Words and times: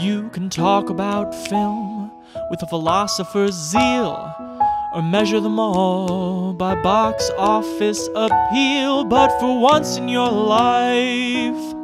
You 0.00 0.30
can 0.30 0.48
talk 0.48 0.88
about 0.88 1.34
film 1.34 2.10
with 2.50 2.62
a 2.62 2.66
philosopher's 2.66 3.54
zeal, 3.54 4.34
or 4.94 5.02
measure 5.02 5.40
them 5.40 5.58
all 5.58 6.52
by 6.54 6.74
box 6.82 7.30
office 7.36 8.08
appeal. 8.14 9.04
But 9.04 9.38
for 9.38 9.60
once 9.60 9.96
in 9.96 10.08
your 10.08 10.30
life, 10.30 11.76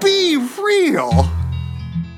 Be 0.00 0.36
real! 0.62 1.10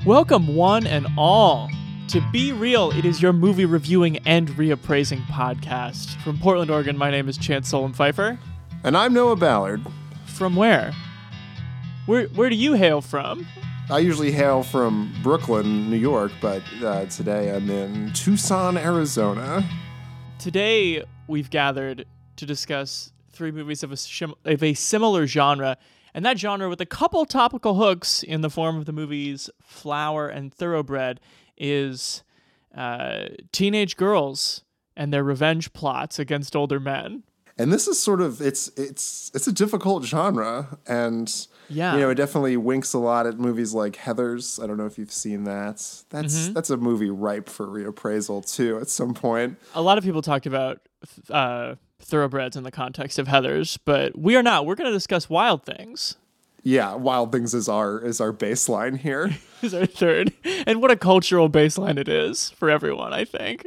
welcome 0.05 0.55
one 0.55 0.85
and 0.87 1.07
all 1.17 1.69
to 2.09 2.21
Be 2.31 2.53
Real. 2.53 2.91
It 2.91 3.03
is 3.05 3.21
your 3.21 3.33
movie 3.33 3.65
reviewing 3.65 4.17
and 4.19 4.49
reappraising 4.49 5.25
podcast. 5.25 6.15
From 6.21 6.37
Portland, 6.37 6.71
Oregon, 6.71 6.97
my 6.97 7.11
name 7.11 7.27
is 7.27 7.37
Chance 7.37 7.69
Solem 7.69 7.93
Pfeiffer. 7.93 8.37
And 8.83 8.95
I'm 8.95 9.13
Noah 9.13 9.35
Ballard. 9.35 9.81
From 10.25 10.55
where? 10.55 10.93
Where 12.05 12.27
where 12.27 12.49
do 12.49 12.55
you 12.55 12.73
hail 12.73 13.01
from? 13.01 13.45
I 13.89 13.99
usually 13.99 14.33
hail 14.33 14.63
from 14.63 15.13
Brooklyn, 15.23 15.89
New 15.89 15.95
York, 15.95 16.33
but 16.41 16.61
uh, 16.83 17.05
today 17.05 17.55
I'm 17.55 17.69
in 17.69 18.11
Tucson, 18.11 18.77
Arizona. 18.77 19.63
Today 20.39 21.05
we've 21.27 21.49
gathered 21.49 22.05
to 22.35 22.45
discuss 22.45 23.13
three 23.31 23.49
movies 23.49 23.83
of 23.83 23.93
a, 23.93 24.51
of 24.51 24.61
a 24.61 24.73
similar 24.73 25.25
genre, 25.25 25.77
and 26.13 26.25
that 26.25 26.37
genre 26.37 26.67
with 26.67 26.81
a 26.81 26.85
couple 26.85 27.25
topical 27.25 27.75
hooks 27.75 28.23
in 28.23 28.41
the 28.41 28.49
form 28.49 28.75
of 28.75 28.83
the 28.83 28.91
movies 28.91 29.49
Flower 29.63 30.27
and 30.27 30.53
Thoroughbred 30.53 31.21
is 31.57 32.23
uh, 32.75 33.27
teenage 33.53 33.95
girls 33.95 34.65
and 34.97 35.13
their 35.13 35.23
revenge 35.23 35.71
plots 35.71 36.19
against 36.19 36.57
older 36.57 36.81
men. 36.81 37.23
And 37.59 37.73
this 37.73 37.87
is 37.87 37.99
sort 37.99 38.21
of 38.21 38.41
it's 38.41 38.67
it's 38.77 39.31
it's 39.33 39.47
a 39.47 39.51
difficult 39.51 40.03
genre, 40.05 40.77
and 40.87 41.33
Yeah. 41.69 41.93
you 41.95 41.99
know 42.01 42.09
it 42.11 42.15
definitely 42.15 42.55
winks 42.57 42.93
a 42.93 42.99
lot 42.99 43.25
at 43.25 43.39
movies 43.39 43.73
like 43.73 43.95
Heathers. 43.97 44.61
I 44.63 44.67
don't 44.67 44.77
know 44.77 44.85
if 44.85 44.97
you've 44.97 45.11
seen 45.11 45.43
that. 45.45 45.77
That's 46.09 46.49
that's 46.49 46.69
a 46.69 46.77
movie 46.77 47.09
ripe 47.09 47.49
for 47.49 47.65
reappraisal 47.67 48.45
too. 48.53 48.77
At 48.79 48.89
some 48.89 49.13
point, 49.13 49.57
A 49.73 49.81
lot 49.81 49.97
of 49.97 50.03
people 50.03 50.21
talked 50.21 50.45
about 50.45 50.81
uh, 51.31 51.75
thoroughbreds 51.99 52.55
in 52.55 52.63
the 52.63 52.71
context 52.71 53.17
of 53.17 53.27
Heathers, 53.27 53.77
but 53.85 54.17
we 54.17 54.35
are 54.35 54.43
not. 54.43 54.65
We're 54.65 54.75
going 54.75 54.89
to 54.89 54.95
discuss 54.95 55.27
Wild 55.29 55.65
Things. 55.65 56.15
yeah, 56.63 56.93
Wild 56.95 57.31
Things 57.31 57.53
is 57.55 57.67
our 57.67 57.99
is 57.99 58.21
our 58.21 58.31
baseline 58.33 58.97
here. 58.97 59.31
Is 59.63 59.73
our 59.73 59.87
third, 59.87 60.33
and 60.67 60.83
what 60.83 60.91
a 60.91 60.95
cultural 60.95 61.49
baseline 61.49 61.97
it 61.97 62.07
is 62.07 62.51
for 62.51 62.69
everyone. 62.69 63.11
I 63.13 63.25
think. 63.25 63.65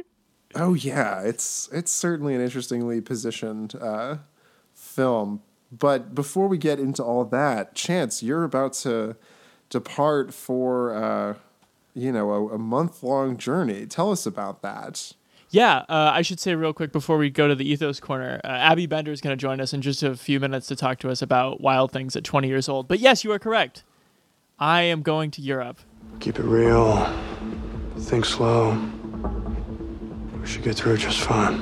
Oh 0.55 0.73
yeah, 0.73 1.21
it's 1.21 1.69
it's 1.71 1.91
certainly 1.91 2.35
an 2.35 2.41
interestingly 2.41 3.01
positioned 3.01 3.75
uh, 3.75 4.17
film. 4.73 5.41
But 5.71 6.13
before 6.13 6.47
we 6.47 6.57
get 6.57 6.79
into 6.79 7.03
all 7.03 7.23
that, 7.25 7.75
Chance, 7.75 8.21
you're 8.21 8.43
about 8.43 8.73
to 8.73 9.15
depart 9.69 10.33
for 10.33 10.93
uh, 10.93 11.35
you 11.93 12.11
know 12.11 12.31
a, 12.31 12.55
a 12.55 12.57
month 12.57 13.03
long 13.03 13.37
journey. 13.37 13.85
Tell 13.85 14.11
us 14.11 14.25
about 14.25 14.61
that. 14.61 15.13
Yeah, 15.49 15.79
uh, 15.89 16.11
I 16.13 16.21
should 16.21 16.39
say 16.39 16.55
real 16.55 16.71
quick 16.71 16.93
before 16.93 17.17
we 17.17 17.29
go 17.29 17.49
to 17.49 17.55
the 17.55 17.69
Ethos 17.69 17.99
Corner, 17.99 18.39
uh, 18.43 18.47
Abby 18.47 18.85
Bender 18.85 19.11
is 19.11 19.19
going 19.19 19.37
to 19.37 19.41
join 19.41 19.59
us 19.59 19.73
in 19.73 19.81
just 19.81 20.01
a 20.01 20.15
few 20.15 20.39
minutes 20.39 20.67
to 20.67 20.77
talk 20.77 20.99
to 20.99 21.09
us 21.09 21.21
about 21.21 21.59
Wild 21.59 21.91
Things 21.91 22.15
at 22.15 22.23
20 22.23 22.47
years 22.47 22.69
old. 22.69 22.87
But 22.87 22.99
yes, 22.99 23.25
you 23.25 23.33
are 23.33 23.39
correct. 23.39 23.83
I 24.57 24.83
am 24.83 25.01
going 25.01 25.29
to 25.31 25.41
Europe. 25.41 25.79
Keep 26.21 26.39
it 26.39 26.45
real. 26.45 27.05
Think 27.97 28.23
slow. 28.23 28.79
We 30.41 30.47
should 30.47 30.63
get 30.63 30.75
through 30.75 30.95
it 30.95 30.97
just 30.97 31.19
fine. 31.21 31.59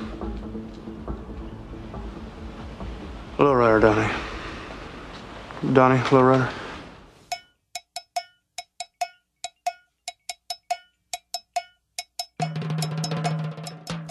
Hello, 3.38 3.53
Rider 3.53 3.80
Donnie. 3.81 4.13
Donnie, 5.73 5.97
hello, 5.97 6.21
Rider. 6.23 6.49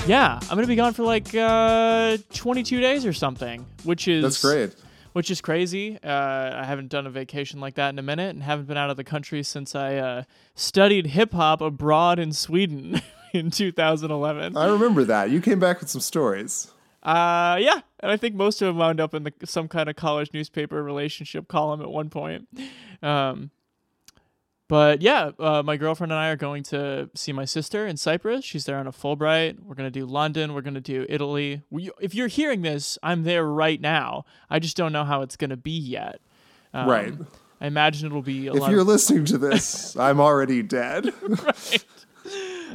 Yeah, 0.06 0.38
I'm 0.42 0.48
going 0.56 0.62
to 0.62 0.66
be 0.66 0.74
gone 0.76 0.94
for 0.94 1.02
like 1.02 1.34
uh, 1.34 2.16
22 2.32 2.80
days 2.80 3.04
or 3.04 3.12
something, 3.12 3.66
which 3.84 4.08
is 4.08 4.22
That's 4.22 4.40
great. 4.40 4.74
which 5.12 5.30
is 5.30 5.42
crazy. 5.42 5.98
Uh, 6.02 6.10
I 6.10 6.64
haven't 6.64 6.88
done 6.88 7.06
a 7.06 7.10
vacation 7.10 7.60
like 7.60 7.74
that 7.74 7.90
in 7.90 7.98
a 7.98 8.02
minute, 8.02 8.30
and 8.30 8.42
haven't 8.42 8.68
been 8.68 8.78
out 8.78 8.88
of 8.88 8.96
the 8.96 9.04
country 9.04 9.42
since 9.42 9.74
I 9.74 9.96
uh, 9.96 10.22
studied 10.54 11.08
hip 11.08 11.32
hop 11.32 11.60
abroad 11.60 12.18
in 12.18 12.32
Sweden 12.32 13.02
in 13.32 13.50
2011. 13.50 14.56
I 14.56 14.66
remember 14.68 15.04
that. 15.04 15.30
You 15.30 15.40
came 15.40 15.58
back 15.60 15.80
with 15.80 15.88
some 15.88 16.00
stories. 16.00 16.70
Uh, 17.02 17.56
yeah, 17.60 17.80
and 18.00 18.10
I 18.10 18.16
think 18.16 18.34
most 18.34 18.60
of 18.60 18.66
them 18.66 18.76
wound 18.76 19.00
up 19.00 19.14
in 19.14 19.22
the, 19.22 19.32
some 19.44 19.68
kind 19.68 19.88
of 19.88 19.96
college 19.96 20.30
newspaper 20.34 20.82
relationship 20.82 21.48
column 21.48 21.80
at 21.80 21.88
one 21.90 22.10
point. 22.10 22.48
Um, 23.02 23.50
but 24.68 25.00
yeah, 25.00 25.30
uh, 25.38 25.62
my 25.62 25.76
girlfriend 25.78 26.12
and 26.12 26.18
I 26.20 26.28
are 26.28 26.36
going 26.36 26.62
to 26.64 27.08
see 27.14 27.32
my 27.32 27.46
sister 27.46 27.86
in 27.86 27.96
Cyprus. 27.96 28.44
She's 28.44 28.66
there 28.66 28.76
on 28.76 28.86
a 28.86 28.92
Fulbright. 28.92 29.60
We're 29.64 29.76
gonna 29.76 29.90
do 29.90 30.04
London. 30.04 30.52
We're 30.52 30.60
gonna 30.60 30.80
do 30.80 31.06
Italy. 31.08 31.62
We, 31.70 31.90
if 32.00 32.14
you're 32.14 32.28
hearing 32.28 32.60
this, 32.62 32.98
I'm 33.02 33.22
there 33.22 33.44
right 33.46 33.80
now. 33.80 34.24
I 34.50 34.58
just 34.58 34.76
don't 34.76 34.92
know 34.92 35.04
how 35.04 35.22
it's 35.22 35.36
gonna 35.36 35.56
be 35.56 35.70
yet. 35.78 36.20
Um, 36.74 36.88
Right. 36.88 37.14
I 37.60 37.66
imagine 37.66 38.06
it'll 38.06 38.20
be 38.22 38.48
a 38.48 38.54
If 38.54 38.68
you're 38.68 38.80
Of, 38.82 38.86
listening 38.88 39.24
to 39.26 39.38
this, 39.38 39.96
I'm 39.96 40.20
already 40.20 40.62
dead. 40.62 41.14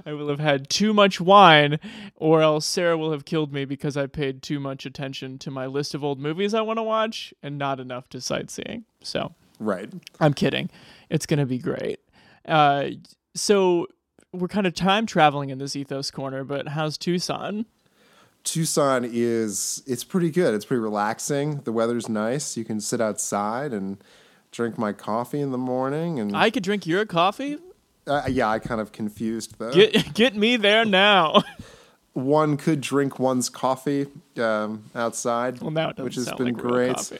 I 0.05 0.13
will 0.13 0.29
have 0.29 0.39
had 0.39 0.69
too 0.69 0.93
much 0.93 1.19
wine, 1.19 1.79
or 2.15 2.41
else 2.41 2.65
Sarah 2.65 2.97
will 2.97 3.11
have 3.11 3.25
killed 3.25 3.53
me 3.53 3.65
because 3.65 3.97
I 3.97 4.07
paid 4.07 4.41
too 4.41 4.59
much 4.59 4.85
attention 4.85 5.37
to 5.39 5.51
my 5.51 5.65
list 5.65 5.93
of 5.93 6.03
old 6.03 6.19
movies 6.19 6.53
I 6.53 6.61
want 6.61 6.77
to 6.77 6.83
watch 6.83 7.33
and 7.41 7.57
not 7.57 7.79
enough 7.79 8.09
to 8.09 8.21
sightseeing. 8.21 8.85
So 9.01 9.33
right. 9.59 9.91
I'm 10.19 10.33
kidding. 10.33 10.69
It's 11.09 11.25
gonna 11.25 11.45
be 11.45 11.57
great. 11.57 11.99
Uh, 12.45 12.89
so 13.35 13.87
we're 14.31 14.47
kind 14.47 14.67
of 14.67 14.73
time 14.73 15.05
traveling 15.05 15.49
in 15.49 15.59
this 15.59 15.75
ethos 15.75 16.11
corner, 16.11 16.43
but 16.43 16.69
how's 16.69 16.97
Tucson? 16.97 17.65
Tucson 18.43 19.07
is 19.09 19.81
it's 19.87 20.03
pretty 20.03 20.29
good. 20.29 20.53
It's 20.53 20.65
pretty 20.65 20.81
relaxing. 20.81 21.61
The 21.61 21.71
weather's 21.71 22.09
nice. 22.09 22.57
You 22.57 22.65
can 22.65 22.81
sit 22.81 22.99
outside 22.99 23.73
and 23.73 24.03
drink 24.51 24.77
my 24.77 24.91
coffee 24.93 25.39
in 25.39 25.51
the 25.51 25.57
morning 25.57 26.19
and 26.19 26.35
I 26.35 26.49
could 26.49 26.63
drink 26.63 26.85
your 26.85 27.05
coffee. 27.05 27.57
Uh, 28.05 28.23
yeah, 28.29 28.49
I 28.49 28.59
kind 28.59 28.81
of 28.81 28.91
confused 28.91 29.57
the 29.57 29.71
Get 29.71 30.13
get 30.13 30.35
me 30.35 30.57
there 30.57 30.85
now. 30.85 31.43
one 32.13 32.57
could 32.57 32.81
drink 32.81 33.19
one's 33.19 33.49
coffee 33.49 34.07
um, 34.37 34.83
outside, 34.93 35.61
well, 35.61 35.93
which 35.97 36.15
has 36.15 36.31
been 36.33 36.53
like 36.53 36.57
great. 36.57 37.11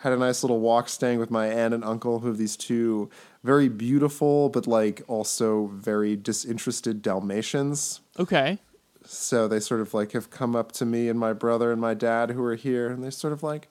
Had 0.00 0.12
a 0.12 0.16
nice 0.16 0.44
little 0.44 0.60
walk 0.60 0.88
staying 0.88 1.18
with 1.18 1.30
my 1.30 1.48
aunt 1.48 1.74
and 1.74 1.82
uncle, 1.82 2.20
who 2.20 2.28
have 2.28 2.38
these 2.38 2.56
two 2.56 3.10
very 3.42 3.68
beautiful 3.68 4.48
but 4.48 4.66
like 4.66 5.02
also 5.08 5.68
very 5.68 6.16
disinterested 6.16 7.02
Dalmatians. 7.02 8.00
Okay. 8.18 8.58
So 9.04 9.48
they 9.48 9.58
sort 9.58 9.80
of 9.80 9.94
like 9.94 10.12
have 10.12 10.30
come 10.30 10.54
up 10.54 10.72
to 10.72 10.84
me 10.84 11.08
and 11.08 11.18
my 11.18 11.32
brother 11.32 11.72
and 11.72 11.80
my 11.80 11.94
dad 11.94 12.30
who 12.30 12.42
are 12.44 12.56
here, 12.56 12.90
and 12.90 13.02
they're 13.02 13.10
sort 13.10 13.32
of 13.32 13.42
like, 13.42 13.68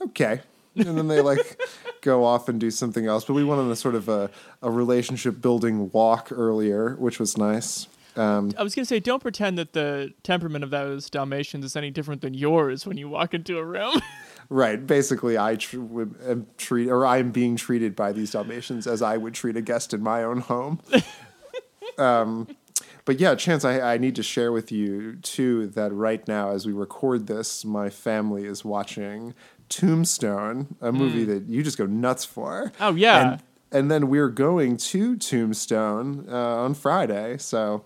okay. 0.00 0.42
And 0.78 0.98
then 0.98 1.08
they 1.08 1.20
like 1.20 1.60
go 2.00 2.24
off 2.24 2.48
and 2.48 2.60
do 2.60 2.70
something 2.70 3.06
else. 3.06 3.24
But 3.24 3.34
we 3.34 3.44
went 3.44 3.60
on 3.60 3.70
a 3.70 3.76
sort 3.76 3.94
of 3.94 4.08
a, 4.08 4.30
a 4.62 4.70
relationship 4.70 5.40
building 5.40 5.90
walk 5.92 6.28
earlier, 6.30 6.94
which 6.96 7.18
was 7.18 7.36
nice. 7.36 7.86
Um, 8.16 8.52
I 8.58 8.64
was 8.64 8.74
gonna 8.74 8.84
say, 8.84 8.98
don't 8.98 9.22
pretend 9.22 9.58
that 9.58 9.74
the 9.74 10.12
temperament 10.24 10.64
of 10.64 10.70
those 10.70 11.08
Dalmatians 11.08 11.64
is 11.64 11.76
any 11.76 11.90
different 11.90 12.20
than 12.20 12.34
yours 12.34 12.84
when 12.84 12.96
you 12.96 13.08
walk 13.08 13.32
into 13.32 13.58
a 13.58 13.64
room. 13.64 14.00
right. 14.48 14.84
Basically, 14.84 15.38
I 15.38 15.54
tr- 15.54 16.02
am 16.26 16.46
treat 16.56 16.88
or 16.88 17.06
I 17.06 17.18
am 17.18 17.30
being 17.30 17.54
treated 17.54 17.94
by 17.94 18.12
these 18.12 18.32
Dalmatians 18.32 18.88
as 18.88 19.02
I 19.02 19.16
would 19.16 19.34
treat 19.34 19.56
a 19.56 19.62
guest 19.62 19.94
in 19.94 20.02
my 20.02 20.24
own 20.24 20.40
home. 20.40 20.80
um, 21.98 22.48
but 23.04 23.20
yeah, 23.20 23.34
Chance, 23.36 23.64
I, 23.64 23.94
I 23.94 23.98
need 23.98 24.16
to 24.16 24.22
share 24.22 24.50
with 24.50 24.72
you 24.72 25.16
too 25.16 25.68
that 25.68 25.92
right 25.92 26.26
now, 26.26 26.50
as 26.50 26.66
we 26.66 26.72
record 26.72 27.26
this, 27.28 27.64
my 27.64 27.88
family 27.88 28.44
is 28.44 28.64
watching 28.64 29.34
Tombstone, 29.68 30.76
a 30.80 30.92
movie 30.92 31.24
that 31.24 31.44
you 31.48 31.62
just 31.62 31.78
go 31.78 31.86
nuts 31.86 32.24
for. 32.24 32.72
Oh, 32.80 32.94
yeah. 32.94 33.32
and, 33.32 33.42
and 33.72 33.90
then 33.90 34.08
we're 34.08 34.28
going 34.28 34.76
to 34.76 35.16
Tombstone 35.16 36.26
uh, 36.28 36.56
on 36.56 36.74
Friday. 36.74 37.38
So 37.38 37.84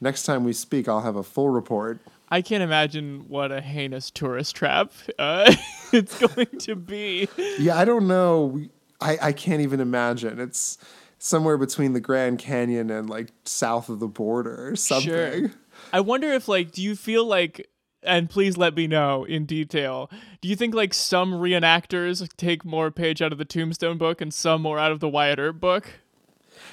next 0.00 0.24
time 0.24 0.44
we 0.44 0.52
speak, 0.52 0.88
I'll 0.88 1.00
have 1.00 1.16
a 1.16 1.22
full 1.22 1.48
report. 1.48 2.00
I 2.28 2.40
can't 2.40 2.62
imagine 2.62 3.26
what 3.28 3.52
a 3.52 3.60
heinous 3.60 4.10
tourist 4.10 4.56
trap 4.56 4.92
uh, 5.18 5.54
it's 5.92 6.18
going 6.18 6.58
to 6.60 6.74
be. 6.74 7.28
Yeah, 7.58 7.76
I 7.76 7.84
don't 7.84 8.08
know. 8.08 8.58
I, 9.00 9.18
I 9.20 9.32
can't 9.32 9.60
even 9.60 9.80
imagine. 9.80 10.40
It's 10.40 10.78
somewhere 11.18 11.58
between 11.58 11.92
the 11.92 12.00
Grand 12.00 12.38
Canyon 12.38 12.90
and 12.90 13.08
like 13.10 13.32
south 13.44 13.88
of 13.88 14.00
the 14.00 14.08
border 14.08 14.68
or 14.68 14.76
something. 14.76 15.10
Sure. 15.10 15.50
I 15.92 16.00
wonder 16.00 16.32
if 16.32 16.48
like, 16.48 16.72
do 16.72 16.82
you 16.82 16.96
feel 16.96 17.24
like, 17.24 17.68
and 18.02 18.28
please 18.28 18.56
let 18.56 18.74
me 18.76 18.86
know 18.86 19.24
in 19.24 19.46
detail. 19.46 20.10
Do 20.40 20.48
you 20.48 20.56
think 20.56 20.74
like 20.74 20.94
some 20.94 21.32
reenactors 21.32 22.28
take 22.36 22.64
more 22.64 22.90
page 22.90 23.22
out 23.22 23.32
of 23.32 23.38
the 23.38 23.44
Tombstone 23.44 23.98
book 23.98 24.20
and 24.20 24.32
some 24.32 24.62
more 24.62 24.78
out 24.78 24.92
of 24.92 25.00
the 25.00 25.08
Wyatt 25.08 25.38
Earp 25.38 25.60
book? 25.60 25.90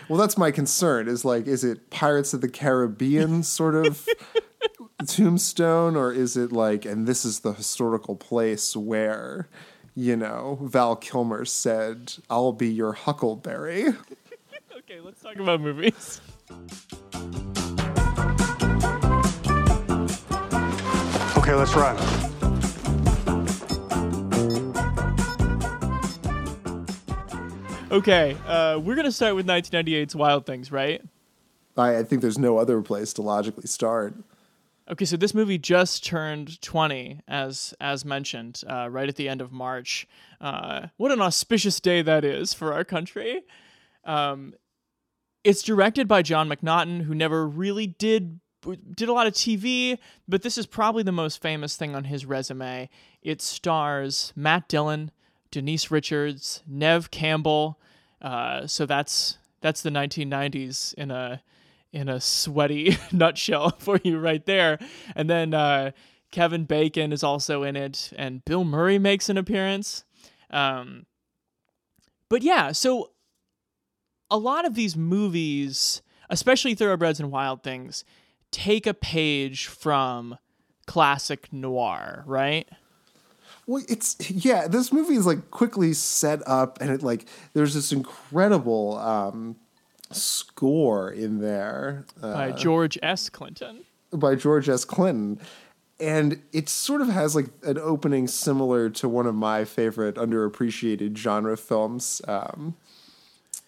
Well, 0.08 0.20
that's 0.20 0.38
my 0.38 0.52
concern. 0.52 1.08
Is 1.08 1.24
like, 1.24 1.48
is 1.48 1.64
it 1.64 1.90
Pirates 1.90 2.34
of 2.34 2.42
the 2.42 2.50
Caribbean 2.50 3.44
sort 3.44 3.76
of 3.76 4.08
tombstone, 5.08 5.96
or 5.96 6.12
is 6.12 6.36
it 6.36 6.52
like, 6.52 6.86
and 6.86 7.08
this 7.08 7.26
is 7.26 7.40
the 7.40 7.54
historical 7.54 8.16
place 8.16 8.76
where, 8.76 9.48
you 9.96 10.16
know, 10.16 10.60
Val 10.62 10.96
Kilmer 10.96 11.46
said, 11.46 12.14
"I'll 12.30 12.54
be 12.54 12.70
your 12.70 12.94
Huckleberry." 12.94 13.94
Okay, 14.92 15.02
let's 15.02 15.22
talk 15.22 15.36
about 15.36 15.62
movies. 15.62 16.20
Okay, 21.50 21.58
let's 21.58 21.74
run. 21.74 21.98
Okay, 27.92 28.38
uh, 28.46 28.78
we're 28.78 28.94
gonna 28.94 29.12
start 29.12 29.34
with 29.34 29.48
1998's 29.48 30.16
Wild 30.16 30.46
Things, 30.46 30.72
right? 30.72 31.02
I, 31.76 31.98
I 31.98 32.04
think 32.04 32.22
there's 32.22 32.38
no 32.38 32.60
other 32.60 32.84
place 32.84 33.14
to 33.14 33.24
logically 33.24 33.66
start. 33.66 34.14
Okay, 34.92 35.06
so 35.06 35.18
this 35.18 35.34
movie 35.34 35.58
just 35.58 36.06
turned 36.06 36.62
20, 36.62 37.22
as 37.28 37.74
as 37.82 38.06
mentioned, 38.06 38.62
uh, 38.70 38.88
right 38.88 39.10
at 39.10 39.16
the 39.16 39.28
end 39.28 39.42
of 39.42 39.52
March. 39.52 40.08
Uh, 40.40 40.90
what 40.98 41.12
an 41.12 41.20
auspicious 41.20 41.80
day 41.80 42.04
that 42.04 42.24
is 42.24 42.54
for 42.54 42.74
our 42.74 42.84
country. 42.84 43.42
Um, 44.06 44.54
it's 45.44 45.64
directed 45.64 46.08
by 46.08 46.22
John 46.22 46.48
McNaughton, 46.48 47.06
who 47.06 47.16
never 47.16 47.48
really 47.48 47.88
did 47.88 48.40
did 48.76 49.10
a 49.10 49.14
lot 49.14 49.28
of 49.28 49.34
TV, 49.34 49.98
but 50.28 50.42
this 50.42 50.58
is 50.58 50.66
probably 50.66 51.04
the 51.04 51.12
most 51.12 51.42
famous 51.42 51.76
thing 51.76 51.96
on 51.96 52.06
his 52.06 52.26
resume. 52.26 52.90
It 53.22 53.42
stars 53.42 54.34
Matt 54.36 54.68
Dillon, 54.68 55.12
Denise 55.52 55.92
Richards, 55.92 56.64
Neve 56.68 57.12
Campbell. 57.12 57.80
Uh, 58.22 58.68
so 58.68 58.86
that's 58.86 59.38
that's 59.62 59.82
the 59.82 59.90
1990s 59.90 60.94
in 60.94 61.12
a 61.12 61.42
in 61.92 62.10
a 62.10 62.20
sweaty 62.20 62.98
nutshell 63.12 63.72
for 63.80 64.00
you 64.04 64.20
right 64.20 64.46
there. 64.46 64.80
And 65.16 65.30
then 65.30 65.54
uh, 65.54 65.92
Kevin 66.32 66.66
Bacon 66.66 67.12
is 67.12 67.24
also 67.24 67.64
in 67.64 67.76
it, 67.76 68.12
and 68.16 68.44
Bill 68.46 68.64
Murray 68.64 69.00
makes 69.00 69.30
an 69.30 69.38
appearance. 69.38 70.04
Um, 70.50 71.06
but 72.30 72.44
yeah, 72.44 72.72
so 72.72 73.12
a 74.30 74.38
lot 74.38 74.66
of 74.66 74.76
these 74.76 74.96
movies, 74.96 76.02
especially 76.30 76.76
Thoroughbreds 76.76 77.20
and 77.20 77.32
Wild 77.32 77.64
Things, 77.64 78.04
take 78.52 78.88
a 78.88 78.94
page 78.94 79.68
from 79.68 80.38
classic 80.86 81.52
noir, 81.54 82.24
right? 82.26 82.68
Well, 83.68 83.84
it's 83.88 84.16
yeah. 84.32 84.68
This 84.68 84.92
movie 84.92 85.14
is 85.16 85.26
like 85.28 85.52
quickly 85.52 85.94
set 85.94 86.42
up, 86.48 86.82
and 86.82 86.90
it 86.90 87.04
like 87.04 87.28
there's 87.54 87.74
this 87.76 87.92
incredible 87.92 88.98
um, 88.98 89.56
score 90.12 91.12
in 91.12 91.40
there 91.40 92.06
uh, 92.22 92.34
By 92.34 92.52
George 92.52 92.98
S. 93.04 93.30
Clinton. 93.30 93.84
by 94.12 94.34
George 94.36 94.68
S. 94.68 94.86
Clinton, 94.86 95.40
and 96.00 96.42
it 96.52 96.68
sort 96.68 97.02
of 97.02 97.10
has 97.10 97.36
like 97.36 97.48
an 97.64 97.78
opening 97.78 98.28
similar 98.28 98.90
to 98.90 99.08
one 99.08 99.28
of 99.28 99.36
my 99.36 99.66
favorite 99.66 100.16
underappreciated 100.16 101.16
genre 101.16 101.56
films, 101.56 102.24
um, 102.28 102.76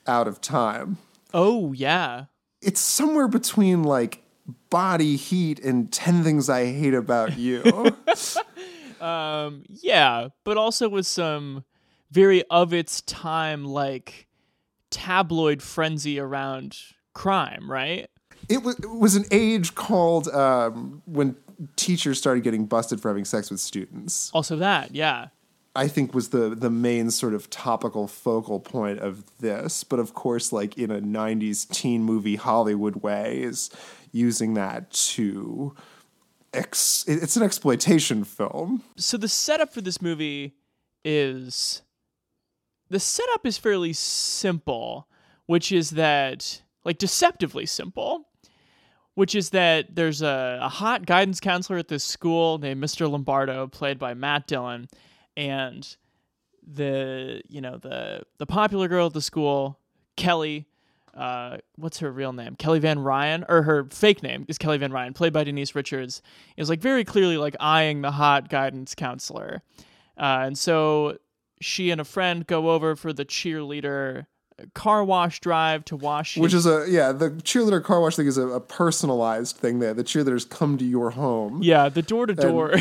Out 0.07 0.27
of 0.27 0.41
Time. 0.41 0.97
Oh 1.33 1.73
yeah. 1.73 2.25
It's 2.61 2.79
somewhere 2.79 3.27
between 3.27 3.83
like 3.83 4.20
Body 4.69 5.15
Heat 5.15 5.59
and 5.59 5.91
Ten 5.91 6.23
Things 6.23 6.49
I 6.49 6.65
Hate 6.65 6.93
About 6.93 7.37
You. 7.37 7.95
Um, 8.99 9.63
yeah, 9.67 10.27
but 10.43 10.57
also 10.57 10.87
with 10.87 11.07
some 11.07 11.65
very 12.11 12.43
of 12.51 12.71
its 12.71 13.01
time 13.01 13.65
like 13.65 14.27
tabloid 14.91 15.63
frenzy 15.63 16.19
around 16.19 16.77
crime, 17.15 17.71
right? 17.71 18.11
it 18.49 18.63
was 18.63 18.77
it 18.79 18.89
was 18.89 19.15
an 19.15 19.25
age 19.31 19.75
called 19.75 20.27
um, 20.29 21.01
when 21.05 21.35
teachers 21.75 22.17
started 22.17 22.43
getting 22.43 22.65
busted 22.65 23.01
for 23.01 23.09
having 23.09 23.25
sex 23.25 23.49
with 23.49 23.59
students. 23.59 24.31
Also 24.33 24.55
that, 24.57 24.93
yeah. 24.93 25.27
I 25.73 25.87
think 25.87 26.13
was 26.13 26.29
the 26.29 26.49
the 26.49 26.69
main 26.69 27.11
sort 27.11 27.33
of 27.33 27.49
topical 27.49 28.07
focal 28.07 28.59
point 28.59 28.99
of 28.99 29.23
this, 29.39 29.85
but 29.85 29.99
of 29.99 30.13
course, 30.13 30.51
like 30.51 30.77
in 30.77 30.91
a 30.91 30.99
'90s 30.99 31.69
teen 31.69 32.03
movie 32.03 32.35
Hollywood 32.35 32.97
way, 32.97 33.41
is 33.41 33.69
using 34.11 34.53
that 34.55 34.91
to 34.91 35.75
ex. 36.53 37.05
It's 37.07 37.35
an 37.35 37.43
exploitation 37.43 38.23
film. 38.23 38.83
So 38.97 39.17
the 39.17 39.27
setup 39.27 39.73
for 39.73 39.81
this 39.81 40.01
movie 40.01 40.55
is 41.03 41.81
the 42.89 42.99
setup 42.99 43.45
is 43.45 43.57
fairly 43.57 43.93
simple, 43.93 45.07
which 45.45 45.71
is 45.71 45.91
that 45.91 46.61
like 46.83 46.97
deceptively 46.97 47.65
simple, 47.65 48.27
which 49.15 49.35
is 49.35 49.51
that 49.51 49.95
there's 49.95 50.21
a, 50.21 50.59
a 50.61 50.69
hot 50.69 51.05
guidance 51.05 51.39
counselor 51.39 51.79
at 51.79 51.87
this 51.87 52.03
school 52.03 52.57
named 52.57 52.83
Mr. 52.83 53.09
Lombardo, 53.09 53.67
played 53.67 53.97
by 53.97 54.13
Matt 54.13 54.47
Dillon, 54.47 54.87
and 55.37 55.95
the 56.65 57.41
you 57.47 57.61
know 57.61 57.77
the 57.77 58.23
the 58.37 58.45
popular 58.45 58.87
girl 58.87 59.07
at 59.07 59.13
the 59.13 59.21
school, 59.21 59.79
Kelly. 60.15 60.67
Uh, 61.13 61.57
what's 61.75 61.99
her 61.99 62.11
real 62.11 62.33
name? 62.33 62.55
Kelly 62.55 62.79
Van 62.79 62.99
Ryan, 62.99 63.45
or 63.49 63.63
her 63.63 63.85
fake 63.89 64.23
name 64.23 64.45
is 64.47 64.57
Kelly 64.57 64.77
Van 64.77 64.91
Ryan, 64.91 65.13
played 65.13 65.33
by 65.33 65.43
Denise 65.43 65.75
Richards, 65.75 66.21
is 66.57 66.69
like 66.69 66.79
very 66.79 67.03
clearly 67.03 67.37
like 67.37 67.55
eyeing 67.59 68.01
the 68.01 68.11
hot 68.11 68.49
guidance 68.49 68.95
counselor, 68.95 69.61
uh, 70.17 70.43
and 70.45 70.57
so 70.57 71.17
she 71.59 71.91
and 71.91 71.99
a 71.99 72.05
friend 72.05 72.47
go 72.47 72.71
over 72.71 72.95
for 72.95 73.13
the 73.13 73.25
cheerleader 73.25 74.25
car 74.73 75.03
wash 75.03 75.39
drive 75.39 75.83
to 75.85 75.95
wash 75.95 76.37
Which 76.37 76.53
is 76.53 76.65
a 76.65 76.85
yeah, 76.87 77.11
the 77.11 77.31
cheerleader 77.31 77.83
car 77.83 77.99
wash 77.99 78.15
thing 78.15 78.27
is 78.27 78.37
a, 78.37 78.47
a 78.47 78.59
personalized 78.59 79.57
thing. 79.57 79.79
There, 79.79 79.93
the 79.93 80.03
cheerleaders 80.03 80.47
come 80.47 80.77
to 80.77 80.85
your 80.85 81.11
home. 81.11 81.61
yeah 81.63 81.89
the 81.89 82.01
door 82.01 82.25
to 82.25 82.33
door 82.33 82.75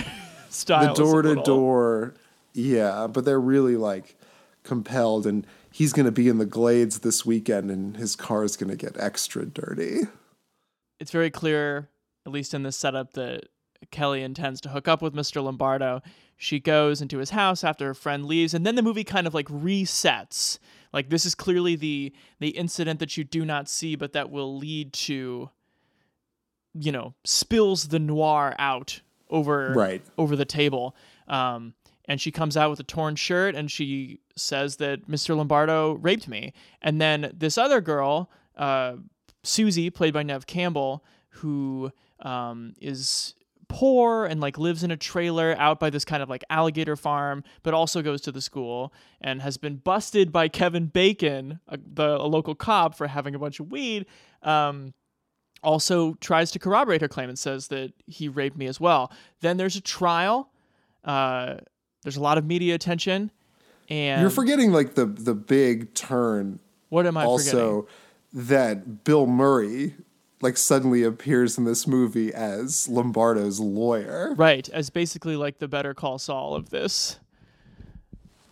style 0.50 0.94
the 0.94 1.02
door 1.02 1.22
to 1.22 1.34
door 1.36 2.14
yeah, 2.52 3.06
but 3.06 3.24
they're 3.24 3.40
really 3.40 3.76
like 3.76 4.16
compelled, 4.64 5.26
and 5.26 5.46
he's 5.72 5.92
going 5.92 6.06
to 6.06 6.12
be 6.12 6.28
in 6.28 6.38
the 6.38 6.46
Glades 6.46 7.00
this 7.00 7.24
weekend, 7.26 7.70
and 7.70 7.96
his 7.96 8.16
car 8.16 8.44
is 8.44 8.56
going 8.56 8.70
to 8.70 8.76
get 8.76 8.96
extra 8.98 9.44
dirty. 9.46 10.00
it's 10.98 11.10
very 11.10 11.30
clear, 11.30 11.88
at 12.26 12.32
least 12.32 12.54
in 12.54 12.62
this 12.62 12.76
setup, 12.76 13.12
that 13.14 13.44
Kelly 13.90 14.22
intends 14.22 14.60
to 14.62 14.68
hook 14.70 14.86
up 14.88 15.00
with 15.02 15.14
Mr. 15.14 15.42
Lombardo. 15.42 16.02
She 16.36 16.58
goes 16.60 17.00
into 17.02 17.18
his 17.18 17.30
house 17.30 17.62
after 17.64 17.86
her 17.86 17.94
friend 17.94 18.24
leaves, 18.26 18.54
and 18.54 18.64
then 18.66 18.74
the 18.74 18.82
movie 18.82 19.04
kind 19.04 19.26
of 19.26 19.34
like 19.34 19.46
resets. 19.48 20.58
Like 20.92 21.08
this 21.10 21.24
is 21.26 21.34
clearly 21.34 21.76
the 21.76 22.12
the 22.40 22.48
incident 22.50 22.98
that 23.00 23.16
you 23.16 23.24
do 23.24 23.44
not 23.44 23.68
see, 23.68 23.94
but 23.94 24.12
that 24.14 24.30
will 24.30 24.56
lead 24.56 24.92
to, 24.94 25.50
you 26.74 26.92
know, 26.92 27.14
spills 27.24 27.88
the 27.88 27.98
noir 27.98 28.54
out 28.58 29.00
over 29.28 29.72
Right. 29.74 30.02
over 30.18 30.34
the 30.34 30.44
table. 30.44 30.96
Um, 31.28 31.74
and 32.10 32.20
she 32.20 32.32
comes 32.32 32.56
out 32.56 32.70
with 32.70 32.80
a 32.80 32.82
torn 32.82 33.14
shirt 33.14 33.54
and 33.54 33.70
she 33.70 34.18
says 34.34 34.78
that 34.78 35.08
Mr. 35.08 35.36
Lombardo 35.36 35.92
raped 35.92 36.26
me. 36.26 36.52
And 36.82 37.00
then 37.00 37.32
this 37.32 37.56
other 37.56 37.80
girl, 37.80 38.32
uh, 38.56 38.96
Susie, 39.44 39.90
played 39.90 40.12
by 40.12 40.24
Neve 40.24 40.44
Campbell, 40.44 41.04
who 41.28 41.92
um, 42.18 42.74
is 42.80 43.36
poor 43.68 44.26
and 44.26 44.40
like 44.40 44.58
lives 44.58 44.82
in 44.82 44.90
a 44.90 44.96
trailer 44.96 45.54
out 45.56 45.78
by 45.78 45.88
this 45.88 46.04
kind 46.04 46.20
of 46.20 46.28
like 46.28 46.42
alligator 46.50 46.96
farm, 46.96 47.44
but 47.62 47.74
also 47.74 48.02
goes 48.02 48.20
to 48.22 48.32
the 48.32 48.40
school 48.40 48.92
and 49.20 49.40
has 49.40 49.56
been 49.56 49.76
busted 49.76 50.32
by 50.32 50.48
Kevin 50.48 50.86
Bacon, 50.86 51.60
a, 51.68 51.78
the 51.78 52.16
a 52.16 52.26
local 52.26 52.56
cop, 52.56 52.96
for 52.96 53.06
having 53.06 53.36
a 53.36 53.38
bunch 53.38 53.60
of 53.60 53.70
weed. 53.70 54.04
Um, 54.42 54.94
also 55.62 56.14
tries 56.14 56.50
to 56.50 56.58
corroborate 56.58 57.02
her 57.02 57.08
claim 57.08 57.28
and 57.28 57.38
says 57.38 57.68
that 57.68 57.92
he 58.08 58.28
raped 58.28 58.56
me 58.56 58.66
as 58.66 58.80
well. 58.80 59.12
Then 59.42 59.58
there's 59.58 59.76
a 59.76 59.80
trial. 59.80 60.50
Uh, 61.04 61.58
there's 62.02 62.16
a 62.16 62.20
lot 62.22 62.38
of 62.38 62.44
media 62.44 62.74
attention, 62.74 63.30
and 63.88 64.20
You're 64.20 64.30
forgetting 64.30 64.72
like 64.72 64.94
the 64.94 65.06
the 65.06 65.34
big 65.34 65.92
turn. 65.94 66.60
what 66.88 67.06
am 67.06 67.16
I 67.16 67.24
also, 67.24 67.86
that 68.32 69.04
Bill 69.04 69.26
Murray 69.26 69.94
like 70.42 70.56
suddenly 70.56 71.02
appears 71.02 71.58
in 71.58 71.64
this 71.64 71.86
movie 71.86 72.32
as 72.32 72.88
Lombardo's 72.88 73.60
lawyer. 73.60 74.34
Right, 74.36 74.68
as 74.70 74.88
basically 74.88 75.36
like 75.36 75.58
the 75.58 75.68
Better 75.68 75.92
Call 75.92 76.18
Saul 76.18 76.54
of 76.54 76.70
this 76.70 77.18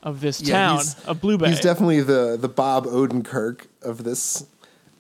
of 0.02 0.21
this 0.21 0.40
Yeah, 0.40 0.55
town 0.55 0.76
he's- 0.76 1.05
of 1.07 1.21
Blue 1.21 1.38
Bay. 1.38 1.49
He's 1.50 1.61
definitely 1.61 2.02
the 2.02 2.37
the 2.40 2.49
Bob 2.49 2.85
Odenkirk 2.87 3.67
of 3.83 4.05
this. 4.05 4.45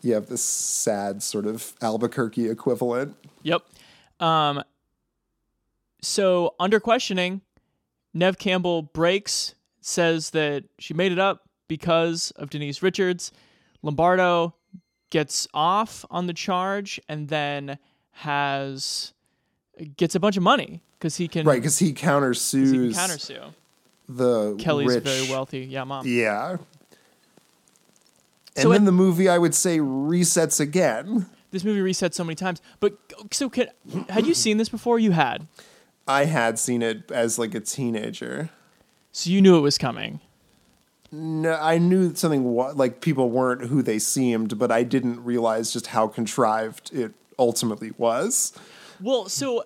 You 0.00 0.14
have 0.14 0.28
this 0.28 0.42
sad 0.44 1.22
sort 1.22 1.44
of 1.46 1.74
Albuquerque 1.82 2.48
equivalent. 2.48 3.16
Yep. 3.42 3.62
Um. 4.20 4.62
So 6.00 6.54
under 6.60 6.78
questioning, 6.80 7.40
Neve 8.18 8.38
Campbell 8.38 8.82
breaks, 8.82 9.54
says 9.80 10.30
that 10.30 10.64
she 10.78 10.92
made 10.94 11.12
it 11.12 11.18
up 11.18 11.48
because 11.68 12.30
of 12.32 12.50
Denise 12.50 12.82
Richards. 12.82 13.30
Lombardo 13.82 14.54
gets 15.10 15.46
off 15.54 16.04
on 16.10 16.26
the 16.26 16.32
charge 16.34 17.00
and 17.08 17.28
then 17.28 17.78
has 18.12 19.12
gets 19.96 20.14
a 20.14 20.20
bunch 20.20 20.36
of 20.36 20.42
money 20.42 20.82
because 20.98 21.16
he 21.16 21.28
can 21.28 21.46
Right, 21.46 21.56
because 21.62 21.78
he 21.78 21.92
'cause 21.92 22.00
he 22.00 22.06
can 22.06 22.20
countersues 22.22 22.94
countersue. 22.94 23.52
the 24.08 24.56
Kelly's 24.56 24.88
rich. 24.88 25.04
very 25.04 25.30
wealthy. 25.30 25.60
Yeah, 25.60 25.84
mom. 25.84 26.04
Yeah. 26.06 26.56
And 28.56 28.62
So 28.62 28.70
then 28.70 28.82
it- 28.82 28.86
the 28.86 28.92
movie, 28.92 29.28
I 29.28 29.38
would 29.38 29.54
say, 29.54 29.78
resets 29.78 30.58
again. 30.58 31.26
This 31.50 31.64
movie 31.64 31.80
resets 31.80 32.14
so 32.14 32.24
many 32.24 32.34
times. 32.34 32.60
But 32.80 32.98
so 33.32 33.48
could, 33.48 33.70
had 34.10 34.26
you 34.26 34.34
seen 34.34 34.56
this 34.58 34.68
before? 34.68 34.98
You 34.98 35.12
had. 35.12 35.46
I 36.08 36.24
had 36.24 36.58
seen 36.58 36.82
it 36.82 37.10
as 37.10 37.38
like 37.38 37.54
a 37.54 37.60
teenager. 37.60 38.50
So 39.12 39.30
you 39.30 39.40
knew 39.42 39.56
it 39.56 39.60
was 39.60 39.78
coming. 39.78 40.20
No, 41.12 41.54
I 41.54 41.78
knew 41.78 42.14
something 42.14 42.44
wa- 42.44 42.72
like 42.74 43.00
people 43.00 43.30
weren't 43.30 43.66
who 43.66 43.82
they 43.82 43.98
seemed, 43.98 44.58
but 44.58 44.70
I 44.72 44.82
didn't 44.82 45.24
realize 45.24 45.72
just 45.72 45.88
how 45.88 46.06
contrived 46.08 46.92
it 46.92 47.12
ultimately 47.38 47.92
was. 47.96 48.52
Well, 49.00 49.28
so 49.28 49.64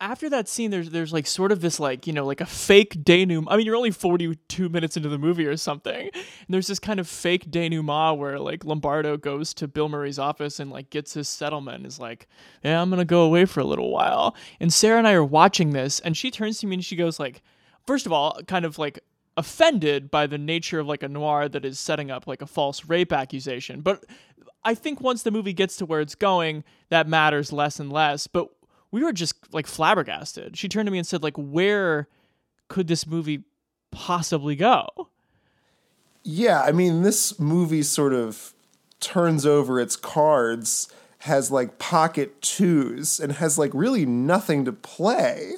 after 0.00 0.28
that 0.28 0.46
scene, 0.46 0.70
there's 0.70 0.90
there's 0.90 1.12
like 1.12 1.26
sort 1.26 1.52
of 1.52 1.60
this 1.60 1.80
like 1.80 2.06
you 2.06 2.12
know 2.12 2.26
like 2.26 2.40
a 2.40 2.46
fake 2.46 3.02
denouement. 3.02 3.48
I 3.50 3.56
mean, 3.56 3.64
you're 3.64 3.76
only 3.76 3.90
42 3.90 4.68
minutes 4.68 4.96
into 4.96 5.08
the 5.08 5.18
movie 5.18 5.46
or 5.46 5.56
something, 5.56 6.10
and 6.12 6.48
there's 6.50 6.66
this 6.66 6.78
kind 6.78 7.00
of 7.00 7.08
fake 7.08 7.50
denouement 7.50 8.18
where 8.18 8.38
like 8.38 8.64
Lombardo 8.64 9.16
goes 9.16 9.54
to 9.54 9.68
Bill 9.68 9.88
Murray's 9.88 10.18
office 10.18 10.60
and 10.60 10.70
like 10.70 10.90
gets 10.90 11.14
his 11.14 11.28
settlement. 11.28 11.78
And 11.78 11.86
is 11.86 11.98
like, 11.98 12.28
yeah, 12.62 12.80
I'm 12.80 12.90
gonna 12.90 13.04
go 13.04 13.22
away 13.22 13.46
for 13.46 13.60
a 13.60 13.64
little 13.64 13.90
while. 13.90 14.36
And 14.60 14.72
Sarah 14.72 14.98
and 14.98 15.08
I 15.08 15.12
are 15.14 15.24
watching 15.24 15.70
this, 15.70 16.00
and 16.00 16.16
she 16.16 16.30
turns 16.30 16.58
to 16.58 16.66
me 16.66 16.74
and 16.74 16.84
she 16.84 16.96
goes 16.96 17.18
like, 17.18 17.42
first 17.86 18.04
of 18.04 18.12
all, 18.12 18.38
kind 18.46 18.64
of 18.64 18.78
like 18.78 19.00
offended 19.38 20.10
by 20.10 20.26
the 20.26 20.38
nature 20.38 20.80
of 20.80 20.86
like 20.86 21.02
a 21.02 21.08
noir 21.08 21.48
that 21.48 21.64
is 21.64 21.78
setting 21.78 22.10
up 22.10 22.26
like 22.26 22.42
a 22.42 22.46
false 22.46 22.84
rape 22.84 23.12
accusation, 23.12 23.80
but. 23.80 24.04
I 24.64 24.74
think 24.74 25.00
once 25.00 25.22
the 25.22 25.30
movie 25.30 25.52
gets 25.52 25.76
to 25.76 25.86
where 25.86 26.00
it's 26.00 26.16
going, 26.16 26.64
that 26.88 27.06
matters 27.06 27.52
less 27.52 27.78
and 27.78 27.92
less. 27.92 28.26
But 28.26 28.48
we 28.96 29.04
were 29.04 29.12
just 29.12 29.34
like 29.52 29.66
flabbergasted. 29.66 30.56
She 30.56 30.70
turned 30.70 30.86
to 30.86 30.90
me 30.90 30.96
and 30.96 31.06
said, 31.06 31.22
like, 31.22 31.36
where 31.36 32.08
could 32.68 32.88
this 32.88 33.06
movie 33.06 33.42
possibly 33.90 34.56
go? 34.56 34.88
Yeah, 36.22 36.62
I 36.62 36.72
mean, 36.72 37.02
this 37.02 37.38
movie 37.38 37.82
sort 37.82 38.14
of 38.14 38.54
turns 38.98 39.44
over 39.44 39.78
its 39.78 39.96
cards, 39.96 40.88
has 41.18 41.50
like 41.50 41.78
pocket 41.78 42.40
twos, 42.40 43.20
and 43.20 43.32
has 43.32 43.58
like 43.58 43.70
really 43.74 44.06
nothing 44.06 44.64
to 44.64 44.72
play 44.72 45.56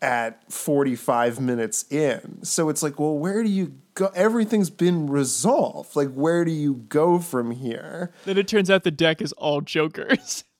at 0.00 0.50
45 0.50 1.38
minutes 1.38 1.84
in. 1.92 2.42
So 2.42 2.70
it's 2.70 2.82
like, 2.82 2.98
well, 2.98 3.18
where 3.18 3.42
do 3.42 3.50
you 3.50 3.74
go? 3.92 4.10
Everything's 4.14 4.70
been 4.70 5.08
resolved. 5.08 5.94
Like, 5.94 6.10
where 6.14 6.42
do 6.46 6.52
you 6.52 6.86
go 6.88 7.18
from 7.18 7.50
here? 7.50 8.12
Then 8.24 8.38
it 8.38 8.48
turns 8.48 8.70
out 8.70 8.82
the 8.82 8.90
deck 8.90 9.20
is 9.20 9.32
all 9.32 9.60
jokers. 9.60 10.44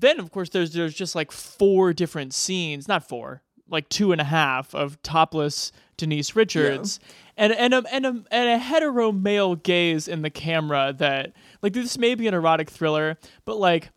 then, 0.00 0.18
of 0.18 0.30
course, 0.30 0.50
there's 0.50 0.72
there's 0.72 0.94
just 0.94 1.14
like 1.14 1.32
four 1.32 1.92
different 1.92 2.34
scenes, 2.34 2.88
not 2.88 3.08
four, 3.08 3.42
like 3.68 3.88
two 3.88 4.12
and 4.12 4.20
a 4.20 4.24
half 4.24 4.74
of 4.74 5.00
topless 5.02 5.72
Denise 5.96 6.36
Richards. 6.36 7.00
And 7.36 7.52
and 7.52 7.74
a, 7.74 7.82
and 7.92 8.06
a 8.06 8.24
and 8.30 8.48
a 8.48 8.58
hetero 8.58 9.10
male 9.12 9.56
gaze 9.56 10.06
in 10.06 10.22
the 10.22 10.30
camera 10.30 10.94
that 10.98 11.32
like 11.62 11.72
this 11.72 11.98
may 11.98 12.14
be 12.14 12.28
an 12.28 12.34
erotic 12.34 12.70
thriller, 12.70 13.18
but 13.44 13.56
like 13.56 13.90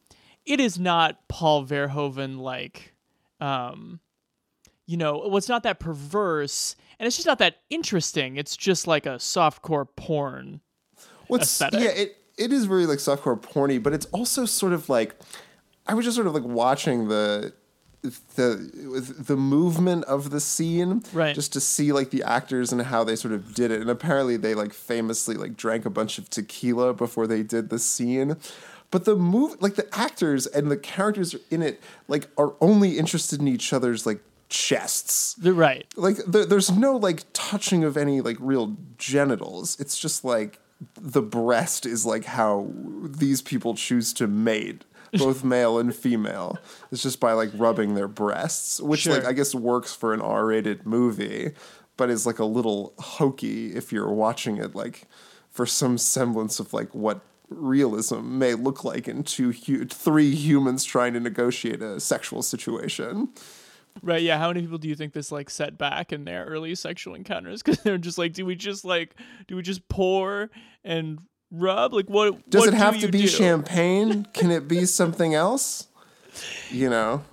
it 0.46 0.60
is 0.60 0.80
not 0.80 1.28
Paul 1.28 1.66
Verhoeven 1.66 2.40
like 2.40 2.94
um 3.40 4.00
you 4.88 4.96
know, 4.96 5.18
well, 5.18 5.38
it's 5.38 5.50
not 5.50 5.64
that 5.64 5.80
perverse 5.80 6.76
and 7.00 7.06
it's 7.06 7.16
just 7.16 7.28
not 7.28 7.40
that 7.40 7.58
interesting. 7.70 8.38
It's 8.38 8.58
just 8.58 8.88
like 8.88 9.06
a 9.06 9.16
softcore 9.18 9.88
porn. 9.96 10.62
What's 11.28 11.44
aesthetic. 11.44 11.82
yeah, 11.82 11.90
it 11.90 12.18
it 12.38 12.52
is 12.52 12.66
very 12.66 12.86
like 12.86 13.00
softcore 13.00 13.40
porny, 13.40 13.82
but 13.82 13.94
it's 13.94 14.06
also 14.08 14.46
sort 14.46 14.74
of 14.74 14.90
like 14.90 15.16
I 15.88 15.94
was 15.94 16.06
just 16.06 16.16
sort 16.16 16.28
of 16.28 16.34
like 16.34 16.44
watching 16.44 17.08
the 17.08 17.54
the 18.36 19.14
the 19.20 19.36
movement 19.36 20.06
of 20.06 20.30
the 20.30 20.40
scene 20.40 21.04
Right. 21.12 21.36
just 21.36 21.52
to 21.54 21.60
see 21.60 21.92
like 21.92 22.10
the 22.12 22.24
actors 22.24 22.72
and 22.72 22.82
how 22.84 23.04
they 23.04 23.16
sort 23.16 23.34
of 23.34 23.54
did 23.54 23.72
it. 23.72 23.82
And 23.82 23.90
apparently 23.90 24.38
they 24.38 24.54
like 24.56 24.74
famously 24.74 25.36
like 25.36 25.58
drank 25.58 25.86
a 25.86 25.90
bunch 25.90 26.18
of 26.18 26.30
tequila 26.30 26.94
before 26.94 27.28
they 27.28 27.44
did 27.44 27.70
the 27.70 27.80
scene. 27.80 28.38
But 28.92 29.04
the 29.06 29.16
move 29.16 29.62
like 29.62 29.76
the 29.76 29.88
actors 29.98 30.46
and 30.48 30.70
the 30.72 30.78
characters 30.78 31.36
in 31.50 31.62
it 31.62 31.82
like 32.08 32.28
are 32.38 32.54
only 32.62 32.98
interested 32.98 33.42
in 33.42 33.48
each 33.48 33.74
other's 33.74 34.06
like 34.06 34.22
chests. 34.50 35.34
The- 35.34 35.52
Right. 35.54 35.86
like 35.98 36.18
there, 36.26 36.46
there's 36.46 36.72
no 36.72 36.96
like 36.96 37.24
touching 37.34 37.84
of 37.84 37.98
any 37.98 38.22
like 38.22 38.38
real 38.40 38.78
genitals. 38.98 39.78
It's 39.80 39.98
just 39.98 40.24
like 40.24 40.60
the 40.96 41.24
breast 41.24 41.86
is 41.86 42.06
like 42.06 42.26
how 42.26 42.72
these 43.04 43.42
people 43.42 43.74
choose 43.76 44.14
to 44.14 44.28
mate 44.28 44.84
both 45.18 45.44
male 45.44 45.80
and 45.80 45.96
female 45.96 46.58
it's 46.92 47.04
just 47.04 47.20
by 47.20 47.34
like 47.34 47.50
rubbing 47.56 47.96
their 47.96 48.08
breasts 48.08 48.82
which 48.82 49.08
like 49.08 49.26
i 49.26 49.34
guess 49.34 49.54
works 49.56 49.94
for 49.94 50.14
an 50.14 50.22
r-rated 50.22 50.86
movie 50.86 51.52
but 51.96 52.10
is 52.10 52.26
like 52.26 52.40
a 52.40 52.46
little 52.46 52.94
hokey 53.00 53.76
if 53.76 53.92
you're 53.92 54.12
watching 54.12 54.58
it 54.58 54.76
like 54.76 55.08
for 55.50 55.66
some 55.66 55.98
semblance 55.98 56.60
of 56.60 56.74
like 56.74 56.94
what 56.94 57.22
realism 57.50 58.38
may 58.38 58.54
look 58.54 58.84
like 58.84 59.08
in 59.08 59.24
two 59.24 59.52
hu- 59.52 59.86
three 59.86 60.36
humans 60.36 60.84
trying 60.84 61.14
to 61.14 61.20
negotiate 61.20 61.82
a 61.82 62.00
sexual 62.00 62.42
situation 62.42 63.30
Right, 64.04 64.22
yeah. 64.22 64.38
How 64.38 64.50
many 64.50 64.62
people 64.62 64.78
do 64.78 64.88
you 64.88 64.96
think 64.96 65.14
this 65.14 65.32
like 65.32 65.50
set 65.50 65.78
back 65.78 66.14
in 66.14 66.26
their 66.26 66.46
early 66.46 66.76
sexual 66.76 67.16
encounters? 67.16 67.64
Because 67.68 67.82
they're 67.82 67.98
just 67.98 68.18
like, 68.18 68.34
do 68.34 68.46
we 68.46 68.56
just 68.56 68.86
like, 68.86 69.16
do 69.48 69.56
we 69.56 69.62
just 69.62 69.88
pour 69.90 70.50
and 70.84 71.20
rub? 71.52 71.94
Like, 71.94 72.08
what 72.10 72.50
Does 72.50 72.62
what 72.62 72.70
it 72.70 72.76
have 72.76 72.96
do 72.96 73.02
to 73.08 73.12
be 73.12 73.22
do? 73.22 73.28
champagne? 73.28 74.26
Can 74.34 74.52
it 74.52 74.68
be 74.68 74.86
something 74.86 75.34
else? 75.34 75.88
You 76.70 76.90
know, 76.90 77.24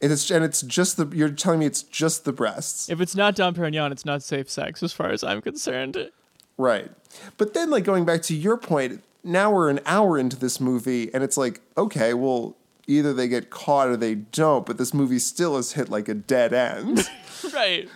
and 0.00 0.10
it's 0.12 0.30
and 0.30 0.44
it's 0.44 0.62
just 0.62 0.96
the. 0.96 1.06
You're 1.14 1.28
telling 1.30 1.58
me 1.60 1.66
it's 1.66 1.82
just 1.82 2.24
the 2.24 2.32
breasts, 2.32 2.88
If 2.88 3.00
it's 3.00 3.14
not 3.14 3.34
Dom 3.34 3.54
Perignon, 3.54 3.92
it's 3.92 4.04
not 4.06 4.22
safe 4.22 4.48
sex, 4.50 4.82
as 4.82 4.92
far 4.92 5.10
as 5.10 5.22
I'm 5.22 5.42
concerned. 5.42 6.10
right? 6.56 6.90
But 7.36 7.52
then, 7.54 7.70
like 7.70 7.84
going 7.84 8.04
back 8.06 8.22
to 8.22 8.34
your 8.34 8.56
point, 8.56 9.02
now 9.22 9.52
we're 9.52 9.68
an 9.68 9.80
hour 9.84 10.16
into 10.18 10.36
this 10.36 10.60
movie, 10.60 11.12
and 11.12 11.22
it's 11.22 11.36
like, 11.36 11.60
okay, 11.76 12.14
well, 12.14 12.56
either 12.86 13.12
they 13.12 13.28
get 13.28 13.50
caught 13.50 13.88
or 13.88 13.96
they 13.98 14.14
don't. 14.14 14.64
But 14.64 14.78
this 14.78 14.94
movie 14.94 15.18
still 15.18 15.56
has 15.56 15.72
hit 15.72 15.90
like 15.90 16.08
a 16.08 16.14
dead 16.14 16.54
end, 16.54 17.06
right. 17.52 17.86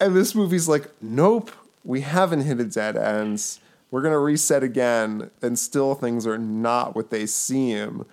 and 0.00 0.14
this 0.14 0.36
movie's 0.36 0.68
like, 0.68 0.88
nope, 1.02 1.50
we 1.84 2.02
haven't 2.02 2.42
hit 2.42 2.60
a 2.60 2.64
dead 2.64 2.96
end. 2.96 3.58
We're 3.90 4.02
gonna 4.02 4.18
reset 4.18 4.62
again, 4.62 5.30
and 5.42 5.58
still 5.58 5.94
things 5.94 6.26
are 6.26 6.38
not 6.38 6.94
what 6.94 7.10
they 7.10 7.26
seem. 7.26 8.04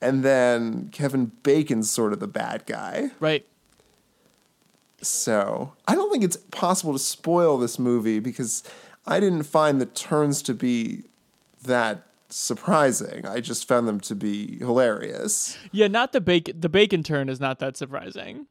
And 0.00 0.22
then 0.22 0.90
Kevin 0.90 1.32
Bacon's 1.42 1.90
sort 1.90 2.12
of 2.12 2.20
the 2.20 2.26
bad 2.26 2.66
guy. 2.66 3.10
Right. 3.20 3.46
So 5.00 5.72
I 5.86 5.94
don't 5.94 6.10
think 6.10 6.24
it's 6.24 6.36
possible 6.36 6.92
to 6.92 6.98
spoil 6.98 7.58
this 7.58 7.78
movie 7.78 8.20
because 8.20 8.62
I 9.06 9.20
didn't 9.20 9.44
find 9.44 9.80
the 9.80 9.86
turns 9.86 10.42
to 10.42 10.54
be 10.54 11.04
that 11.62 12.06
surprising. 12.28 13.26
I 13.26 13.40
just 13.40 13.68
found 13.68 13.86
them 13.86 14.00
to 14.00 14.14
be 14.14 14.58
hilarious. 14.58 15.56
Yeah, 15.72 15.88
not 15.88 16.12
the 16.12 16.20
bacon. 16.20 16.60
The 16.60 16.68
bacon 16.68 17.02
turn 17.02 17.28
is 17.28 17.40
not 17.40 17.58
that 17.60 17.76
surprising. 17.76 18.46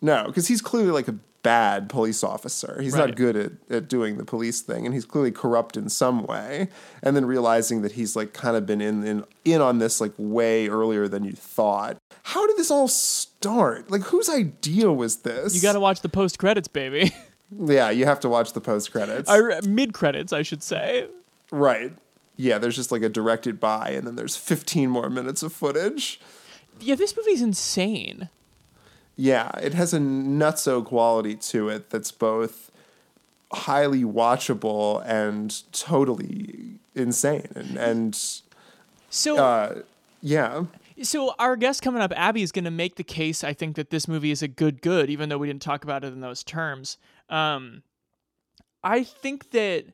No, 0.00 0.24
because 0.26 0.48
he's 0.48 0.60
clearly 0.60 0.90
like 0.90 1.08
a 1.08 1.16
bad 1.46 1.88
police 1.88 2.22
officer. 2.24 2.78
He's 2.80 2.92
Right. 2.94 3.06
not 3.08 3.16
good 3.16 3.36
at, 3.36 3.52
at 3.70 3.88
doing 3.88 4.18
the 4.18 4.24
police 4.24 4.60
thing, 4.60 4.84
and 4.84 4.94
he's 4.94 5.04
clearly 5.04 5.30
corrupt 5.30 5.76
in 5.76 5.88
some 5.88 6.24
way. 6.26 6.68
And 7.02 7.14
then 7.14 7.24
realizing 7.24 7.82
that 7.82 7.92
he's 7.92 8.16
like 8.16 8.32
kind 8.32 8.56
of 8.56 8.66
been 8.66 8.80
in, 8.80 9.04
in 9.06 9.24
in 9.44 9.60
on 9.60 9.78
this 9.78 10.00
like 10.00 10.12
way 10.18 10.68
earlier 10.68 11.06
than 11.08 11.24
you 11.24 11.32
thought. 11.32 11.96
How 12.24 12.46
did 12.46 12.56
this 12.56 12.70
all 12.70 12.88
start? 12.88 13.90
Like 13.90 14.02
whose 14.02 14.28
idea 14.28 14.92
was 14.92 15.18
this? 15.18 15.54
You 15.54 15.62
got 15.62 15.74
to 15.74 15.80
watch 15.80 16.00
the 16.00 16.08
post 16.08 16.38
credits, 16.38 16.68
baby. 16.68 17.12
Yeah, 17.56 17.90
you 17.90 18.06
have 18.06 18.18
to 18.20 18.28
watch 18.28 18.54
the 18.54 18.60
post 18.60 18.90
credits. 18.90 19.30
or 19.30 19.52
uh, 19.52 19.60
mid 19.68 19.94
credits, 19.94 20.32
I 20.32 20.42
should 20.42 20.64
say. 20.64 21.06
Right. 21.52 21.92
Yeah, 22.36 22.58
there's 22.58 22.74
just 22.74 22.90
like 22.90 23.02
a 23.02 23.08
directed 23.08 23.60
by, 23.60 23.90
and 23.90 24.04
then 24.04 24.16
there's 24.16 24.36
15 24.36 24.90
more 24.90 25.08
minutes 25.08 25.44
of 25.44 25.52
footage. 25.52 26.20
Yeah, 26.80 26.96
this 26.96 27.16
movie's 27.16 27.42
insane. 27.42 28.30
Yeah, 29.16 29.50
it 29.62 29.74
has 29.74 29.94
a 29.94 29.98
nutso 29.98 30.84
quality 30.84 31.36
to 31.36 31.68
it 31.68 31.90
that's 31.90 32.12
both 32.12 32.70
highly 33.52 34.02
watchable 34.02 35.02
and 35.06 35.62
totally 35.72 36.78
insane. 36.94 37.48
And, 37.54 37.76
and 37.78 38.32
So, 39.08 39.38
uh, 39.38 39.82
yeah, 40.20 40.64
so 41.02 41.34
our 41.38 41.56
guest 41.56 41.82
coming 41.82 42.00
up, 42.00 42.12
Abby, 42.16 42.42
is 42.42 42.52
going 42.52 42.64
to 42.64 42.70
make 42.70 42.96
the 42.96 43.04
case. 43.04 43.44
I 43.44 43.52
think 43.52 43.76
that 43.76 43.90
this 43.90 44.08
movie 44.08 44.30
is 44.30 44.42
a 44.42 44.48
good 44.48 44.80
good, 44.80 45.10
even 45.10 45.28
though 45.28 45.38
we 45.38 45.46
didn't 45.46 45.62
talk 45.62 45.84
about 45.84 46.04
it 46.04 46.12
in 46.12 46.20
those 46.20 46.42
terms. 46.42 46.96
Um, 47.28 47.82
I 48.82 49.02
think 49.02 49.50
that 49.50 49.84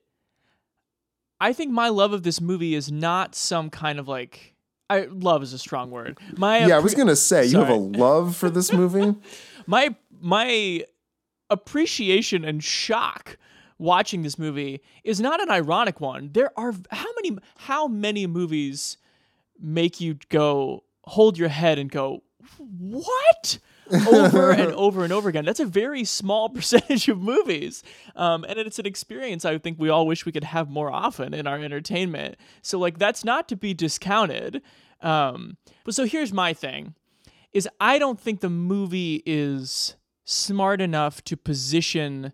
I 1.40 1.52
think 1.52 1.72
my 1.72 1.88
love 1.88 2.12
of 2.12 2.22
this 2.22 2.40
movie 2.40 2.74
is 2.74 2.90
not 2.90 3.34
some 3.34 3.70
kind 3.70 3.98
of 3.98 4.08
like. 4.08 4.54
I 4.92 5.06
love 5.10 5.42
is 5.42 5.52
a 5.52 5.58
strong 5.58 5.90
word. 5.90 6.18
My 6.36 6.66
yeah, 6.66 6.76
I 6.76 6.80
was 6.80 6.94
gonna 6.94 7.16
say 7.16 7.46
you 7.46 7.58
have 7.58 7.70
a 7.70 7.74
love 7.74 8.36
for 8.36 8.50
this 8.50 8.72
movie. 8.72 9.14
my 9.66 9.94
my 10.20 10.84
appreciation 11.48 12.44
and 12.44 12.62
shock 12.62 13.36
watching 13.78 14.22
this 14.22 14.38
movie 14.38 14.82
is 15.02 15.20
not 15.20 15.42
an 15.42 15.50
ironic 15.50 16.00
one. 16.00 16.30
There 16.32 16.50
are 16.58 16.74
how 16.90 17.08
many 17.22 17.38
how 17.56 17.88
many 17.88 18.26
movies 18.26 18.98
make 19.58 20.00
you 20.00 20.18
go 20.28 20.84
hold 21.04 21.38
your 21.38 21.48
head 21.48 21.78
and 21.78 21.90
go 21.90 22.22
what 22.58 23.58
over 23.90 24.50
and 24.50 24.72
over 24.74 25.04
and 25.04 25.12
over 25.12 25.28
again. 25.28 25.44
That's 25.44 25.60
a 25.60 25.66
very 25.66 26.04
small 26.04 26.48
percentage 26.50 27.08
of 27.08 27.20
movies, 27.20 27.82
um, 28.16 28.44
and 28.48 28.58
it's 28.58 28.78
an 28.78 28.86
experience 28.86 29.44
I 29.44 29.58
think 29.58 29.78
we 29.78 29.88
all 29.88 30.06
wish 30.06 30.24
we 30.26 30.32
could 30.32 30.44
have 30.44 30.68
more 30.68 30.90
often 30.90 31.34
in 31.34 31.46
our 31.46 31.58
entertainment. 31.58 32.36
So 32.62 32.78
like 32.78 32.98
that's 32.98 33.24
not 33.24 33.48
to 33.48 33.56
be 33.56 33.74
discounted. 33.74 34.62
Um, 35.00 35.56
but 35.84 35.94
so 35.94 36.04
here's 36.04 36.32
my 36.32 36.52
thing 36.52 36.94
is 37.52 37.68
I 37.80 37.98
don't 37.98 38.20
think 38.20 38.40
the 38.40 38.50
movie 38.50 39.22
is 39.26 39.96
smart 40.24 40.80
enough 40.80 41.22
to 41.24 41.36
position 41.36 42.32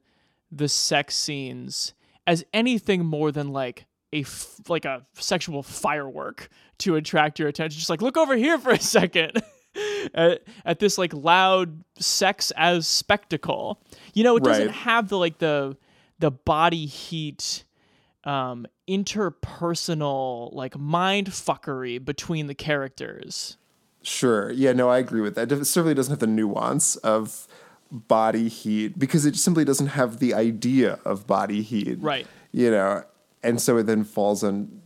the 0.50 0.69
sex 0.69 1.17
scenes 1.17 1.95
as 2.26 2.45
anything 2.52 3.05
more 3.05 3.33
than 3.33 3.49
like 3.49 3.87
a 4.12 4.21
f- 4.21 4.61
like 4.69 4.85
a 4.85 5.07
sexual 5.14 5.62
firework 5.62 6.49
to 6.78 6.97
attract 6.97 7.38
your 7.38 7.49
attention. 7.49 7.78
Just 7.78 7.90
like 7.90 8.02
look 8.02 8.17
over 8.17 8.37
here 8.37 8.59
for 8.59 8.71
a 8.71 8.81
second. 8.81 9.43
at, 10.14 10.43
at 10.64 10.78
this 10.78 10.99
like 10.99 11.12
loud 11.12 11.85
sex 11.99 12.52
as 12.57 12.87
spectacle. 12.87 13.81
You 14.14 14.25
know, 14.25 14.37
it 14.37 14.45
doesn't 14.45 14.71
have 14.71 15.09
the 15.09 15.19
like 15.19 15.38
the 15.38 15.76
the 16.19 16.31
body 16.31 16.87
heat 16.87 17.64
um 18.25 18.67
interpersonal 18.88 20.52
like 20.52 20.76
mind 20.76 21.28
fuckery 21.28 22.05
between 22.05 22.47
the 22.47 22.55
characters. 22.55 23.57
Sure. 24.02 24.50
Yeah, 24.50 24.73
no, 24.73 24.88
I 24.88 24.99
agree 24.99 25.21
with 25.21 25.35
that. 25.35 25.52
It 25.52 25.64
certainly 25.67 25.95
doesn't 25.95 26.12
have 26.12 26.21
the 26.21 26.26
nuance 26.26 26.97
of 26.97 27.47
body 27.90 28.49
heat 28.49 28.99
because 28.99 29.26
it 29.26 29.37
simply 29.37 29.64
doesn't 29.64 29.88
have 29.88 30.19
the 30.19 30.35
idea 30.35 30.99
of 31.05 31.26
body 31.26 31.62
heat. 31.62 31.99
Right. 32.00 32.26
You 32.52 32.71
know, 32.71 33.05
and 33.43 33.61
so 33.61 33.76
it 33.76 33.85
then 33.85 34.05
falls 34.05 34.43
on 34.43 34.83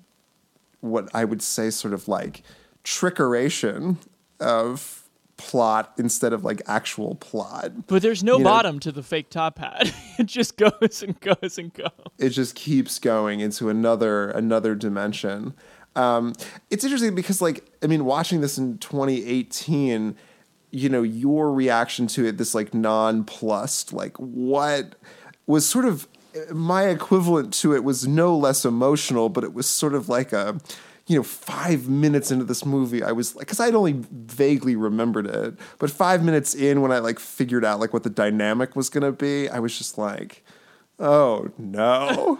what 0.80 1.08
I 1.14 1.24
would 1.24 1.42
say 1.42 1.70
sort 1.70 1.94
of 1.94 2.08
like 2.08 2.42
trickeration 2.84 3.96
of 4.40 5.01
plot 5.48 5.92
instead 5.98 6.32
of 6.32 6.44
like 6.44 6.62
actual 6.66 7.14
plot. 7.16 7.86
But 7.86 8.02
there's 8.02 8.22
no 8.22 8.38
You 8.38 8.44
know- 8.44 8.50
bottom 8.50 8.78
to 8.80 8.92
the 8.92 9.02
fake 9.02 9.30
top 9.30 9.58
hat. 9.58 9.92
it 10.18 10.26
just 10.26 10.56
goes 10.56 11.02
and 11.02 11.18
goes 11.20 11.58
and 11.58 11.72
goes. 11.74 11.90
it 12.18 12.30
just 12.30 12.54
keeps 12.54 12.98
going 12.98 13.40
into 13.40 13.68
another 13.68 14.30
another 14.30 14.74
dimension. 14.74 15.54
Um, 15.94 16.32
it's 16.70 16.84
interesting 16.84 17.14
because, 17.14 17.42
like, 17.42 17.70
I 17.82 17.86
mean, 17.86 18.06
watching 18.06 18.40
this 18.40 18.56
in 18.56 18.78
2018, 18.78 20.16
you 20.70 20.88
know, 20.88 21.02
your 21.02 21.52
reaction 21.52 22.06
to 22.08 22.24
it, 22.26 22.38
this 22.38 22.54
like 22.54 22.72
nonplussed, 22.72 23.92
like, 23.92 24.16
what 24.16 24.94
was 25.46 25.68
sort 25.68 25.84
of 25.84 26.08
my 26.50 26.84
equivalent 26.84 27.52
to 27.52 27.74
it 27.74 27.84
was 27.84 28.06
no 28.08 28.34
less 28.34 28.64
emotional, 28.64 29.28
but 29.28 29.44
it 29.44 29.52
was 29.52 29.66
sort 29.66 29.94
of 29.94 30.08
like 30.08 30.32
a, 30.32 30.58
you 31.06 31.16
know, 31.16 31.22
five 31.22 31.88
minutes 31.88 32.30
into 32.30 32.44
this 32.44 32.64
movie, 32.64 33.02
I 33.02 33.12
was 33.12 33.34
like, 33.34 33.46
because 33.46 33.60
I'd 33.60 33.74
only 33.74 33.96
vaguely 34.10 34.76
remembered 34.76 35.26
it, 35.26 35.54
but 35.78 35.90
five 35.90 36.24
minutes 36.24 36.54
in, 36.54 36.80
when 36.80 36.92
I 36.92 37.00
like 37.00 37.18
figured 37.18 37.64
out 37.64 37.80
like 37.80 37.92
what 37.92 38.04
the 38.04 38.10
dynamic 38.10 38.76
was 38.76 38.88
gonna 38.88 39.12
be, 39.12 39.48
I 39.48 39.58
was 39.58 39.76
just 39.76 39.98
like, 39.98 40.44
oh 40.98 41.50
no. 41.58 42.38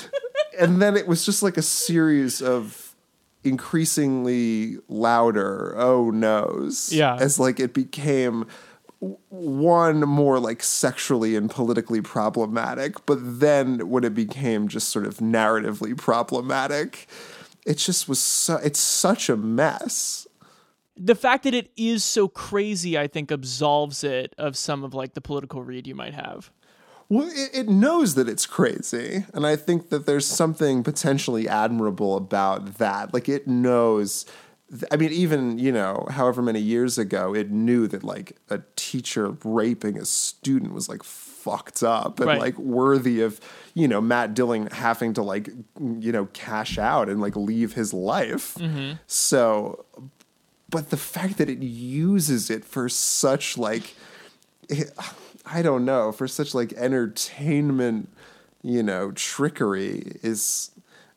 and 0.58 0.80
then 0.80 0.96
it 0.96 1.06
was 1.06 1.24
just 1.24 1.42
like 1.42 1.56
a 1.56 1.62
series 1.62 2.40
of 2.40 2.94
increasingly 3.44 4.78
louder 4.88 5.74
oh 5.76 6.10
no's. 6.10 6.92
Yeah. 6.92 7.16
As 7.16 7.38
like 7.38 7.60
it 7.60 7.74
became 7.74 8.46
one 9.00 10.00
more 10.00 10.40
like 10.40 10.62
sexually 10.62 11.36
and 11.36 11.50
politically 11.50 12.00
problematic, 12.00 13.04
but 13.06 13.18
then 13.20 13.88
when 13.88 14.02
it 14.02 14.14
became 14.14 14.66
just 14.66 14.88
sort 14.88 15.06
of 15.06 15.18
narratively 15.18 15.96
problematic, 15.96 17.06
it 17.68 17.76
just 17.76 18.08
was 18.08 18.18
so 18.18 18.56
it's 18.56 18.80
such 18.80 19.28
a 19.28 19.36
mess. 19.36 20.26
The 20.96 21.14
fact 21.14 21.44
that 21.44 21.54
it 21.54 21.70
is 21.76 22.02
so 22.02 22.26
crazy, 22.26 22.98
I 22.98 23.06
think, 23.06 23.30
absolves 23.30 24.02
it 24.02 24.34
of 24.38 24.56
some 24.56 24.82
of 24.82 24.94
like 24.94 25.14
the 25.14 25.20
political 25.20 25.62
read 25.62 25.86
you 25.86 25.94
might 25.94 26.14
have. 26.14 26.50
Well, 27.10 27.28
it, 27.28 27.50
it 27.54 27.68
knows 27.68 28.14
that 28.16 28.28
it's 28.28 28.46
crazy. 28.46 29.24
And 29.32 29.46
I 29.46 29.56
think 29.56 29.90
that 29.90 30.06
there's 30.06 30.26
something 30.26 30.82
potentially 30.82 31.48
admirable 31.48 32.16
about 32.16 32.78
that. 32.78 33.14
Like, 33.14 33.28
it 33.28 33.46
knows. 33.46 34.26
I 34.92 34.96
mean, 34.96 35.12
even, 35.12 35.58
you 35.58 35.72
know, 35.72 36.06
however 36.10 36.42
many 36.42 36.60
years 36.60 36.98
ago, 36.98 37.34
it 37.34 37.50
knew 37.50 37.86
that, 37.88 38.04
like, 38.04 38.36
a 38.50 38.60
teacher 38.76 39.36
raping 39.42 39.96
a 39.96 40.04
student 40.04 40.74
was, 40.74 40.88
like, 40.88 41.02
fucked 41.42 41.82
up 41.82 42.20
and, 42.20 42.28
Right. 42.28 42.40
like, 42.40 42.58
worthy 42.58 43.20
of, 43.20 43.40
you 43.74 43.86
know, 43.88 44.00
Matt 44.00 44.34
Dillon 44.34 44.66
having 44.66 45.14
to, 45.14 45.22
like, 45.22 45.48
you 45.80 46.12
know, 46.12 46.26
cash 46.32 46.78
out 46.78 47.08
and, 47.08 47.20
like, 47.20 47.36
leave 47.36 47.74
his 47.74 47.92
life. 47.94 48.54
Mm-hmm. 48.56 48.94
So, 49.06 49.84
but 50.70 50.90
the 50.90 50.96
fact 50.96 51.38
that 51.38 51.48
it 51.48 51.62
uses 51.62 52.50
it 52.50 52.64
for 52.64 52.88
such, 52.88 53.56
like, 53.56 53.94
eh, 54.70 54.84
I 55.46 55.62
don't 55.62 55.84
know, 55.84 56.12
for 56.12 56.28
such 56.28 56.54
like 56.54 56.72
entertainment, 56.74 58.10
you 58.62 58.82
know, 58.82 59.12
trickery 59.12 60.18
is 60.22 60.70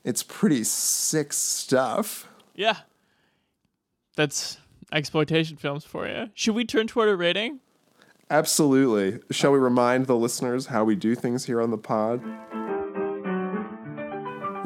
it's 0.06 0.24
pretty 0.24 0.64
sick 0.64 1.34
stuff. 1.34 2.30
Yeah. 2.56 2.78
That's 4.16 4.58
exploitation 4.92 5.58
films 5.58 5.84
for 5.84 6.08
you. 6.08 6.30
Should 6.34 6.56
we 6.56 6.64
turn 6.66 6.88
toward 6.88 7.10
a 7.10 7.16
rating? 7.16 7.60
Absolutely. 8.32 9.20
Shall 9.30 9.52
we 9.52 9.60
remind 9.60 10.08
the 10.08 10.16
listeners 10.16 10.68
how 10.68 10.86
we 10.86 10.96
do 10.96 11.16
things 11.16 11.46
here 11.48 11.62
on 11.62 11.70
the 11.70 11.78
pod? 11.78 12.24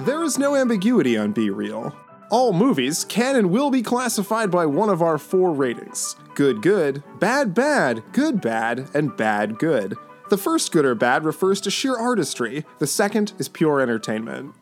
There 0.06 0.24
is 0.24 0.38
no 0.38 0.56
ambiguity 0.56 1.18
on 1.18 1.32
Be 1.32 1.50
Real. 1.50 1.96
All 2.30 2.54
movies 2.54 3.04
can 3.04 3.36
and 3.36 3.50
will 3.50 3.72
be 3.72 3.82
classified 3.82 4.52
by 4.52 4.68
one 4.68 4.90
of 4.90 5.02
our 5.02 5.18
four 5.18 5.52
ratings 5.52 6.16
good, 6.36 6.62
good, 6.62 7.02
bad, 7.20 7.56
bad, 7.56 8.04
good, 8.12 8.40
bad, 8.40 8.88
and 8.94 9.18
bad, 9.18 9.58
good. 9.58 9.98
The 10.30 10.38
first 10.38 10.72
good 10.72 10.86
or 10.86 10.94
bad 10.94 11.26
refers 11.26 11.60
to 11.62 11.72
sheer 11.72 11.98
artistry, 11.98 12.66
the 12.78 12.86
second 12.86 13.34
is 13.40 13.50
pure 13.50 13.82
entertainment. 13.82 14.54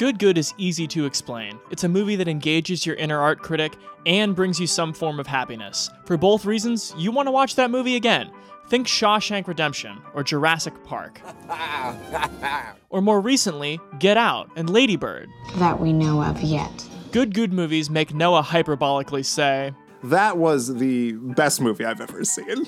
Good 0.00 0.18
Good 0.18 0.38
is 0.38 0.54
easy 0.56 0.86
to 0.86 1.04
explain. 1.04 1.60
It's 1.70 1.84
a 1.84 1.88
movie 1.88 2.16
that 2.16 2.26
engages 2.26 2.86
your 2.86 2.96
inner 2.96 3.20
art 3.20 3.40
critic 3.40 3.74
and 4.06 4.34
brings 4.34 4.58
you 4.58 4.66
some 4.66 4.94
form 4.94 5.20
of 5.20 5.26
happiness. 5.26 5.90
For 6.06 6.16
both 6.16 6.46
reasons, 6.46 6.94
you 6.96 7.12
want 7.12 7.26
to 7.26 7.30
watch 7.30 7.54
that 7.56 7.70
movie 7.70 7.96
again. 7.96 8.30
Think 8.68 8.86
Shawshank 8.86 9.46
Redemption 9.46 10.00
or 10.14 10.24
Jurassic 10.24 10.72
Park. 10.84 11.20
or 12.88 13.02
more 13.02 13.20
recently, 13.20 13.78
Get 13.98 14.16
Out 14.16 14.50
and 14.56 14.70
Ladybird. 14.70 15.28
that 15.56 15.78
we 15.78 15.92
know 15.92 16.22
of 16.22 16.40
yet. 16.40 16.88
Good 17.12 17.34
Good 17.34 17.52
movies 17.52 17.90
make 17.90 18.14
Noah 18.14 18.42
hyperbolically 18.42 19.26
say, 19.26 19.74
That 20.02 20.38
was 20.38 20.76
the 20.76 21.12
best 21.12 21.60
movie 21.60 21.84
I've 21.84 22.00
ever 22.00 22.24
seen. 22.24 22.64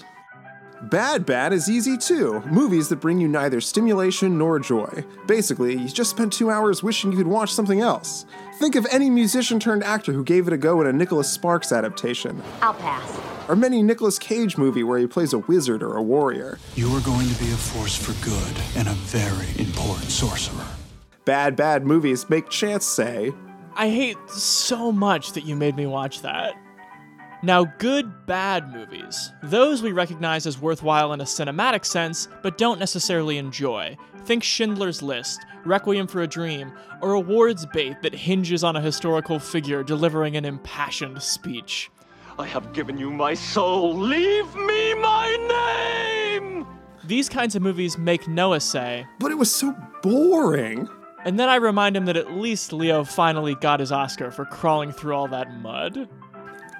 Bad 0.90 1.24
Bad 1.24 1.52
is 1.52 1.70
easy 1.70 1.96
too. 1.96 2.40
Movies 2.46 2.88
that 2.88 2.96
bring 2.96 3.20
you 3.20 3.28
neither 3.28 3.60
stimulation 3.60 4.36
nor 4.36 4.58
joy. 4.58 5.04
Basically, 5.26 5.76
you 5.76 5.88
just 5.88 6.10
spent 6.10 6.32
two 6.32 6.50
hours 6.50 6.82
wishing 6.82 7.12
you 7.12 7.18
could 7.18 7.26
watch 7.28 7.52
something 7.52 7.80
else. 7.80 8.26
Think 8.58 8.74
of 8.74 8.86
any 8.90 9.08
musician 9.08 9.60
turned 9.60 9.84
actor 9.84 10.12
who 10.12 10.24
gave 10.24 10.48
it 10.48 10.52
a 10.52 10.56
go 10.56 10.80
in 10.80 10.88
a 10.88 10.92
Nicholas 10.92 11.30
Sparks 11.30 11.70
adaptation, 11.70 12.42
I'll 12.60 12.74
pass. 12.74 13.20
or 13.48 13.54
many 13.54 13.80
Nicolas 13.82 14.18
Cage 14.18 14.58
movie 14.58 14.82
where 14.82 14.98
he 14.98 15.06
plays 15.06 15.32
a 15.32 15.38
wizard 15.38 15.82
or 15.84 15.96
a 15.96 16.02
warrior. 16.02 16.58
You 16.74 16.92
are 16.96 17.00
going 17.02 17.28
to 17.28 17.38
be 17.38 17.50
a 17.52 17.56
force 17.56 17.96
for 17.96 18.12
good 18.24 18.56
and 18.76 18.88
a 18.88 18.92
very 18.92 19.48
important 19.64 20.10
sorcerer. 20.10 20.66
Bad 21.24 21.54
Bad 21.54 21.86
movies 21.86 22.28
make 22.28 22.48
Chance 22.50 22.84
say, 22.86 23.32
I 23.76 23.88
hate 23.88 24.18
so 24.28 24.90
much 24.90 25.32
that 25.32 25.44
you 25.44 25.54
made 25.54 25.76
me 25.76 25.86
watch 25.86 26.22
that. 26.22 26.54
Now, 27.44 27.64
good, 27.64 28.26
bad 28.26 28.72
movies. 28.72 29.32
Those 29.42 29.82
we 29.82 29.90
recognize 29.90 30.46
as 30.46 30.60
worthwhile 30.60 31.12
in 31.12 31.20
a 31.20 31.24
cinematic 31.24 31.84
sense, 31.84 32.28
but 32.40 32.56
don't 32.56 32.78
necessarily 32.78 33.36
enjoy. 33.36 33.96
Think 34.24 34.44
Schindler's 34.44 35.02
List, 35.02 35.40
Requiem 35.64 36.06
for 36.06 36.22
a 36.22 36.28
Dream, 36.28 36.72
or 37.00 37.14
awards 37.14 37.66
bait 37.66 38.00
that 38.02 38.14
hinges 38.14 38.62
on 38.62 38.76
a 38.76 38.80
historical 38.80 39.40
figure 39.40 39.82
delivering 39.82 40.36
an 40.36 40.44
impassioned 40.44 41.20
speech. 41.20 41.90
I 42.38 42.46
have 42.46 42.72
given 42.72 42.96
you 42.96 43.10
my 43.10 43.34
soul. 43.34 43.92
Leave 43.96 44.54
me 44.54 44.94
my 44.94 45.36
name! 46.38 46.66
These 47.04 47.28
kinds 47.28 47.56
of 47.56 47.62
movies 47.62 47.98
make 47.98 48.28
Noah 48.28 48.60
say, 48.60 49.04
but 49.18 49.32
it 49.32 49.38
was 49.38 49.52
so 49.52 49.76
boring. 50.02 50.88
and 51.24 51.38
then 51.40 51.48
I 51.48 51.56
remind 51.56 51.96
him 51.96 52.04
that 52.06 52.16
at 52.16 52.32
least 52.34 52.72
Leo 52.72 53.02
finally 53.02 53.56
got 53.56 53.80
his 53.80 53.90
Oscar 53.90 54.30
for 54.30 54.44
crawling 54.44 54.92
through 54.92 55.14
all 55.14 55.26
that 55.28 55.52
mud. 55.60 56.08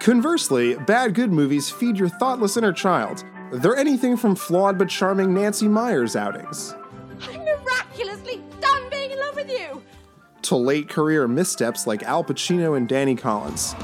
Conversely, 0.03 0.75
bad 0.75 1.15
good 1.15 1.31
movies 1.31 1.71
feed 1.71 1.97
your 1.97 2.09
thoughtless 2.09 2.57
inner 2.57 2.73
child. 2.73 3.25
They're 3.53 3.77
anything 3.77 4.17
from 4.17 4.35
flawed 4.35 4.77
but 4.77 4.88
charming 4.88 5.33
Nancy 5.33 5.69
Meyers 5.69 6.17
outings 6.17 6.75
I'm 7.21 7.45
miraculously 7.45 8.43
done 8.61 8.91
being 8.91 9.12
in 9.12 9.19
love 9.21 9.37
with 9.37 9.49
you. 9.49 9.81
to 10.43 10.57
late 10.57 10.88
career 10.88 11.29
missteps 11.29 11.87
like 11.87 12.03
Al 12.03 12.25
Pacino 12.25 12.77
and 12.77 12.88
Danny 12.88 13.15
Collins. 13.15 13.77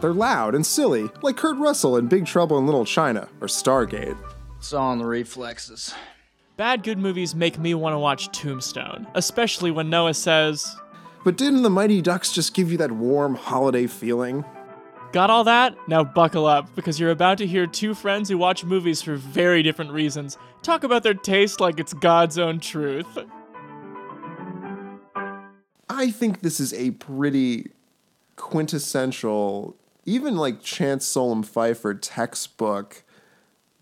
They're 0.00 0.12
loud 0.12 0.54
and 0.54 0.64
silly, 0.64 1.10
like 1.22 1.36
Kurt 1.36 1.58
Russell 1.58 1.96
in 1.96 2.06
Big 2.06 2.26
Trouble 2.26 2.58
in 2.58 2.66
Little 2.66 2.84
China 2.84 3.28
or 3.40 3.48
Stargate. 3.48 4.16
It's 4.58 4.72
all 4.72 4.92
in 4.92 5.00
the 5.00 5.04
reflexes. 5.04 5.92
Bad 6.56 6.84
good 6.84 6.98
movies 6.98 7.34
make 7.34 7.58
me 7.58 7.74
want 7.74 7.94
to 7.94 7.98
watch 7.98 8.30
Tombstone, 8.30 9.08
especially 9.16 9.72
when 9.72 9.90
Noah 9.90 10.14
says, 10.14 10.76
But 11.24 11.36
didn't 11.36 11.62
the 11.62 11.70
Mighty 11.70 12.00
Ducks 12.00 12.32
just 12.32 12.54
give 12.54 12.70
you 12.70 12.78
that 12.78 12.92
warm 12.92 13.34
holiday 13.34 13.86
feeling? 13.86 14.44
Got 15.12 15.30
all 15.30 15.44
that? 15.44 15.76
Now 15.88 16.04
buckle 16.04 16.46
up, 16.46 16.74
because 16.76 17.00
you're 17.00 17.10
about 17.10 17.38
to 17.38 17.46
hear 17.46 17.66
two 17.66 17.94
friends 17.94 18.28
who 18.28 18.38
watch 18.38 18.64
movies 18.64 19.02
for 19.02 19.16
very 19.16 19.62
different 19.62 19.90
reasons 19.92 20.36
talk 20.62 20.84
about 20.84 21.02
their 21.02 21.14
taste 21.14 21.60
like 21.60 21.80
it's 21.80 21.94
God's 21.94 22.38
own 22.38 22.60
truth. 22.60 23.18
I 25.88 26.10
think 26.10 26.40
this 26.40 26.60
is 26.60 26.74
a 26.74 26.90
pretty 26.92 27.70
quintessential, 28.36 29.76
even 30.04 30.36
like 30.36 30.62
Chance 30.62 31.06
Solem 31.06 31.42
Pfeiffer 31.42 31.94
textbook 31.94 33.02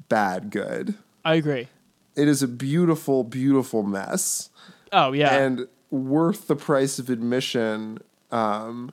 bad 0.09 0.51
good. 0.51 0.95
I 1.25 1.35
agree. 1.35 1.69
It 2.15 2.29
is 2.29 2.43
a 2.43 2.49
beautiful, 2.49 3.25
beautiful 3.25 3.83
mess. 3.83 4.51
Oh 4.93 5.13
yeah. 5.13 5.37
and 5.37 5.67
worth 5.91 6.47
the 6.49 6.57
price 6.57 6.99
of 6.99 7.11
admission. 7.11 7.99
Um, 8.31 8.93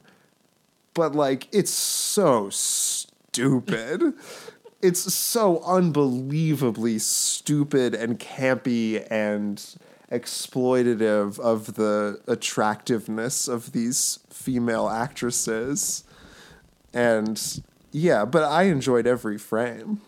but 0.93 1.15
like, 1.15 1.47
it's 1.51 1.71
so 1.71 2.49
stupid. 2.49 4.13
it's 4.83 5.13
so 5.13 5.63
unbelievably 5.63 6.99
stupid 6.99 7.95
and 7.95 8.19
campy 8.19 9.07
and 9.09 9.75
exploitative 10.11 11.39
of 11.39 11.75
the 11.75 12.21
attractiveness 12.27 13.47
of 13.47 13.71
these 13.71 14.19
female 14.29 14.89
actresses. 14.89 16.03
And 16.93 17.63
yeah, 17.91 18.25
but 18.25 18.43
I 18.43 18.63
enjoyed 18.63 19.07
every 19.07 19.37
frame. 19.37 20.01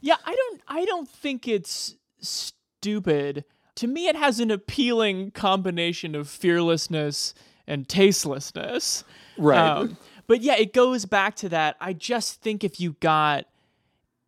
Yeah, 0.00 0.16
I 0.24 0.36
don't 0.36 0.60
I 0.68 0.84
don't 0.84 1.08
think 1.08 1.48
it's 1.48 1.96
stupid. 2.20 3.44
To 3.78 3.86
me 3.86 4.08
it 4.08 4.16
has 4.16 4.40
an 4.40 4.50
appealing 4.50 5.30
combination 5.30 6.16
of 6.16 6.28
fearlessness 6.28 7.32
and 7.64 7.88
tastelessness. 7.88 9.04
Right. 9.36 9.56
Um, 9.56 9.96
but 10.26 10.40
yeah, 10.40 10.56
it 10.56 10.72
goes 10.72 11.04
back 11.04 11.36
to 11.36 11.48
that. 11.50 11.76
I 11.80 11.92
just 11.92 12.40
think 12.40 12.64
if 12.64 12.80
you 12.80 12.96
got 12.98 13.46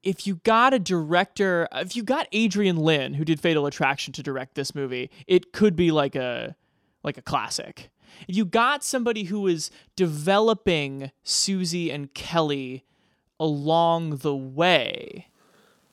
if 0.05 0.25
you 0.25 0.37
got 0.37 0.73
a 0.73 0.79
director, 0.79 1.67
if 1.73 1.97
you 1.97 2.05
got 2.05 2.29
Adrian 2.31 2.77
Lyne 2.77 3.15
who 3.15 3.25
did 3.25 3.41
Fatal 3.41 3.67
Attraction 3.67 4.13
to 4.13 4.23
direct 4.23 4.55
this 4.55 4.73
movie, 4.73 5.11
it 5.27 5.53
could 5.53 5.75
be 5.75 5.91
like 5.91 6.15
a 6.15 6.55
like 7.03 7.19
a 7.19 7.23
classic. 7.23 7.91
If 8.29 8.37
you 8.37 8.45
got 8.45 8.85
somebody 8.85 9.25
who 9.25 9.49
is 9.49 9.69
developing 9.97 11.11
Susie 11.25 11.91
and 11.91 12.15
Kelly 12.15 12.85
along 13.41 14.19
the 14.19 14.37
way, 14.37 15.27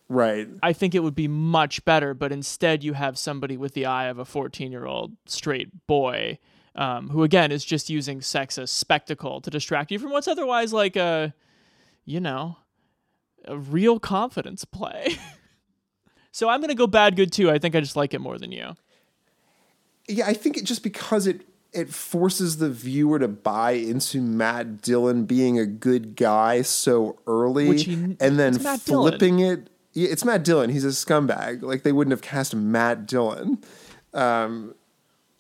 right. 0.09 0.47
I 0.63 0.73
think 0.73 0.95
it 0.95 0.99
would 0.99 1.15
be 1.15 1.27
much 1.27 1.83
better. 1.85 2.13
But 2.13 2.31
instead, 2.31 2.83
you 2.83 2.93
have 2.93 3.17
somebody 3.17 3.57
with 3.57 3.73
the 3.73 3.85
eye 3.85 4.05
of 4.07 4.19
a 4.19 4.25
14 4.25 4.71
year 4.71 4.85
old 4.85 5.13
straight 5.25 5.87
boy 5.87 6.39
um, 6.75 7.09
who, 7.09 7.23
again, 7.23 7.51
is 7.51 7.65
just 7.65 7.89
using 7.89 8.21
sex 8.21 8.57
as 8.57 8.71
spectacle 8.71 9.41
to 9.41 9.49
distract 9.49 9.91
you 9.91 9.99
from 9.99 10.11
what's 10.11 10.27
otherwise 10.27 10.73
like 10.73 10.95
a, 10.95 11.33
you 12.05 12.19
know, 12.19 12.57
a 13.45 13.57
real 13.57 13.99
confidence 13.99 14.63
play. 14.65 15.15
so 16.31 16.49
I'm 16.49 16.59
going 16.59 16.69
to 16.69 16.75
go 16.75 16.87
bad 16.87 17.15
good 17.15 17.31
too. 17.31 17.49
I 17.49 17.59
think 17.59 17.75
I 17.75 17.79
just 17.79 17.95
like 17.95 18.13
it 18.13 18.19
more 18.19 18.37
than 18.37 18.51
you. 18.51 18.75
Yeah, 20.07 20.27
I 20.27 20.33
think 20.33 20.57
it 20.57 20.63
just 20.63 20.83
because 20.83 21.27
it 21.27 21.41
it 21.73 21.89
forces 21.93 22.57
the 22.57 22.69
viewer 22.69 23.19
to 23.19 23.27
buy 23.27 23.71
into 23.71 24.21
Matt 24.21 24.81
Dillon 24.81 25.25
being 25.25 25.59
a 25.59 25.65
good 25.65 26.15
guy 26.15 26.61
so 26.61 27.19
early, 27.27 27.77
he- 27.77 27.93
and 27.93 28.39
then 28.39 28.61
Matt 28.63 28.85
Dillon. 28.85 29.11
flipping 29.11 29.39
it. 29.39 29.69
It's 30.05 30.25
Matt 30.25 30.43
Dillon. 30.43 30.69
He's 30.69 30.85
a 30.85 30.89
scumbag. 30.89 31.61
Like 31.61 31.83
they 31.83 31.91
wouldn't 31.91 32.11
have 32.11 32.21
cast 32.21 32.55
Matt 32.55 33.05
Dillon, 33.05 33.59
um, 34.13 34.75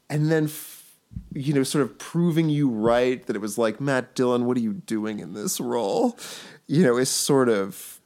and 0.09 0.31
then 0.31 0.45
f- 0.45 0.95
you 1.33 1.53
know, 1.53 1.63
sort 1.63 1.83
of 1.83 1.97
proving 1.97 2.49
you 2.49 2.69
right 2.69 3.25
that 3.27 3.35
it 3.35 3.39
was 3.39 3.57
like 3.57 3.79
Matt 3.79 4.15
Dillon. 4.15 4.45
What 4.45 4.57
are 4.57 4.61
you 4.61 4.73
doing 4.73 5.19
in 5.19 5.33
this 5.33 5.59
role? 5.59 6.17
You 6.67 6.83
know, 6.83 6.97
is 6.97 7.09
sort 7.09 7.49
of 7.49 7.99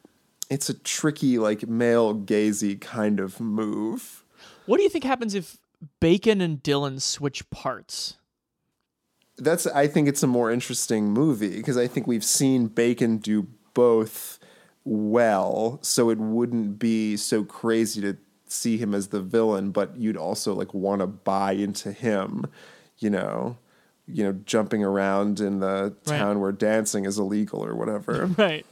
it's 0.50 0.70
a 0.70 0.74
tricky 0.74 1.38
like 1.38 1.68
male 1.68 2.16
gazy 2.16 2.80
kind 2.80 3.20
of 3.20 3.40
move. 3.40 4.24
What 4.66 4.78
do 4.78 4.84
you 4.84 4.90
think 4.90 5.04
happens 5.04 5.34
if 5.34 5.58
Bacon 6.00 6.42
and 6.42 6.62
Dillon 6.62 7.00
switch 7.00 7.50
parts? 7.50 8.18
that's 9.42 9.66
I 9.68 9.88
think 9.88 10.08
it's 10.08 10.24
a 10.24 10.28
more 10.28 10.52
interesting 10.52 11.12
movie 11.12 11.58
because 11.58 11.78
I 11.78 11.88
think 11.88 12.08
we've 12.08 12.24
seen 12.24 12.68
Bacon 12.68 13.18
do 13.18 13.48
both 13.74 14.40
well, 14.84 15.80
so 15.82 16.10
it 16.10 16.18
wouldn't 16.18 16.80
be 16.80 17.16
so 17.18 17.44
crazy 17.44 18.02
to 18.02 18.18
see 18.48 18.78
him 18.78 18.94
as 18.94 19.08
the 19.10 19.22
villain, 19.22 19.72
but 19.72 19.96
you'd 19.98 20.18
also 20.18 20.54
like 20.54 20.74
want 20.74 21.02
to 21.02 21.08
buy 21.08 21.54
into 21.54 21.92
him, 21.92 22.46
you 22.98 23.10
know, 23.10 23.58
you 24.08 24.24
know, 24.24 24.34
jumping 24.46 24.84
around 24.84 25.40
in 25.40 25.60
the 25.60 25.96
Right. 26.08 26.18
town 26.18 26.40
where 26.40 26.52
dancing 26.52 27.06
is 27.06 27.18
illegal 27.18 27.64
or 27.64 27.76
whatever. 27.76 28.26
Right. 28.38 28.66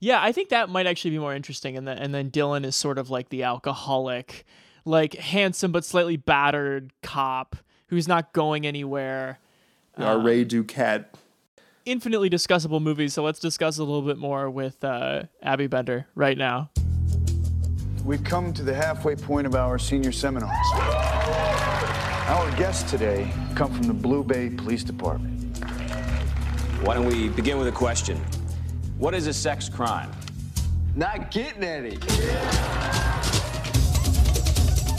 Yeah, 0.00 0.22
I 0.22 0.30
think 0.32 0.50
that 0.50 0.68
might 0.68 0.86
actually 0.86 1.10
be 1.12 1.18
more 1.18 1.34
interesting. 1.34 1.76
And 1.76 1.88
then 1.88 1.98
and 1.98 2.14
then 2.14 2.28
Dillon 2.28 2.64
is 2.64 2.76
sort 2.76 2.98
of 2.98 3.10
like 3.10 3.30
the 3.30 3.42
alcoholic, 3.42 4.44
like 4.84 5.14
handsome 5.14 5.72
but 5.72 5.84
slightly 5.84 6.16
battered 6.16 6.92
cop 7.02 7.56
who's 7.88 8.06
not 8.06 8.32
going 8.32 8.66
anywhere. 8.66 9.38
Our 9.96 10.18
Ray 10.20 10.42
um, 10.42 10.48
Duquette. 10.48 11.06
Infinitely 11.88 12.28
discussable 12.28 12.82
movie. 12.82 13.08
So 13.08 13.24
let's 13.24 13.40
discuss 13.40 13.78
a 13.78 13.82
little 13.82 14.02
bit 14.02 14.18
more 14.18 14.50
with 14.50 14.84
uh, 14.84 15.22
Abby 15.42 15.68
Bender 15.68 16.06
right 16.14 16.36
now. 16.36 16.70
We've 18.04 18.22
come 18.22 18.52
to 18.52 18.62
the 18.62 18.74
halfway 18.74 19.16
point 19.16 19.46
of 19.46 19.54
our 19.54 19.78
senior 19.78 20.12
seminars. 20.12 20.52
Our 22.26 22.50
guests 22.58 22.90
today 22.90 23.32
come 23.54 23.72
from 23.72 23.84
the 23.84 23.94
Blue 23.94 24.22
Bay 24.22 24.50
Police 24.50 24.84
Department. 24.84 25.56
Why 26.82 26.92
don't 26.92 27.06
we 27.06 27.30
begin 27.30 27.56
with 27.56 27.68
a 27.68 27.72
question? 27.72 28.18
What 28.98 29.14
is 29.14 29.26
a 29.26 29.32
sex 29.32 29.70
crime? 29.70 30.10
Not 30.94 31.30
getting 31.30 31.64
any. 31.64 31.96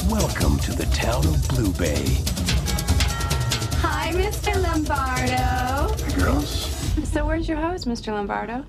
Welcome 0.09 0.57
to 0.61 0.71
the 0.71 0.89
town 0.91 1.23
of 1.27 1.47
Blue 1.49 1.71
Bay. 1.73 2.17
Hi, 3.77 4.11
Mr. 4.11 4.59
Lombardo. 4.59 5.95
Girls? 6.17 6.68
So, 7.11 7.25
where's 7.25 7.49
your 7.49 7.57
hose, 7.57 7.85
Mr. 7.85 8.13
Lombardo? 8.13 8.65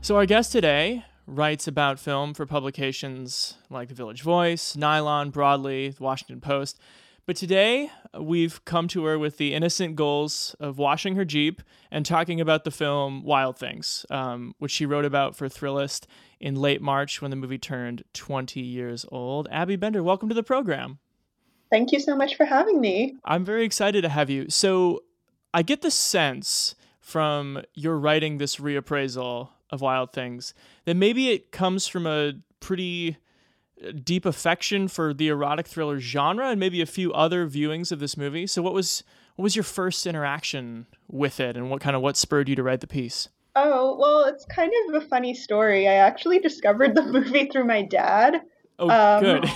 So 0.00 0.16
our 0.16 0.26
guest 0.26 0.50
today 0.50 1.04
writes 1.28 1.68
about 1.68 2.00
film 2.00 2.34
for 2.34 2.44
publications 2.46 3.54
like 3.70 3.88
The 3.88 3.94
Village 3.94 4.22
Voice, 4.22 4.74
Nylon, 4.74 5.30
Broadly, 5.30 5.90
The 5.90 6.02
Washington 6.02 6.40
Post. 6.40 6.80
But 7.26 7.36
today 7.36 7.92
we've 8.18 8.64
come 8.64 8.88
to 8.88 9.04
her 9.04 9.16
with 9.16 9.36
the 9.36 9.54
innocent 9.54 9.94
goals 9.94 10.56
of 10.58 10.78
washing 10.78 11.14
her 11.14 11.24
Jeep 11.24 11.62
and 11.92 12.04
talking 12.04 12.40
about 12.40 12.64
the 12.64 12.72
film 12.72 13.22
Wild 13.22 13.56
Things, 13.56 14.04
um, 14.10 14.56
which 14.58 14.72
she 14.72 14.84
wrote 14.84 15.04
about 15.04 15.36
for 15.36 15.48
Thrillist 15.48 16.06
in 16.40 16.56
late 16.56 16.82
March 16.82 17.22
when 17.22 17.30
the 17.30 17.36
movie 17.36 17.58
turned 17.58 18.02
20 18.14 18.58
years 18.60 19.06
old. 19.12 19.46
Abby 19.52 19.76
Bender, 19.76 20.02
welcome 20.02 20.28
to 20.28 20.34
the 20.34 20.42
program. 20.42 20.98
Thank 21.70 21.92
you 21.92 22.00
so 22.00 22.16
much 22.16 22.34
for 22.34 22.44
having 22.44 22.80
me. 22.80 23.14
I'm 23.24 23.44
very 23.44 23.64
excited 23.64 24.02
to 24.02 24.08
have 24.08 24.28
you. 24.28 24.50
So, 24.50 25.04
I 25.54 25.62
get 25.62 25.82
the 25.82 25.90
sense 25.90 26.74
from 27.00 27.62
your 27.74 27.98
writing 27.98 28.38
this 28.38 28.56
reappraisal 28.56 29.48
of 29.70 29.80
Wild 29.80 30.12
Things 30.12 30.54
that 30.84 30.94
maybe 30.96 31.30
it 31.30 31.50
comes 31.52 31.86
from 31.86 32.06
a 32.06 32.34
pretty 32.60 33.16
uh, 33.84 33.92
deep 34.04 34.24
affection 34.24 34.88
for 34.88 35.12
the 35.12 35.28
erotic 35.28 35.66
thriller 35.66 35.98
genre 35.98 36.48
and 36.50 36.60
maybe 36.60 36.80
a 36.80 36.86
few 36.86 37.12
other 37.12 37.46
viewings 37.48 37.90
of 37.92 37.98
this 38.00 38.16
movie. 38.16 38.46
So, 38.46 38.62
what 38.62 38.72
was 38.74 39.02
what 39.36 39.42
was 39.44 39.56
your 39.56 39.62
first 39.62 40.06
interaction 40.06 40.86
with 41.08 41.40
it, 41.40 41.56
and 41.56 41.70
what 41.70 41.80
kind 41.80 41.96
of 41.96 42.02
what 42.02 42.16
spurred 42.16 42.48
you 42.48 42.56
to 42.56 42.62
write 42.62 42.80
the 42.80 42.86
piece? 42.86 43.28
Oh, 43.56 43.96
well, 43.98 44.24
it's 44.24 44.44
kind 44.46 44.72
of 44.88 45.02
a 45.02 45.06
funny 45.06 45.34
story. 45.34 45.86
I 45.88 45.94
actually 45.94 46.38
discovered 46.38 46.94
the 46.94 47.02
movie 47.06 47.46
through 47.46 47.64
my 47.64 47.82
dad. 47.82 48.42
Oh, 48.78 48.88
Um, 48.88 49.22
good. 49.22 49.50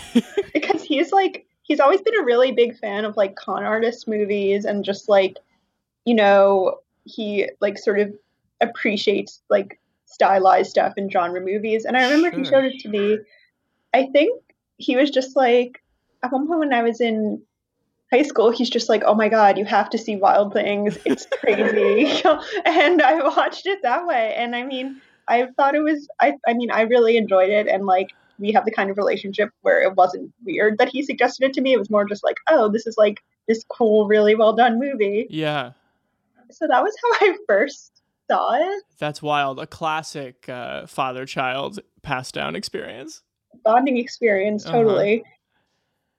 because 0.55 0.83
he's 0.83 1.13
like 1.13 1.47
he's 1.63 1.81
always 1.81 2.01
been 2.01 2.19
a 2.19 2.25
really 2.25 2.53
big 2.53 2.77
fan 2.79 3.05
of 3.05 3.17
like 3.17 3.37
con 3.37 3.65
artist 3.65 4.07
movies 4.09 4.65
and 4.65 4.85
just 4.85 5.09
like 5.09 5.37
you 6.07 6.15
know 6.15 6.79
he 7.05 7.51
like 7.61 7.77
sort 7.77 8.01
of 8.01 8.15
appreciates 8.63 9.43
like 9.51 9.79
stylized 10.07 10.71
stuff 10.71 10.95
in 10.97 11.11
genre 11.11 11.41
movies. 11.41 11.85
And 11.85 11.97
i 11.97 12.05
remember 12.05 12.37
he 12.37 12.45
showed 12.45 12.65
it 12.65 12.81
to 12.81 12.89
me. 12.89 13.19
I 13.93 14.07
think 14.13 14.41
he 14.79 14.97
was 14.97 15.11
just 15.11 15.37
like 15.37 15.83
at 16.23 16.33
one 16.33 16.47
point 16.47 16.61
when 16.61 16.73
i 16.73 16.83
was 16.83 17.01
in 17.01 17.43
high 18.13 18.23
school 18.23 18.51
he's 18.51 18.71
just 18.71 18.89
like 18.89 19.03
oh 19.05 19.15
my 19.15 19.29
god 19.29 19.59
you 19.59 19.65
have 19.65 19.91
to 19.91 19.99
see 19.99 20.17
wild 20.17 20.53
things. 20.53 20.97
It's 21.05 21.27
crazy. 21.41 22.23
And 22.65 23.03
i 23.03 23.23
watched 23.23 23.67
it 23.67 23.81
that 23.83 24.07
way. 24.07 24.35
And 24.37 24.57
i 24.57 24.63
mean 24.63 25.01
i 25.29 25.47
thought 25.57 25.75
it 25.75 25.81
was 25.83 26.09
i 26.21 26.35
i 26.47 26.55
mean 26.55 26.71
i 26.71 26.83
really 26.83 27.17
enjoyed 27.17 27.51
it. 27.51 27.67
And 27.67 27.85
like 27.85 28.13
we 28.39 28.53
have 28.53 28.65
the 28.65 28.71
kind 28.71 28.91
of 28.91 28.99
relationship 28.99 29.51
where 29.63 29.83
it 29.83 29.95
wasn't 29.97 30.33
weird 30.45 30.79
that 30.79 30.91
he 30.91 31.03
suggested 31.03 31.47
it 31.47 31.55
to 31.55 31.61
me. 31.61 31.73
It 31.73 31.79
was 31.79 31.91
more 31.91 32.05
just 32.05 32.25
like 32.25 32.37
oh 32.49 32.71
this 32.71 32.87
is 32.87 32.97
like 32.97 33.23
this 33.49 33.65
cool 33.69 34.07
really 34.07 34.35
well 34.35 34.53
done 34.55 34.79
movie. 34.79 35.27
Yeah, 35.31 35.73
so 36.51 36.67
that 36.69 36.83
was 36.83 36.95
how 37.21 37.27
i 37.27 37.37
first 37.47 37.93
saw 38.31 38.55
it 38.55 38.83
that's 38.99 39.23
wild. 39.23 39.61
A 39.61 39.67
classic 39.67 40.49
uh, 40.49 40.87
father-child 40.87 41.79
passed 42.03 42.35
down 42.35 42.57
experience. 42.57 43.23
bonding 43.65 43.99
experience 43.99 44.65
Uh-huh. 44.67 44.77
totally 44.79 45.23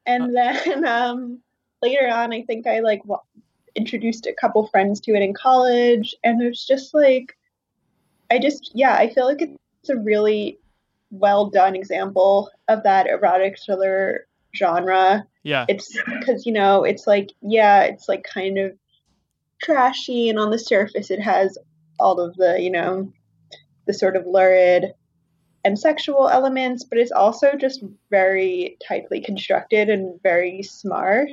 and 0.05 0.35
then 0.35 0.85
um 0.87 1.39
later 1.81 2.07
on 2.09 2.33
i 2.33 2.41
think 2.43 2.65
i 2.67 2.79
like 2.79 3.03
wa- 3.05 3.19
introduced 3.75 4.25
a 4.25 4.33
couple 4.33 4.67
friends 4.67 4.99
to 5.01 5.13
it 5.13 5.21
in 5.21 5.33
college 5.33 6.15
and 6.23 6.41
it 6.41 6.47
was 6.47 6.65
just 6.65 6.93
like 6.93 7.37
i 8.31 8.39
just 8.39 8.71
yeah 8.73 8.93
i 8.95 9.07
feel 9.13 9.25
like 9.25 9.41
it's 9.41 9.89
a 9.89 9.97
really 9.97 10.57
well 11.11 11.49
done 11.49 11.75
example 11.75 12.49
of 12.67 12.83
that 12.83 13.07
erotic 13.07 13.57
thriller 13.63 14.25
genre 14.55 15.25
Yeah. 15.43 15.65
it's 15.69 15.95
because 16.19 16.45
you 16.45 16.51
know 16.53 16.83
it's 16.83 17.05
like 17.05 17.29
yeah 17.41 17.83
it's 17.83 18.09
like 18.09 18.23
kind 18.23 18.57
of 18.57 18.71
trashy 19.61 20.29
and 20.29 20.39
on 20.39 20.51
the 20.51 20.59
surface 20.59 21.09
it 21.09 21.19
has 21.19 21.57
all 21.99 22.19
of 22.19 22.35
the 22.35 22.59
you 22.59 22.69
know 22.69 23.11
the 23.87 23.93
sort 23.93 24.15
of 24.15 24.25
lurid 24.25 24.93
and 25.63 25.77
sexual 25.77 26.29
elements, 26.29 26.83
but 26.83 26.97
it's 26.97 27.11
also 27.11 27.53
just 27.59 27.83
very 28.09 28.77
tightly 28.87 29.19
constructed 29.19 29.89
and 29.89 30.21
very 30.21 30.63
smart. 30.63 31.29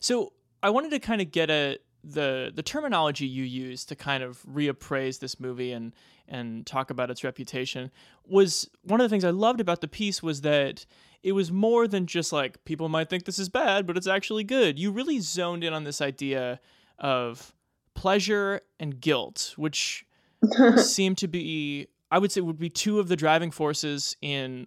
So 0.00 0.32
I 0.62 0.70
wanted 0.70 0.90
to 0.90 1.00
kind 1.00 1.20
of 1.20 1.30
get 1.30 1.50
a 1.50 1.78
the 2.06 2.52
the 2.54 2.62
terminology 2.62 3.26
you 3.26 3.44
use 3.44 3.84
to 3.86 3.96
kind 3.96 4.22
of 4.22 4.42
reappraise 4.42 5.20
this 5.20 5.40
movie 5.40 5.72
and 5.72 5.94
and 6.28 6.66
talk 6.66 6.90
about 6.90 7.10
its 7.10 7.24
reputation 7.24 7.90
was 8.26 8.68
one 8.82 9.00
of 9.00 9.04
the 9.04 9.08
things 9.08 9.24
I 9.24 9.30
loved 9.30 9.60
about 9.60 9.80
the 9.80 9.88
piece 9.88 10.22
was 10.22 10.42
that 10.42 10.84
it 11.22 11.32
was 11.32 11.50
more 11.50 11.88
than 11.88 12.06
just 12.06 12.32
like 12.32 12.64
people 12.64 12.88
might 12.88 13.08
think 13.08 13.24
this 13.24 13.38
is 13.38 13.48
bad, 13.48 13.86
but 13.86 13.96
it's 13.96 14.06
actually 14.06 14.44
good. 14.44 14.78
You 14.78 14.90
really 14.90 15.20
zoned 15.20 15.64
in 15.64 15.72
on 15.72 15.84
this 15.84 16.02
idea 16.02 16.60
of 16.98 17.53
pleasure 17.94 18.60
and 18.78 19.00
guilt, 19.00 19.54
which 19.56 20.06
seem 20.76 21.14
to 21.16 21.28
be 21.28 21.88
I 22.10 22.18
would 22.18 22.30
say 22.30 22.40
would 22.40 22.58
be 22.58 22.70
two 22.70 23.00
of 23.00 23.08
the 23.08 23.16
driving 23.16 23.50
forces 23.50 24.16
in 24.22 24.66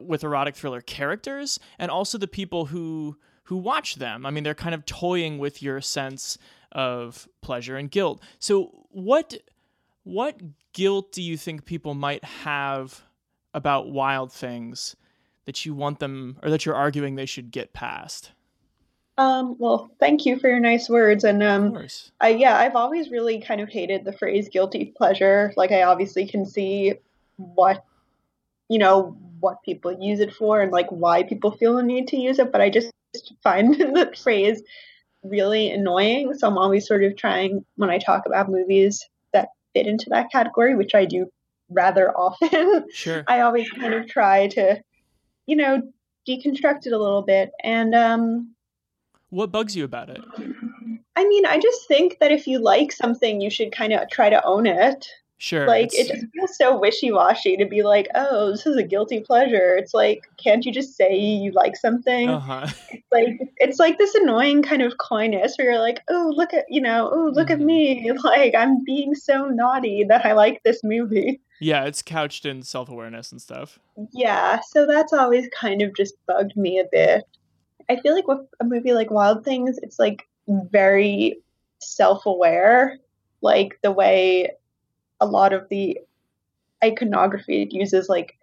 with 0.00 0.24
erotic 0.24 0.56
thriller 0.56 0.80
characters 0.80 1.60
and 1.78 1.90
also 1.90 2.18
the 2.18 2.26
people 2.26 2.66
who 2.66 3.16
who 3.44 3.56
watch 3.56 3.96
them. 3.96 4.26
I 4.26 4.30
mean, 4.30 4.42
they're 4.42 4.54
kind 4.54 4.74
of 4.74 4.84
toying 4.84 5.38
with 5.38 5.62
your 5.62 5.80
sense 5.80 6.36
of 6.72 7.28
pleasure 7.40 7.76
and 7.76 7.90
guilt. 7.90 8.22
So, 8.38 8.86
what 8.90 9.36
what 10.02 10.40
guilt 10.72 11.12
do 11.12 11.22
you 11.22 11.36
think 11.36 11.64
people 11.64 11.94
might 11.94 12.24
have 12.24 13.02
about 13.54 13.90
wild 13.90 14.32
things 14.32 14.96
that 15.44 15.64
you 15.64 15.74
want 15.74 16.00
them 16.00 16.38
or 16.42 16.50
that 16.50 16.66
you're 16.66 16.74
arguing 16.74 17.14
they 17.14 17.26
should 17.26 17.50
get 17.50 17.72
past? 17.72 18.32
Um, 19.18 19.56
well, 19.58 19.90
thank 19.98 20.26
you 20.26 20.38
for 20.38 20.48
your 20.48 20.60
nice 20.60 20.88
words. 20.88 21.24
And 21.24 21.42
um, 21.42 21.86
I, 22.20 22.28
yeah, 22.30 22.56
I've 22.56 22.76
always 22.76 23.10
really 23.10 23.40
kind 23.40 23.60
of 23.60 23.68
hated 23.68 24.04
the 24.04 24.12
phrase 24.12 24.48
guilty 24.50 24.92
pleasure. 24.96 25.52
Like, 25.56 25.72
I 25.72 25.84
obviously 25.84 26.26
can 26.26 26.44
see 26.44 26.94
what, 27.36 27.82
you 28.68 28.78
know, 28.78 29.16
what 29.40 29.62
people 29.62 29.96
use 30.00 30.20
it 30.20 30.34
for 30.34 30.60
and 30.60 30.72
like 30.72 30.88
why 30.90 31.22
people 31.22 31.50
feel 31.50 31.76
the 31.76 31.82
need 31.82 32.08
to 32.08 32.16
use 32.16 32.38
it. 32.38 32.52
But 32.52 32.60
I 32.60 32.68
just 32.68 32.92
find 33.42 33.74
the 33.78 34.12
phrase 34.22 34.62
really 35.22 35.70
annoying. 35.70 36.34
So 36.34 36.48
I'm 36.48 36.58
always 36.58 36.86
sort 36.86 37.04
of 37.04 37.16
trying 37.16 37.64
when 37.76 37.90
I 37.90 37.98
talk 37.98 38.26
about 38.26 38.50
movies 38.50 39.08
that 39.32 39.48
fit 39.74 39.86
into 39.86 40.10
that 40.10 40.30
category, 40.30 40.74
which 40.74 40.94
I 40.94 41.06
do 41.06 41.30
rather 41.70 42.10
often. 42.16 42.86
Sure. 42.92 43.24
I 43.26 43.40
always 43.40 43.70
kind 43.70 43.94
of 43.94 44.06
try 44.08 44.48
to, 44.48 44.80
you 45.46 45.56
know, 45.56 45.82
deconstruct 46.28 46.86
it 46.86 46.92
a 46.92 46.98
little 46.98 47.22
bit. 47.22 47.50
And 47.62 47.94
um 47.94 48.55
what 49.30 49.52
bugs 49.52 49.76
you 49.76 49.84
about 49.84 50.10
it? 50.10 50.20
I 51.16 51.26
mean, 51.26 51.46
I 51.46 51.58
just 51.58 51.88
think 51.88 52.18
that 52.20 52.30
if 52.30 52.46
you 52.46 52.58
like 52.58 52.92
something, 52.92 53.40
you 53.40 53.50
should 53.50 53.72
kind 53.72 53.92
of 53.92 54.08
try 54.10 54.30
to 54.30 54.44
own 54.44 54.66
it. 54.66 55.08
Sure. 55.38 55.66
Like 55.66 55.92
it 55.92 56.08
just 56.08 56.26
feels 56.32 56.56
so 56.56 56.78
wishy 56.78 57.12
washy 57.12 57.58
to 57.58 57.66
be 57.66 57.82
like, 57.82 58.08
oh, 58.14 58.52
this 58.52 58.64
is 58.64 58.76
a 58.76 58.82
guilty 58.82 59.20
pleasure. 59.20 59.76
It's 59.76 59.92
like, 59.92 60.22
can't 60.38 60.64
you 60.64 60.72
just 60.72 60.96
say 60.96 61.14
you 61.14 61.52
like 61.52 61.76
something? 61.76 62.30
Uh-huh. 62.30 62.66
It's 62.90 63.06
like 63.12 63.52
it's 63.58 63.78
like 63.78 63.98
this 63.98 64.14
annoying 64.14 64.62
kind 64.62 64.80
of 64.80 64.96
coyness 64.96 65.56
where 65.56 65.72
you're 65.72 65.80
like, 65.80 66.00
oh, 66.08 66.32
look 66.34 66.54
at 66.54 66.64
you 66.70 66.80
know, 66.80 67.10
oh, 67.12 67.30
look 67.34 67.48
mm-hmm. 67.48 67.60
at 67.60 67.66
me, 67.66 68.12
like 68.24 68.54
I'm 68.54 68.82
being 68.84 69.14
so 69.14 69.48
naughty 69.48 70.04
that 70.08 70.24
I 70.24 70.32
like 70.32 70.62
this 70.64 70.80
movie. 70.82 71.40
Yeah, 71.60 71.84
it's 71.84 72.02
couched 72.02 72.46
in 72.46 72.62
self 72.62 72.88
awareness 72.88 73.30
and 73.30 73.40
stuff. 73.40 73.78
Yeah, 74.12 74.60
so 74.60 74.86
that's 74.86 75.12
always 75.12 75.48
kind 75.58 75.82
of 75.82 75.94
just 75.94 76.14
bugged 76.26 76.56
me 76.56 76.78
a 76.78 76.84
bit. 76.90 77.24
I 77.88 77.96
feel 78.00 78.14
like 78.14 78.28
with 78.28 78.40
a 78.60 78.64
movie 78.64 78.92
like 78.92 79.10
Wild 79.10 79.44
Things, 79.44 79.78
it's 79.82 79.98
like 79.98 80.28
very 80.48 81.38
self 81.78 82.26
aware, 82.26 82.98
like 83.42 83.78
the 83.82 83.92
way 83.92 84.50
a 85.20 85.26
lot 85.26 85.52
of 85.52 85.68
the 85.68 85.98
iconography 86.84 87.62
it 87.62 87.72
uses 87.72 88.08
like 88.08 88.36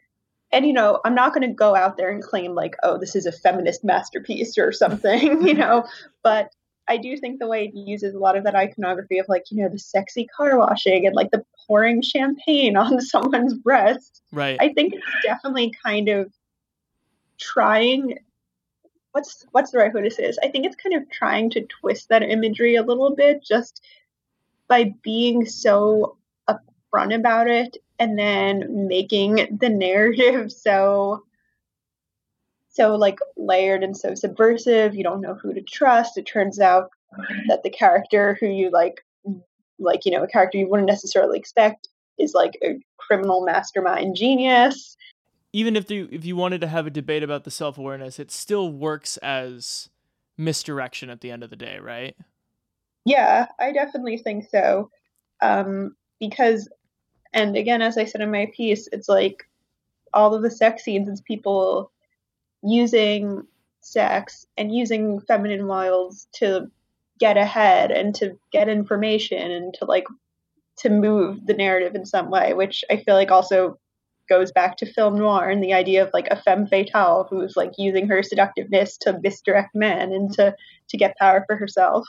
and 0.52 0.66
you 0.66 0.74
know 0.74 1.00
i'm 1.06 1.14
not 1.14 1.34
going 1.34 1.48
to 1.48 1.54
go 1.54 1.76
out 1.76 1.98
there 1.98 2.10
and 2.10 2.24
claim 2.24 2.56
like 2.56 2.76
oh 2.82 2.98
this 2.98 3.16
is 3.16 3.28
a 3.28 3.32
feminist 3.32 3.84
masterpiece 3.84 4.58
or 4.58 4.72
something 4.72 5.42
you 5.48 5.54
know 5.54 5.86
but 6.24 6.50
i 6.88 6.98
do 6.98 7.16
think 7.16 7.40
the 7.40 7.48
way 7.48 7.66
it 7.66 7.78
uses 7.78 8.16
a 8.16 8.20
lot 8.20 8.36
of 8.36 8.44
that 8.44 8.56
iconography 8.56 9.20
of 9.20 9.26
like 9.30 9.44
you 9.52 9.62
know 9.62 9.70
the 9.70 9.78
sexy 9.78 10.26
car 10.36 10.58
washing 10.58 11.06
and 11.06 11.16
like 11.16 11.30
the 11.32 11.46
pouring 11.68 12.02
champagne 12.02 12.76
on 12.86 13.00
someone's 13.02 13.54
breast 13.54 14.22
right. 14.32 14.58
I 14.60 14.74
think 14.74 14.94
it's 14.94 15.06
definitely 15.24 15.74
kind 15.84 16.10
of 16.10 16.32
trying 17.40 18.18
what's 19.14 19.46
what's 19.52 19.72
the 19.72 19.78
right 19.78 19.94
way 19.94 20.02
to 20.02 20.12
say 20.12 20.26
this? 20.26 20.38
I 20.44 20.50
think 20.50 20.66
it's 20.66 20.76
kind 20.76 20.96
of 20.96 21.10
trying 21.10 21.50
to 21.52 21.66
twist 21.66 22.10
that 22.10 22.24
imagery 22.24 22.76
a 22.76 22.84
little 22.84 23.16
bit 23.16 23.44
just 23.44 23.82
by 24.68 24.94
being 25.04 25.46
so 25.46 26.18
upfront 26.50 27.16
about 27.16 27.48
it 27.48 27.78
and 28.00 28.18
then 28.18 28.88
making 28.88 29.58
the 29.60 29.70
narrative 29.70 30.52
so 30.52 31.24
so 32.70 32.96
like 32.96 33.20
layered 33.38 33.84
and 33.84 33.96
so 33.96 34.16
subversive. 34.16 34.96
You 34.96 35.04
don't 35.04 35.22
know 35.22 35.36
who 35.36 35.54
to 35.54 35.62
trust. 35.62 36.18
It 36.18 36.26
turns 36.26 36.60
out 36.60 36.90
that 37.48 37.62
the 37.62 37.70
character 37.70 38.36
who 38.40 38.48
you 38.48 38.72
like 38.72 39.06
like 39.80 40.06
you 40.06 40.12
know 40.12 40.24
a 40.24 40.28
character 40.28 40.58
you 40.58 40.68
wouldn't 40.68 40.90
necessarily 40.90 41.38
expect 41.38 41.88
is 42.18 42.34
like 42.34 42.58
a 42.64 42.80
criminal 42.98 43.46
mastermind 43.46 44.16
genius 44.16 44.98
even 45.54 45.76
if 45.76 45.90
you 45.90 46.10
if 46.12 46.26
you 46.26 46.36
wanted 46.36 46.62
to 46.62 46.68
have 46.68 46.86
a 46.86 46.92
debate 46.92 47.24
about 47.24 47.44
the 47.44 47.52
self-awareness 47.52 48.20
it 48.20 48.32
still 48.32 48.72
works 48.72 49.18
as 49.18 49.90
misdirection 50.38 51.10
at 51.10 51.22
the 51.22 51.32
end 51.32 51.44
of 51.44 51.50
the 51.50 51.56
day 51.56 51.80
right? 51.80 52.16
Yeah 53.06 53.48
i 53.60 53.72
definitely 53.72 54.18
think 54.18 54.50
so. 54.50 54.90
Um 55.42 55.96
because 56.20 56.68
and 57.34 57.58
again, 57.58 57.82
as 57.82 57.98
I 57.98 58.06
said 58.06 58.22
in 58.22 58.32
my 58.32 58.52
piece, 58.56 58.88
it's 58.92 59.10
like 59.10 59.50
all 60.14 60.36
of 60.36 60.44
the 60.44 60.52
sex 60.52 60.84
scenes, 60.84 61.10
it's 61.10 61.22
people 61.22 61.92
using 62.62 63.46
sex 63.82 64.46
and 64.56 64.74
using 64.74 65.20
feminine 65.22 65.68
wiles 65.68 66.28
to 66.34 66.70
get 67.20 67.38
ahead 67.38 67.92
and 67.92 68.14
to 68.16 68.38
get 68.52 68.70
information 68.70 69.52
and 69.52 69.74
to 69.74 69.86
like 69.86 70.06
to 70.78 70.90
move 70.90 71.46
the 71.46 71.54
narrative 71.54 71.96
in 71.96 72.06
some 72.06 72.30
way, 72.30 72.54
which 72.54 72.84
I 72.90 72.98
feel 72.98 73.16
like 73.16 73.32
also 73.32 73.80
goes 74.30 74.52
back 74.52 74.78
to 74.78 74.86
film 74.86 75.18
noir 75.18 75.50
and 75.50 75.64
the 75.64 75.74
idea 75.74 76.04
of 76.04 76.10
like 76.14 76.28
a 76.30 76.42
femme 76.42 76.68
fatale 76.68 77.28
who's 77.30 77.56
like 77.56 77.72
using 77.78 78.08
her 78.08 78.24
seductiveness 78.24 78.98
to 78.98 79.20
misdirect 79.22 79.76
men 79.76 80.12
and 80.12 80.34
to 80.34 80.56
to 80.90 80.98
get 80.98 81.18
power 81.18 81.44
for 81.48 81.56
herself. 81.56 82.06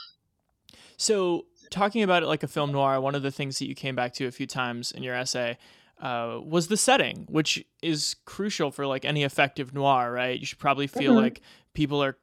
So 0.97 1.45
talking 1.69 2.03
about 2.03 2.23
it 2.23 2.27
like 2.27 2.43
a 2.43 2.47
film 2.47 2.71
noir, 2.71 3.01
one 3.01 3.15
of 3.15 3.23
the 3.23 3.31
things 3.31 3.59
that 3.59 3.67
you 3.67 3.75
came 3.75 3.95
back 3.95 4.13
to 4.13 4.27
a 4.27 4.31
few 4.31 4.47
times 4.47 4.91
in 4.91 5.03
your 5.03 5.15
essay 5.15 5.57
uh, 6.01 6.39
was 6.43 6.67
the 6.67 6.77
setting, 6.77 7.25
which 7.29 7.63
is 7.81 8.15
crucial 8.25 8.71
for 8.71 8.85
like 8.85 9.05
any 9.05 9.23
effective 9.23 9.73
noir, 9.73 10.11
right? 10.11 10.39
You 10.39 10.45
should 10.45 10.59
probably 10.59 10.87
feel 10.87 11.13
mm-hmm. 11.13 11.23
like 11.23 11.41
people 11.73 12.03
are, 12.03 12.17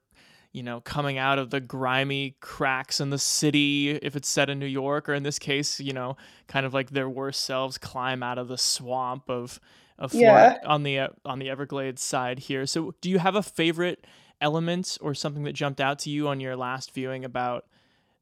you 0.52 0.62
know, 0.62 0.80
coming 0.80 1.16
out 1.16 1.38
of 1.38 1.50
the 1.50 1.60
grimy 1.60 2.36
cracks 2.40 3.00
in 3.00 3.10
the 3.10 3.18
city 3.18 3.90
if 3.90 4.14
it's 4.14 4.28
set 4.28 4.50
in 4.50 4.58
New 4.58 4.66
York, 4.66 5.08
or 5.08 5.14
in 5.14 5.22
this 5.22 5.38
case, 5.38 5.80
you 5.80 5.92
know, 5.92 6.16
kind 6.46 6.66
of 6.66 6.74
like 6.74 6.90
their 6.90 7.08
worst 7.08 7.42
selves 7.42 7.78
climb 7.78 8.22
out 8.22 8.38
of 8.38 8.48
the 8.48 8.58
swamp 8.58 9.30
of 9.30 9.58
of 10.02 10.12
yeah. 10.12 10.58
on 10.66 10.82
the 10.82 10.98
uh, 10.98 11.08
on 11.24 11.38
the 11.38 11.48
Everglades 11.48 12.02
side 12.02 12.40
here. 12.40 12.66
So, 12.66 12.94
do 13.00 13.08
you 13.08 13.20
have 13.20 13.36
a 13.36 13.42
favorite 13.42 14.04
element 14.40 14.98
or 15.00 15.14
something 15.14 15.44
that 15.44 15.52
jumped 15.52 15.80
out 15.80 16.00
to 16.00 16.10
you 16.10 16.26
on 16.26 16.40
your 16.40 16.56
last 16.56 16.92
viewing 16.92 17.24
about 17.24 17.66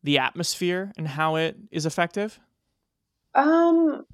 the 0.02 0.18
atmosphere 0.18 0.92
and 0.98 1.08
how 1.08 1.36
it 1.36 1.56
is 1.70 1.86
effective? 1.86 2.38
Um, 3.34 4.04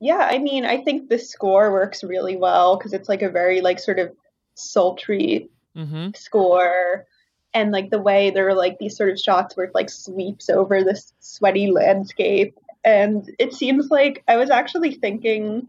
yeah, 0.00 0.28
I 0.30 0.38
mean, 0.38 0.64
I 0.64 0.82
think 0.82 1.08
the 1.08 1.18
score 1.18 1.72
works 1.72 2.04
really 2.04 2.36
well 2.36 2.76
because 2.76 2.92
it's 2.92 3.08
like 3.08 3.22
a 3.22 3.28
very 3.28 3.60
like 3.60 3.80
sort 3.80 3.98
of 3.98 4.14
sultry 4.54 5.50
mm-hmm. 5.76 6.10
score, 6.14 7.06
and 7.52 7.72
like 7.72 7.90
the 7.90 8.00
way 8.00 8.30
there 8.30 8.46
are 8.48 8.54
like 8.54 8.78
these 8.78 8.96
sort 8.96 9.10
of 9.10 9.18
shots 9.18 9.56
where 9.56 9.66
it 9.66 9.74
like 9.74 9.90
sweeps 9.90 10.48
over 10.48 10.84
this 10.84 11.12
sweaty 11.18 11.72
landscape, 11.72 12.56
and 12.84 13.34
it 13.40 13.52
seems 13.52 13.90
like 13.90 14.22
I 14.28 14.36
was 14.36 14.50
actually 14.50 14.94
thinking 14.94 15.66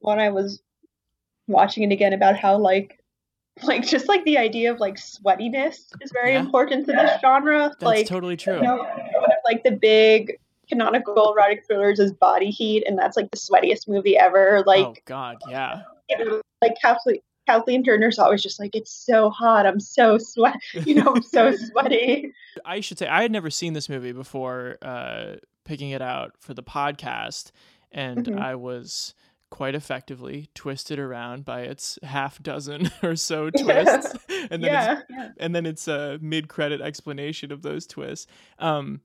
when 0.00 0.18
I 0.18 0.30
was 0.30 0.62
watching 1.46 1.82
it 1.82 1.92
again 1.92 2.12
about 2.12 2.36
how 2.36 2.58
like 2.58 2.98
like 3.62 3.86
just 3.86 4.08
like 4.08 4.24
the 4.24 4.38
idea 4.38 4.70
of 4.70 4.78
like 4.78 4.96
sweatiness 4.96 5.92
is 6.00 6.12
very 6.12 6.32
yeah. 6.32 6.40
important 6.40 6.86
to 6.86 6.92
this 6.92 7.20
genre. 7.20 7.68
That's 7.68 7.82
like 7.82 8.06
totally 8.06 8.36
true. 8.36 8.56
You 8.56 8.62
know, 8.62 8.86
like 9.44 9.64
the 9.64 9.72
big 9.72 10.38
canonical 10.68 11.32
erotic 11.32 11.66
thrillers 11.66 11.98
is 11.98 12.12
Body 12.12 12.50
Heat, 12.50 12.84
and 12.86 12.98
that's 12.98 13.16
like 13.16 13.30
the 13.30 13.36
sweatiest 13.36 13.88
movie 13.88 14.16
ever. 14.16 14.62
Like, 14.66 14.86
oh 14.86 14.94
god, 15.06 15.36
yeah. 15.48 15.82
like 16.62 16.74
Kathleen, 16.80 17.20
Kathleen 17.46 17.82
Turner's 17.82 18.18
always 18.18 18.42
just 18.42 18.60
like, 18.60 18.74
it's 18.74 18.92
so 18.92 19.30
hot. 19.30 19.66
I'm 19.66 19.80
so 19.80 20.18
sweat. 20.18 20.60
You 20.74 20.96
know, 20.96 21.14
I'm 21.14 21.22
so 21.22 21.54
sweaty. 21.70 22.32
I 22.64 22.80
should 22.80 22.98
say 22.98 23.08
I 23.08 23.22
had 23.22 23.32
never 23.32 23.50
seen 23.50 23.72
this 23.72 23.88
movie 23.88 24.12
before 24.12 24.76
uh, 24.82 25.36
picking 25.64 25.90
it 25.90 26.02
out 26.02 26.32
for 26.38 26.54
the 26.54 26.62
podcast, 26.62 27.50
and 27.90 28.24
mm-hmm. 28.24 28.38
I 28.38 28.54
was 28.54 29.14
quite 29.50 29.74
effectively 29.74 30.50
twisted 30.54 30.98
around 30.98 31.44
by 31.44 31.62
its 31.62 31.98
half 32.02 32.42
dozen 32.42 32.90
or 33.02 33.16
so 33.16 33.50
twists 33.58 34.16
and 34.50 34.62
then 34.62 34.70
yeah, 34.70 35.00
it's, 35.08 35.36
and 35.38 35.54
then 35.54 35.66
it's 35.66 35.88
a 35.88 36.18
mid-credit 36.20 36.80
explanation 36.80 37.50
of 37.50 37.62
those 37.62 37.86
twists 37.86 38.26
um, 38.58 39.00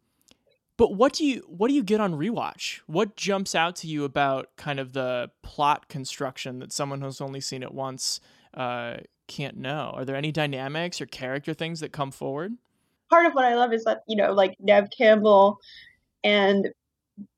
but 0.75 0.89
But 0.89 0.95
what 0.95 1.13
do 1.13 1.25
you 1.25 1.43
what 1.47 1.67
do 1.67 1.75
you 1.75 1.83
get 1.83 2.01
on 2.01 2.13
rewatch? 2.13 2.81
What 2.87 3.15
jumps 3.15 3.55
out 3.55 3.75
to 3.77 3.87
you 3.87 4.03
about 4.03 4.49
kind 4.57 4.79
of 4.79 4.93
the 4.93 5.29
plot 5.43 5.87
construction 5.87 6.59
that 6.59 6.73
someone 6.73 6.99
who's 6.99 7.21
only 7.21 7.41
seen 7.41 7.63
it 7.63 7.73
once 7.73 8.19
uh, 8.55 8.97
can't 9.27 9.57
know? 9.57 9.91
Are 9.95 10.03
there 10.03 10.15
any 10.15 10.31
dynamics 10.31 10.99
or 10.99 11.05
character 11.05 11.53
things 11.53 11.79
that 11.79 11.91
come 11.91 12.11
forward? 12.11 12.53
Part 13.09 13.27
of 13.27 13.33
what 13.33 13.45
I 13.45 13.55
love 13.55 13.71
is 13.71 13.83
that 13.83 14.03
you 14.07 14.15
know, 14.15 14.33
like 14.33 14.55
Neve 14.59 14.89
Campbell 14.95 15.59
and 16.23 16.69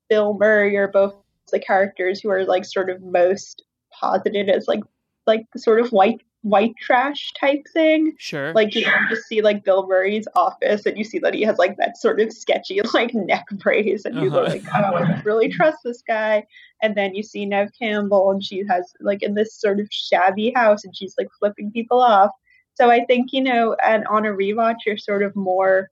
Bill 0.08 0.34
Murray 0.34 0.76
are 0.76 0.88
both 0.88 1.14
the 1.50 1.60
characters 1.60 2.20
who 2.20 2.30
are 2.30 2.44
like 2.44 2.64
sort 2.64 2.90
of 2.90 3.02
most 3.02 3.64
posited 3.92 4.48
as 4.48 4.66
like 4.68 4.80
like 5.26 5.46
sort 5.56 5.80
of 5.80 5.90
white 5.90 6.20
white 6.42 6.74
trash 6.80 7.32
type 7.40 7.64
thing. 7.72 8.12
Sure. 8.18 8.52
Like 8.52 8.74
you 8.76 8.86
know, 8.86 8.92
just 9.10 9.26
see 9.26 9.42
like 9.42 9.64
Bill 9.64 9.86
Murray's 9.88 10.28
office 10.36 10.86
and 10.86 10.96
you 10.96 11.02
see 11.02 11.18
that 11.18 11.34
he 11.34 11.42
has 11.42 11.58
like 11.58 11.76
that 11.78 11.96
sort 11.96 12.20
of 12.20 12.32
sketchy 12.32 12.80
like 12.94 13.12
neck 13.14 13.46
brace 13.52 14.04
and 14.04 14.14
you 14.22 14.30
go 14.30 14.44
Uh-huh. 14.44 14.52
like, 14.52 14.62
Oh, 14.72 14.94
I 14.94 15.00
don't 15.08 15.24
really 15.24 15.48
trust 15.48 15.78
this 15.84 16.02
guy. 16.06 16.44
And 16.82 16.94
then 16.94 17.14
you 17.16 17.24
see 17.24 17.46
Neve 17.46 17.70
Campbell 17.76 18.30
and 18.30 18.44
she 18.44 18.62
has 18.68 18.92
like 19.00 19.22
in 19.24 19.34
this 19.34 19.58
sort 19.58 19.80
of 19.80 19.88
shabby 19.90 20.52
house 20.54 20.84
and 20.84 20.94
she's 20.96 21.14
like 21.18 21.28
flipping 21.40 21.72
people 21.72 22.00
off. 22.00 22.30
So 22.74 22.90
I 22.90 23.04
think, 23.06 23.32
you 23.32 23.40
know, 23.42 23.74
and 23.84 24.06
on 24.06 24.24
a 24.26 24.30
rewatch 24.30 24.76
you're 24.86 24.98
sort 24.98 25.24
of 25.24 25.34
more 25.34 25.90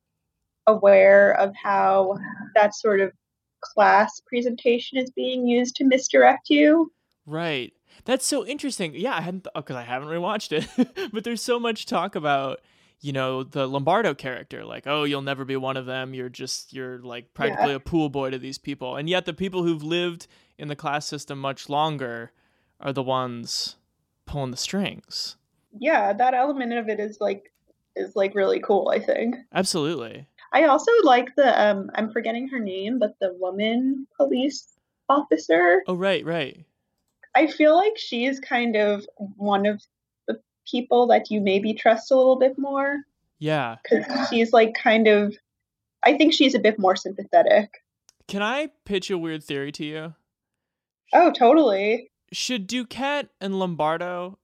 aware 0.69 1.33
of 1.33 1.53
how 1.61 2.17
that 2.55 2.75
sort 2.77 3.01
of 3.01 3.11
class 3.65 4.21
presentation 4.27 4.99
is 4.99 5.11
being 5.11 5.47
used 5.47 5.77
to 5.77 5.85
misdirect 5.85 6.51
you. 6.51 6.93
Right. 7.27 7.73
That's 8.05 8.27
so 8.27 8.45
interesting. 8.47 8.95
Yeah, 8.95 9.17
I 9.17 9.21
hadn't 9.21 9.47
because 9.55 9.77
oh, 9.77 9.79
I 9.79 9.83
haven't 9.83 10.09
rewatched 10.09 10.53
it, 10.53 11.11
but 11.13 11.25
there's 11.25 11.43
so 11.43 11.59
much 11.59 11.87
talk 11.87 12.15
about 12.15 12.61
you 13.01 13.13
know 13.13 13.43
the 13.43 13.67
Lombardo 13.67 14.15
character, 14.15 14.65
like 14.65 14.87
oh 14.87 15.05
you'll 15.05 15.23
never 15.23 15.45
be 15.45 15.57
one 15.57 15.77
of 15.77 15.87
them. 15.87 16.15
You're 16.15 16.29
just 16.29 16.73
you're 16.73 16.99
like 16.99 17.33
practically 17.35 17.71
Yeah. 17.71 17.77
a 17.77 17.81
pool 17.81 18.09
boy 18.09 18.31
to 18.31 18.39
these 18.39 18.59
people, 18.59 18.97
and 18.97 19.09
yet 19.09 19.25
the 19.25 19.33
people 19.35 19.63
who've 19.63 19.83
lived 19.83 20.27
in 20.59 20.69
the 20.69 20.77
class 20.77 21.07
system 21.07 21.39
much 21.39 21.69
longer 21.69 22.33
are 22.81 22.93
the 22.93 23.03
ones 23.03 23.77
pulling 24.27 24.51
the 24.51 24.57
strings. 24.57 25.37
Yeah, 25.79 26.13
that 26.13 26.35
element 26.35 26.73
of 26.73 26.89
it 26.89 27.01
is 27.01 27.19
like 27.21 27.53
is 27.97 28.17
like 28.17 28.35
really 28.35 28.61
cool, 28.61 28.91
I 28.93 28.99
think. 28.99 29.37
Absolutely. 29.53 30.27
I 30.55 30.65
also 30.65 30.93
like 31.03 31.35
the 31.35 31.61
um 31.61 31.91
I'm 31.95 32.11
forgetting 32.13 32.49
her 32.49 32.61
name, 32.61 32.99
but 32.99 33.17
the 33.21 33.35
woman 33.35 34.07
police 34.17 34.69
officer. 35.09 35.83
Oh 35.87 35.95
right, 35.95 36.25
right. 36.25 36.65
I 37.35 37.49
feel 37.49 37.75
like 37.75 37.99
she's 37.99 38.39
kind 38.39 38.77
of 38.77 39.05
one 39.37 39.67
of 39.67 39.83
the 40.29 40.41
people 40.71 41.09
that 41.09 41.31
you 41.31 41.41
maybe 41.41 41.75
trust 41.75 42.13
a 42.13 42.17
little 42.17 42.39
bit 42.39 42.57
more 42.57 42.99
Yeah. 43.41 43.77
cuz 43.89 44.05
she's 44.31 44.53
like 44.53 44.75
kind 44.75 45.09
of 45.09 45.35
I 46.05 46.17
think 46.17 46.33
she's 46.33 46.55
a 46.55 46.61
bit 46.61 46.79
more 46.79 46.95
sympathetic. 46.97 47.83
Can 48.29 48.41
I 48.43 48.69
pitch 48.85 49.11
a 49.11 49.19
weird 49.19 49.43
theory 49.43 49.73
to 49.73 49.85
you? 49.85 50.15
Oh, 51.13 51.33
totally. 51.33 52.11
Should 52.33 52.69
Duquette 52.69 53.29
and 53.41 53.59
Lombardo 53.59 54.39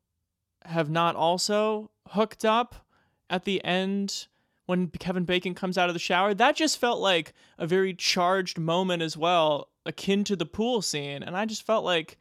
have 0.65 0.91
not 0.91 1.17
also 1.17 1.91
hooked 2.09 2.45
up 2.45 2.87
at 3.29 3.45
the 3.45 3.65
end 3.65 4.27
when 4.71 4.87
Kevin 4.87 5.25
Bacon 5.25 5.53
comes 5.53 5.77
out 5.77 5.91
of 5.91 5.95
the 5.95 5.99
shower? 5.99 6.33
That 6.33 6.55
just 6.55 6.79
felt 6.79 7.01
like 7.01 7.35
a 7.59 7.67
very 7.67 7.93
charged 7.93 8.57
moment 8.57 9.03
as 9.03 9.17
well, 9.17 9.69
akin 9.85 10.23
to 10.25 10.37
the 10.37 10.47
pool 10.47 10.81
scene, 10.81 11.25
and 11.25 11.37
I 11.37 11.45
just 11.45 11.67
felt 11.67 11.85
like 11.85 12.17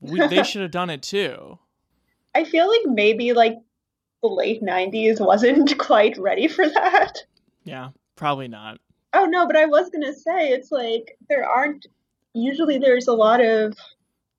we, 0.00 0.26
they 0.26 0.42
should 0.44 0.62
have 0.62 0.70
done 0.70 0.88
it 0.88 1.02
too. 1.02 1.58
I 2.34 2.44
feel 2.44 2.68
like 2.68 2.86
maybe 2.86 3.34
like 3.34 3.58
the 4.22 4.28
late 4.28 4.62
90s 4.62 5.20
wasn't 5.20 5.78
quite 5.78 6.16
ready 6.16 6.48
for 6.48 6.66
that. 6.66 7.18
Yeah, 7.64 7.90
probably 8.16 8.48
not. 8.48 8.80
Oh 9.12 9.26
no, 9.26 9.46
but 9.46 9.56
I 9.56 9.66
was 9.66 9.90
gonna 9.90 10.14
say 10.14 10.48
it's 10.48 10.72
like 10.72 11.18
there 11.28 11.46
aren't 11.46 11.86
usually 12.32 12.78
there's 12.78 13.08
a 13.08 13.12
lot 13.12 13.44
of 13.44 13.76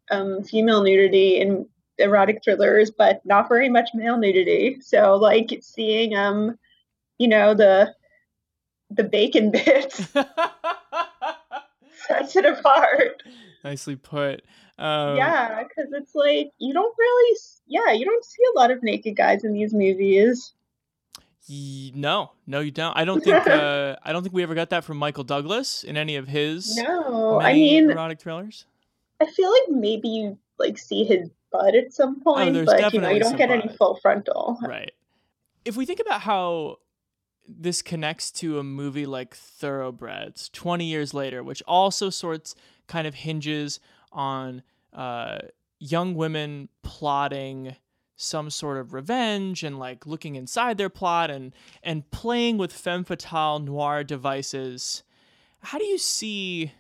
um, 0.10 0.42
female 0.44 0.82
nudity 0.82 1.40
in 1.40 1.68
erotic 2.00 2.44
thrillers, 2.44 2.90
but 2.90 3.24
not 3.24 3.50
very 3.50 3.70
much 3.70 3.90
male 3.94 4.18
nudity. 4.18 4.80
So 4.82 5.16
like 5.16 5.60
seeing 5.62 6.16
um, 6.16 6.58
you 7.22 7.28
know 7.28 7.54
the 7.54 7.94
the 8.90 9.04
bacon 9.04 9.52
bits 9.66 9.98
sets 12.08 12.36
it 12.36 12.46
apart. 12.46 13.22
Nicely 13.64 13.96
put. 13.96 14.42
Um, 14.80 15.16
yeah, 15.16 15.62
because 15.64 15.92
it's 15.94 16.16
like 16.16 16.52
you 16.58 16.74
don't 16.74 16.96
really, 16.98 17.38
yeah, 17.68 17.92
you 17.92 18.04
don't 18.04 18.26
see 18.26 18.42
a 18.56 18.58
lot 18.58 18.72
of 18.72 18.82
naked 18.82 19.16
guys 19.16 19.44
in 19.44 19.54
these 19.54 19.74
movies. 19.74 20.54
No, 21.48 22.32
no, 22.48 22.62
you 22.62 22.72
don't. 22.72 22.98
I 22.98 23.06
don't 23.06 23.24
think. 23.24 23.46
Uh, 23.52 23.96
I 24.04 24.14
don't 24.14 24.24
think 24.24 24.34
we 24.34 24.42
ever 24.44 24.56
got 24.56 24.70
that 24.70 24.84
from 24.84 24.98
Michael 24.98 25.24
Douglas 25.24 25.84
in 25.84 25.98
any 25.98 26.16
of 26.16 26.28
his 26.28 26.78
No, 26.78 27.40
I 27.40 27.54
mean, 27.54 27.92
erotic 27.92 28.20
thrillers. 28.22 28.66
I 29.20 29.26
feel 29.26 29.52
like 29.52 29.70
maybe 29.70 30.08
you 30.08 30.38
like 30.58 30.78
see 30.78 31.04
his 31.04 31.30
butt 31.52 31.76
at 31.76 31.94
some 31.94 32.22
point, 32.22 32.56
Oh, 32.56 32.66
but 32.66 32.94
you 32.94 33.02
know 33.02 33.10
you 33.10 33.20
don't 33.20 33.38
get 33.38 33.52
any 33.52 33.68
full 33.78 34.00
frontal. 34.02 34.58
Right. 34.64 34.92
If 35.66 35.76
we 35.76 35.86
think 35.86 36.00
about 36.00 36.22
how 36.22 36.78
this 37.60 37.82
connects 37.82 38.32
to 38.32 38.60
a 38.60 38.64
movie 38.64 39.06
like 39.06 39.36
Thoroughbreds 39.36 40.50
20 40.50 40.86
years 40.86 41.14
later, 41.14 41.44
which 41.44 41.62
also 41.68 42.10
sorts 42.10 42.56
kind 42.88 43.08
of 43.08 43.16
hinges 43.16 43.80
on 44.12 44.64
uh, 44.94 45.40
young 45.80 46.16
women 46.16 46.70
plotting 46.84 47.76
some 48.16 48.50
sort 48.50 48.78
of 48.78 48.94
revenge 48.94 49.64
and 49.64 49.80
like 49.80 50.06
looking 50.06 50.36
inside 50.36 50.78
their 50.78 50.90
plot 50.90 51.32
and 51.32 51.56
and 51.82 52.10
playing 52.12 52.58
with 52.58 52.72
femme 52.72 53.04
fatale 53.04 53.60
noir 53.60 54.04
devices. 54.04 55.04
How 55.62 55.80
do 55.80 55.86
you 55.86 55.98
see 55.98 56.72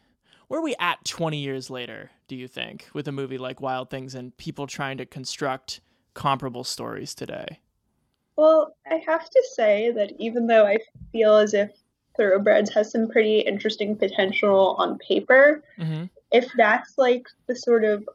where 0.47 0.59
are 0.59 0.63
we 0.63 0.75
at 0.79 1.05
20 1.05 1.37
years 1.37 1.69
later, 1.69 2.11
do 2.27 2.35
you 2.35 2.45
think, 2.45 2.89
with 2.93 3.07
a 3.07 3.11
movie 3.11 3.37
like 3.37 3.61
Wild 3.61 3.89
Things 3.89 4.13
and 4.13 4.35
people 4.35 4.67
trying 4.67 4.97
to 4.97 5.05
construct 5.05 5.79
comparable 6.13 6.65
stories 6.65 7.15
today? 7.15 7.61
Well, 8.37 8.75
I 8.89 8.95
have 9.05 9.29
to 9.29 9.43
say 9.55 9.91
that 9.91 10.13
even 10.19 10.47
though 10.47 10.65
I 10.65 10.77
feel 11.11 11.35
as 11.35 11.53
if 11.53 11.71
Thoroughbreds 12.17 12.71
has 12.73 12.91
some 12.91 13.09
pretty 13.09 13.39
interesting 13.39 13.95
potential 13.95 14.75
on 14.77 14.97
paper, 14.99 15.63
Mm-hmm. 15.79 16.05
if 16.31 16.47
that's 16.55 16.97
like 16.97 17.27
the 17.47 17.55
sort 17.55 17.83
of 17.83 18.07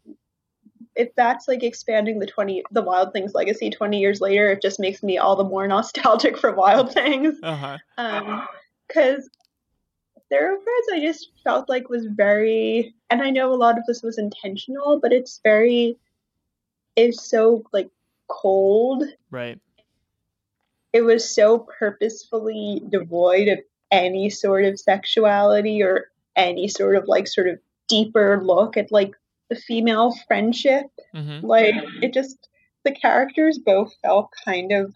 if 0.95 1.15
that's 1.15 1.47
like 1.49 1.63
expanding 1.63 2.19
the 2.19 2.27
20 2.27 2.63
the 2.71 2.81
wild 2.83 3.13
things 3.13 3.35
legacy 3.35 3.69
20 3.71 3.99
years 4.01 4.21
later 4.21 4.51
it 4.53 4.63
just 4.63 4.81
makes 4.81 5.03
me 5.03 5.19
all 5.19 5.37
the 5.37 5.45
more 5.45 5.67
nostalgic 5.75 6.39
for 6.39 6.53
wild 6.53 6.93
things 6.93 7.35
Uh-huh. 7.43 7.77
um 7.99 8.47
because 8.89 9.29
thoroughbreds 10.31 10.89
i 10.93 11.01
just 11.01 11.31
felt 11.45 11.69
like 11.69 11.89
was 11.91 12.07
very 12.07 12.95
and 13.11 13.21
i 13.23 13.31
know 13.31 13.53
a 13.53 13.57
lot 13.57 13.77
of 13.79 13.85
this 13.87 14.03
was 14.03 14.17
intentional 14.19 14.99
but 15.01 15.13
it's 15.13 15.41
very 15.45 15.97
it's 16.97 17.29
so 17.29 17.63
like 17.73 17.91
cold 18.29 19.05
Right. 19.31 19.59
It 20.97 21.03
was 21.05 21.29
so 21.39 21.67
purposefully 21.79 22.83
devoid 22.89 23.49
of 23.49 23.59
any 23.91 24.31
sort 24.31 24.65
of 24.65 24.79
sexuality 24.81 25.83
or 25.83 26.11
any 26.35 26.69
sort 26.69 26.97
of 26.97 27.05
like 27.07 27.27
sort 27.29 27.49
of 27.49 27.59
deeper 27.89 28.41
look 28.43 28.77
at 28.77 28.91
like 28.91 29.13
the 29.51 29.57
female 29.57 30.15
friendship 30.27 30.87
Mm-hmm. 31.15 31.47
like 31.47 31.75
it 32.03 32.13
just 32.13 32.37
the 32.85 32.93
characters 32.93 33.59
both 33.59 33.93
felt 34.03 34.29
kind 34.45 34.71
of 34.73 34.95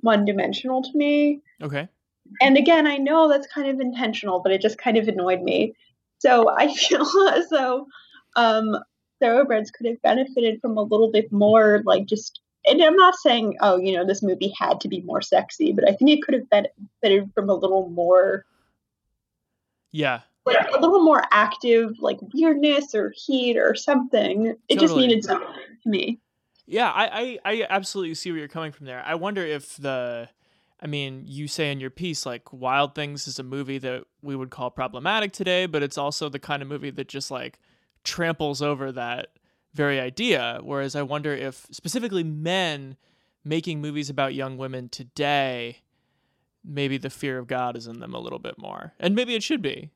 one 0.00 0.24
dimensional 0.24 0.82
to 0.82 0.90
me 0.94 1.40
Okay. 1.62 1.88
and 2.42 2.56
again 2.58 2.86
i 2.86 2.96
know 2.98 3.28
that's 3.28 3.46
kind 3.56 3.68
of 3.70 3.80
intentional 3.80 4.40
but 4.40 4.52
it 4.52 4.60
just 4.60 4.78
kind 4.86 4.96
of 4.98 5.08
annoyed 5.08 5.42
me 5.42 5.74
so 6.18 6.48
i 6.50 6.72
feel 6.74 7.06
as 7.38 7.48
though 7.48 7.86
um 8.36 8.76
thoroughbreds 9.20 9.70
could 9.70 9.86
have 9.86 10.02
benefited 10.02 10.60
from 10.60 10.76
a 10.76 10.82
little 10.82 11.10
bit 11.10 11.32
more 11.32 11.80
like 11.84 12.04
just 12.06 12.40
and 12.68 12.82
i'm 12.82 12.96
not 12.96 13.14
saying 13.16 13.56
oh 13.60 13.76
you 13.76 13.96
know 13.96 14.04
this 14.06 14.22
movie 14.22 14.52
had 14.58 14.80
to 14.80 14.88
be 14.88 15.00
more 15.02 15.20
sexy 15.22 15.72
but 15.72 15.88
i 15.88 15.92
think 15.92 16.10
it 16.10 16.22
could 16.22 16.34
have 16.34 16.48
benefited 16.50 17.30
from 17.34 17.48
a 17.48 17.54
little 17.54 17.88
more 17.90 18.44
Yeah. 19.92 20.20
like 20.46 20.68
a 20.74 20.80
little 20.80 21.02
more 21.02 21.22
active 21.30 21.92
like 22.00 22.18
weirdness 22.34 22.94
or 22.94 23.12
heat 23.16 23.56
or 23.56 23.74
something 23.74 24.54
it 24.68 24.78
just 24.78 24.96
needed 24.96 25.24
something 25.24 25.48
to 25.82 25.88
me 25.88 26.18
Yeah, 26.66 26.90
I, 26.90 27.38
I, 27.44 27.52
I 27.52 27.66
absolutely 27.70 28.14
see 28.14 28.30
where 28.30 28.38
you're 28.40 28.48
coming 28.48 28.72
from 28.72 28.84
there. 28.86 29.02
I 29.04 29.14
wonder 29.14 29.42
if 29.44 29.76
the 29.76 30.28
I 30.80 30.86
mean, 30.86 31.24
you 31.26 31.48
say 31.48 31.72
in 31.72 31.80
your 31.80 31.90
piece 31.90 32.24
like 32.24 32.52
Wild 32.52 32.94
Things 32.94 33.26
is 33.26 33.38
a 33.38 33.42
movie 33.42 33.78
that 33.78 34.04
we 34.22 34.36
would 34.36 34.50
call 34.50 34.70
problematic 34.70 35.32
today, 35.32 35.66
but 35.66 35.82
it's 35.82 35.98
also 35.98 36.28
the 36.28 36.38
kind 36.38 36.62
of 36.62 36.68
movie 36.68 36.90
that 36.90 37.08
just 37.08 37.30
like 37.30 37.58
tramples 38.04 38.62
over 38.62 38.92
that 38.92 39.30
very 39.74 40.00
idea. 40.00 40.60
Whereas 40.62 40.96
I 40.96 41.02
wonder 41.02 41.32
if 41.34 41.66
specifically 41.70 42.24
men 42.24 42.96
making 43.44 43.80
movies 43.80 44.10
about 44.10 44.34
young 44.34 44.58
women 44.58 44.88
today, 44.88 45.78
maybe 46.64 46.98
the 46.98 47.10
fear 47.10 47.38
of 47.38 47.46
God 47.46 47.76
is 47.76 47.86
in 47.86 48.00
them 48.00 48.14
a 48.14 48.18
little 48.18 48.38
bit 48.38 48.58
more. 48.58 48.92
And 48.98 49.14
maybe 49.14 49.34
it 49.34 49.42
should 49.42 49.62
be. 49.62 49.90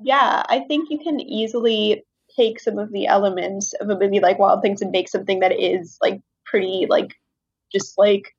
yeah 0.00 0.44
i 0.48 0.60
think 0.68 0.90
you 0.90 0.98
can 0.98 1.18
easily 1.18 2.04
take 2.36 2.60
some 2.60 2.78
of 2.78 2.92
the 2.92 3.06
elements 3.08 3.72
of 3.80 3.90
a 3.90 3.98
movie 3.98 4.20
like 4.20 4.38
wild 4.38 4.62
things 4.62 4.80
and 4.80 4.92
make 4.92 5.08
something 5.08 5.40
that 5.40 5.50
is 5.50 5.98
like 6.00 6.20
pretty 6.44 6.86
like 6.88 7.16
just 7.72 7.98
like 7.98 8.36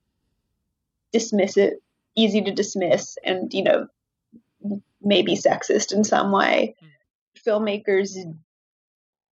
dismiss 1.12 1.58
it 1.58 1.82
easy 2.16 2.42
to 2.42 2.52
dismiss 2.52 3.18
and 3.26 3.54
you 3.54 3.64
know 3.64 3.88
maybe 5.02 5.36
sexist 5.36 5.94
in 5.94 6.04
some 6.04 6.32
way. 6.32 6.76
Hmm. 6.80 7.50
Filmmakers 7.50 8.16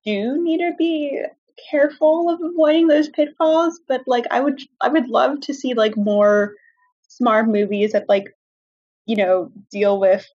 do 0.08 0.41
need 0.41 0.60
to 0.60 0.74
be 0.78 1.22
careful 1.70 2.30
of 2.30 2.41
avoiding 2.41 2.88
those 2.88 3.10
pitfalls, 3.10 3.80
but 3.88 4.01
like 4.08 4.26
I 4.32 4.39
would 4.39 4.62
I 4.80 4.88
would 4.88 5.10
love 5.10 5.41
to 5.41 5.53
see 5.53 5.74
like 5.74 5.97
more 5.97 6.53
smart 7.10 7.47
movies 7.47 7.91
that 7.91 8.08
like 8.08 8.34
you 9.05 9.18
know 9.18 9.51
deal 9.70 9.99
with 9.99 10.26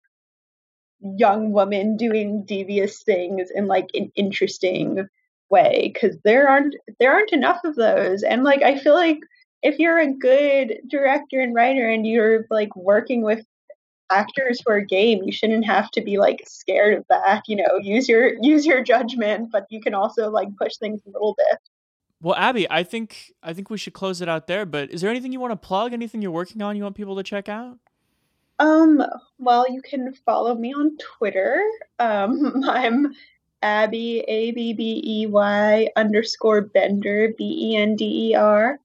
young 1.16 1.52
women 1.52 1.96
doing 1.96 2.44
devious 2.44 3.02
things 3.02 3.50
in 3.54 3.66
like 3.66 3.88
an 3.94 4.12
interesting 4.14 5.08
way 5.50 5.90
because 5.92 6.16
there 6.22 6.48
aren't 6.48 6.74
there 7.00 7.12
aren't 7.12 7.32
enough 7.32 7.64
of 7.64 7.74
those. 7.76 8.22
And 8.22 8.44
like 8.44 8.62
i 8.62 8.78
feel 8.78 8.94
like 8.94 9.20
if 9.62 9.78
you're 9.78 9.98
a 9.98 10.12
good 10.12 10.80
director 10.88 11.40
and 11.40 11.54
writer 11.54 11.88
and 11.88 12.06
you're 12.06 12.46
like 12.50 12.74
working 12.76 13.22
with 13.22 13.44
actors 14.12 14.60
who 14.64 14.72
are 14.72 14.80
game 14.80 15.22
you 15.24 15.32
shouldn't 15.32 15.64
have 15.64 15.90
to 15.90 16.00
be 16.00 16.18
like 16.18 16.42
scared 16.46 16.98
of 16.98 17.04
that 17.08 17.42
you 17.48 17.56
know 17.56 17.76
use 17.80 18.08
your 18.08 18.34
use 18.42 18.66
your 18.66 18.82
judgment 18.82 19.50
but 19.50 19.66
you 19.70 19.80
can 19.80 19.94
also 19.94 20.30
like 20.30 20.48
push 20.56 20.76
things 20.76 21.00
a 21.06 21.10
little 21.10 21.34
bit. 21.36 21.58
Well 22.20 22.36
abby 22.36 22.70
i 22.70 22.82
think 22.82 23.32
i 23.42 23.52
think 23.52 23.70
we 23.70 23.78
should 23.78 23.94
close 23.94 24.20
it 24.20 24.28
out 24.28 24.46
there 24.46 24.64
but 24.66 24.90
is 24.90 25.00
there 25.00 25.10
anything 25.10 25.32
you 25.32 25.40
want 25.40 25.52
to 25.52 25.56
plug? 25.56 25.92
Anything 25.92 26.22
you're 26.22 26.30
working 26.30 26.62
on 26.62 26.76
you 26.76 26.82
want 26.82 26.96
people 26.96 27.16
to 27.16 27.22
check 27.22 27.48
out? 27.48 27.78
Um 28.58 29.02
well 29.38 29.66
you 29.70 29.82
can 29.82 30.12
follow 30.26 30.54
me 30.54 30.72
on 30.72 30.96
twitter. 30.98 31.62
Um 31.98 32.62
i'm 32.68 33.14
abby 33.62 34.20
a 34.28 34.50
b 34.52 34.72
b 34.72 35.02
e 35.04 35.26
y 35.26 35.88
underscore 35.96 36.60
bender 36.60 37.32
b 37.38 37.70
e 37.72 37.76
n 37.76 37.96
d 37.96 38.30
e 38.30 38.34
r 38.34 38.78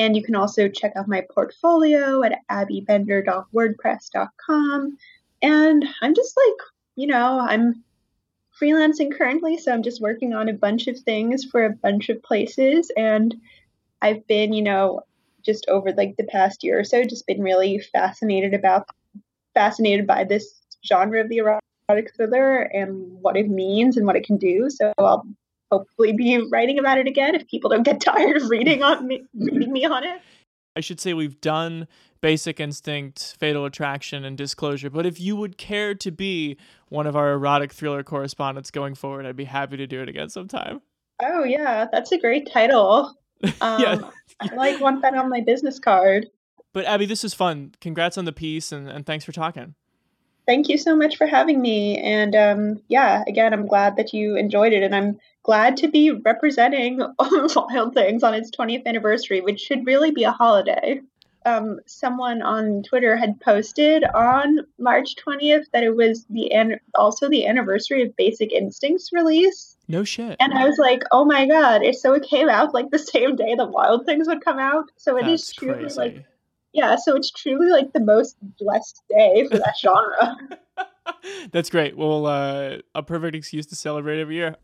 and 0.00 0.16
you 0.16 0.24
can 0.24 0.34
also 0.34 0.66
check 0.66 0.94
out 0.96 1.06
my 1.08 1.24
portfolio 1.32 2.22
at 2.22 2.38
abbybender.wordpress.com. 2.50 4.96
And 5.42 5.84
I'm 6.00 6.14
just 6.14 6.38
like, 6.38 6.56
you 6.96 7.06
know, 7.06 7.38
I'm 7.38 7.84
freelancing 8.60 9.14
currently, 9.14 9.56
so 9.58 9.72
I'm 9.72 9.82
just 9.82 10.00
working 10.00 10.32
on 10.32 10.48
a 10.48 10.54
bunch 10.54 10.86
of 10.86 10.98
things 10.98 11.44
for 11.44 11.66
a 11.66 11.74
bunch 11.74 12.08
of 12.08 12.22
places. 12.22 12.90
And 12.96 13.36
I've 14.00 14.26
been, 14.26 14.54
you 14.54 14.62
know, 14.62 15.02
just 15.44 15.68
over 15.68 15.92
like 15.92 16.16
the 16.16 16.24
past 16.24 16.64
year 16.64 16.80
or 16.80 16.84
so, 16.84 17.04
just 17.04 17.26
been 17.26 17.42
really 17.42 17.78
fascinated 17.78 18.54
about, 18.54 18.88
fascinated 19.52 20.06
by 20.06 20.24
this 20.24 20.62
genre 20.82 21.20
of 21.20 21.28
the 21.28 21.36
erotic 21.36 22.14
thriller 22.16 22.62
and 22.62 23.20
what 23.20 23.36
it 23.36 23.50
means 23.50 23.98
and 23.98 24.06
what 24.06 24.16
it 24.16 24.24
can 24.24 24.38
do. 24.38 24.70
So 24.70 24.94
I'll 24.96 25.26
hopefully 25.70 26.12
be 26.12 26.38
writing 26.50 26.78
about 26.78 26.98
it 26.98 27.06
again 27.06 27.34
if 27.34 27.46
people 27.46 27.70
don't 27.70 27.82
get 27.82 28.00
tired 28.04 28.36
of 28.36 28.50
reading 28.50 28.82
on 28.82 29.06
me, 29.06 29.22
reading 29.34 29.72
me 29.72 29.84
on 29.84 30.04
it. 30.04 30.20
I 30.76 30.80
should 30.80 31.00
say 31.00 31.14
we've 31.14 31.40
done 31.40 31.88
Basic 32.20 32.60
Instinct, 32.60 33.36
Fatal 33.38 33.64
Attraction, 33.64 34.24
and 34.24 34.38
Disclosure. 34.38 34.90
But 34.90 35.06
if 35.06 35.20
you 35.20 35.36
would 35.36 35.58
care 35.58 35.94
to 35.96 36.10
be 36.10 36.56
one 36.88 37.06
of 37.06 37.16
our 37.16 37.32
erotic 37.32 37.72
thriller 37.72 38.02
correspondents 38.02 38.70
going 38.70 38.94
forward, 38.94 39.26
I'd 39.26 39.36
be 39.36 39.44
happy 39.44 39.76
to 39.78 39.86
do 39.86 40.00
it 40.00 40.08
again 40.08 40.28
sometime. 40.28 40.80
Oh 41.22 41.44
yeah, 41.44 41.86
that's 41.90 42.12
a 42.12 42.18
great 42.18 42.50
title. 42.50 43.14
Um, 43.62 43.80
yeah. 43.80 43.98
I 44.38 44.54
like 44.54 44.82
want 44.82 45.00
that 45.00 45.14
on 45.14 45.30
my 45.30 45.40
business 45.40 45.78
card. 45.78 46.26
But 46.74 46.84
Abby, 46.84 47.06
this 47.06 47.24
is 47.24 47.32
fun. 47.32 47.72
Congrats 47.80 48.18
on 48.18 48.26
the 48.26 48.34
piece, 48.34 48.70
and, 48.70 48.86
and 48.86 49.06
thanks 49.06 49.24
for 49.24 49.32
talking 49.32 49.74
thank 50.50 50.68
you 50.68 50.76
so 50.76 50.96
much 50.96 51.16
for 51.16 51.28
having 51.28 51.62
me. 51.62 51.96
And 51.98 52.34
um, 52.34 52.82
yeah, 52.88 53.22
again, 53.28 53.52
I'm 53.52 53.68
glad 53.68 53.94
that 53.96 54.12
you 54.12 54.34
enjoyed 54.34 54.72
it. 54.72 54.82
And 54.82 54.96
I'm 54.96 55.20
glad 55.44 55.76
to 55.76 55.86
be 55.86 56.10
representing 56.10 56.98
Wild 57.20 57.94
Things 57.94 58.24
on 58.24 58.34
its 58.34 58.50
20th 58.50 58.84
anniversary, 58.84 59.40
which 59.40 59.60
should 59.60 59.86
really 59.86 60.10
be 60.10 60.24
a 60.24 60.32
holiday. 60.32 61.02
Um, 61.46 61.78
someone 61.86 62.42
on 62.42 62.82
Twitter 62.82 63.16
had 63.16 63.40
posted 63.40 64.02
on 64.12 64.66
March 64.76 65.14
20th 65.24 65.66
that 65.72 65.84
it 65.84 65.94
was 65.94 66.26
the 66.28 66.52
an- 66.52 66.80
also 66.96 67.28
the 67.28 67.46
anniversary 67.46 68.02
of 68.02 68.16
Basic 68.16 68.52
Instinct's 68.52 69.10
release. 69.12 69.76
No 69.86 70.02
shit. 70.02 70.36
And 70.40 70.52
I 70.52 70.66
was 70.66 70.78
like, 70.78 71.02
oh 71.12 71.24
my 71.24 71.46
god! 71.46 71.82
It, 71.82 71.94
so 71.96 72.12
it 72.12 72.24
came 72.24 72.48
out 72.50 72.74
like 72.74 72.90
the 72.90 72.98
same 72.98 73.36
day 73.36 73.54
the 73.54 73.66
Wild 73.66 74.04
Things 74.04 74.28
would 74.28 74.44
come 74.44 74.58
out. 74.58 74.90
So 74.96 75.16
it 75.16 75.24
That's 75.24 75.56
is 75.62 75.96
like 75.96 76.24
yeah, 76.72 76.96
so 76.96 77.16
it's 77.16 77.30
truly 77.30 77.70
like 77.70 77.92
the 77.92 78.00
most 78.00 78.36
blessed 78.58 79.02
day 79.10 79.46
for 79.50 79.58
that 79.58 79.74
genre. 79.80 80.38
That's 81.52 81.70
great. 81.70 81.96
Well, 81.96 82.26
uh, 82.26 82.78
a 82.94 83.02
perfect 83.02 83.34
excuse 83.34 83.66
to 83.66 83.76
celebrate 83.76 84.20
every 84.20 84.36
year. 84.36 84.56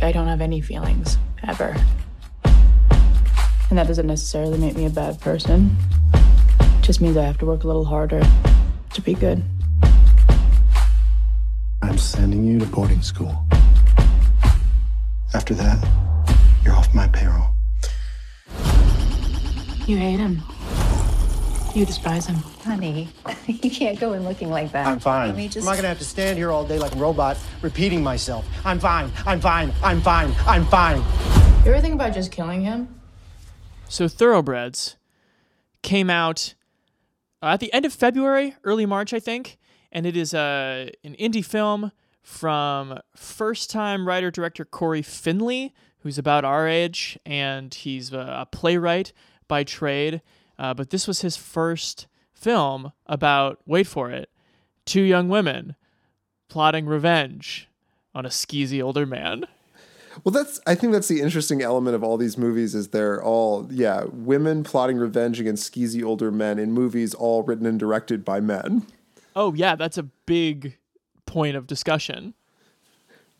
I 0.00 0.10
don't 0.12 0.26
have 0.26 0.40
any 0.40 0.60
feelings, 0.60 1.18
ever. 1.46 1.76
And 2.44 3.78
that 3.78 3.86
doesn't 3.86 4.06
necessarily 4.06 4.58
make 4.58 4.76
me 4.76 4.84
a 4.84 4.90
bad 4.90 5.20
person. 5.20 5.76
It 6.14 6.82
just 6.82 7.00
means 7.00 7.16
I 7.16 7.24
have 7.24 7.38
to 7.38 7.46
work 7.46 7.64
a 7.64 7.66
little 7.66 7.84
harder 7.84 8.22
to 8.92 9.00
be 9.00 9.14
good. 9.14 9.42
I'm 11.82 11.98
sending 11.98 12.44
you 12.44 12.58
to 12.58 12.66
boarding 12.66 13.02
school. 13.02 13.46
After 15.34 15.54
that, 15.54 15.88
you're 16.64 16.74
off 16.74 16.92
my 16.94 17.08
payroll. 17.08 17.51
You 19.86 19.96
hate 19.96 20.18
him. 20.18 20.42
You 21.74 21.84
despise 21.84 22.26
him. 22.26 22.36
Honey, 22.36 23.08
you 23.46 23.70
can't 23.70 23.98
go 23.98 24.12
in 24.12 24.24
looking 24.24 24.48
like 24.48 24.70
that. 24.72 24.86
I'm 24.86 25.00
fine. 25.00 25.34
Just... 25.48 25.58
I'm 25.58 25.64
not 25.64 25.76
gonna 25.76 25.88
have 25.88 25.98
to 25.98 26.04
stand 26.04 26.38
here 26.38 26.52
all 26.52 26.64
day 26.64 26.78
like 26.78 26.94
a 26.94 26.98
robot 26.98 27.36
repeating 27.62 28.02
myself. 28.02 28.46
I'm 28.64 28.78
fine. 28.78 29.10
I'm 29.26 29.40
fine. 29.40 29.72
I'm 29.82 30.00
fine. 30.00 30.32
I'm 30.46 30.64
fine. 30.66 30.98
You 31.64 31.72
ever 31.72 31.80
think 31.80 31.94
about 31.94 32.14
just 32.14 32.30
killing 32.30 32.62
him? 32.62 33.00
So 33.88 34.06
Thoroughbreds 34.06 34.96
came 35.82 36.08
out 36.08 36.54
uh, 37.42 37.46
at 37.46 37.60
the 37.60 37.72
end 37.72 37.84
of 37.84 37.92
February, 37.92 38.54
early 38.62 38.86
March, 38.86 39.12
I 39.12 39.18
think, 39.18 39.58
and 39.90 40.06
it 40.06 40.16
is 40.16 40.32
uh, 40.32 40.90
an 41.02 41.16
indie 41.16 41.44
film 41.44 41.90
from 42.22 43.00
first-time 43.16 44.06
writer-director 44.06 44.64
Cory 44.64 45.02
Finley, 45.02 45.74
who's 46.00 46.18
about 46.18 46.44
our 46.44 46.68
age, 46.68 47.18
and 47.26 47.74
he's 47.74 48.12
a 48.12 48.46
playwright 48.52 49.12
by 49.48 49.64
trade, 49.64 50.22
uh, 50.58 50.74
but 50.74 50.90
this 50.90 51.06
was 51.06 51.20
his 51.20 51.36
first 51.36 52.06
film 52.34 52.92
about, 53.06 53.60
wait 53.66 53.86
for 53.86 54.10
it, 54.10 54.30
two 54.84 55.02
young 55.02 55.28
women 55.28 55.76
plotting 56.48 56.86
revenge 56.86 57.68
on 58.14 58.26
a 58.26 58.28
skeezy 58.28 58.82
older 58.82 59.06
man. 59.06 59.46
Well, 60.24 60.32
that's 60.32 60.60
I 60.66 60.74
think 60.74 60.92
that's 60.92 61.08
the 61.08 61.20
interesting 61.22 61.62
element 61.62 61.96
of 61.96 62.04
all 62.04 62.18
these 62.18 62.36
movies 62.36 62.74
is 62.74 62.88
they're 62.88 63.22
all 63.22 63.66
yeah 63.70 64.04
women 64.12 64.62
plotting 64.62 64.98
revenge 64.98 65.40
against 65.40 65.72
skeezy 65.72 66.04
older 66.04 66.30
men 66.30 66.58
in 66.58 66.72
movies 66.72 67.14
all 67.14 67.42
written 67.42 67.64
and 67.64 67.78
directed 67.80 68.24
by 68.24 68.40
men. 68.40 68.86
Oh 69.34 69.54
yeah, 69.54 69.74
that's 69.74 69.96
a 69.96 70.02
big 70.02 70.76
point 71.24 71.56
of 71.56 71.66
discussion. 71.66 72.34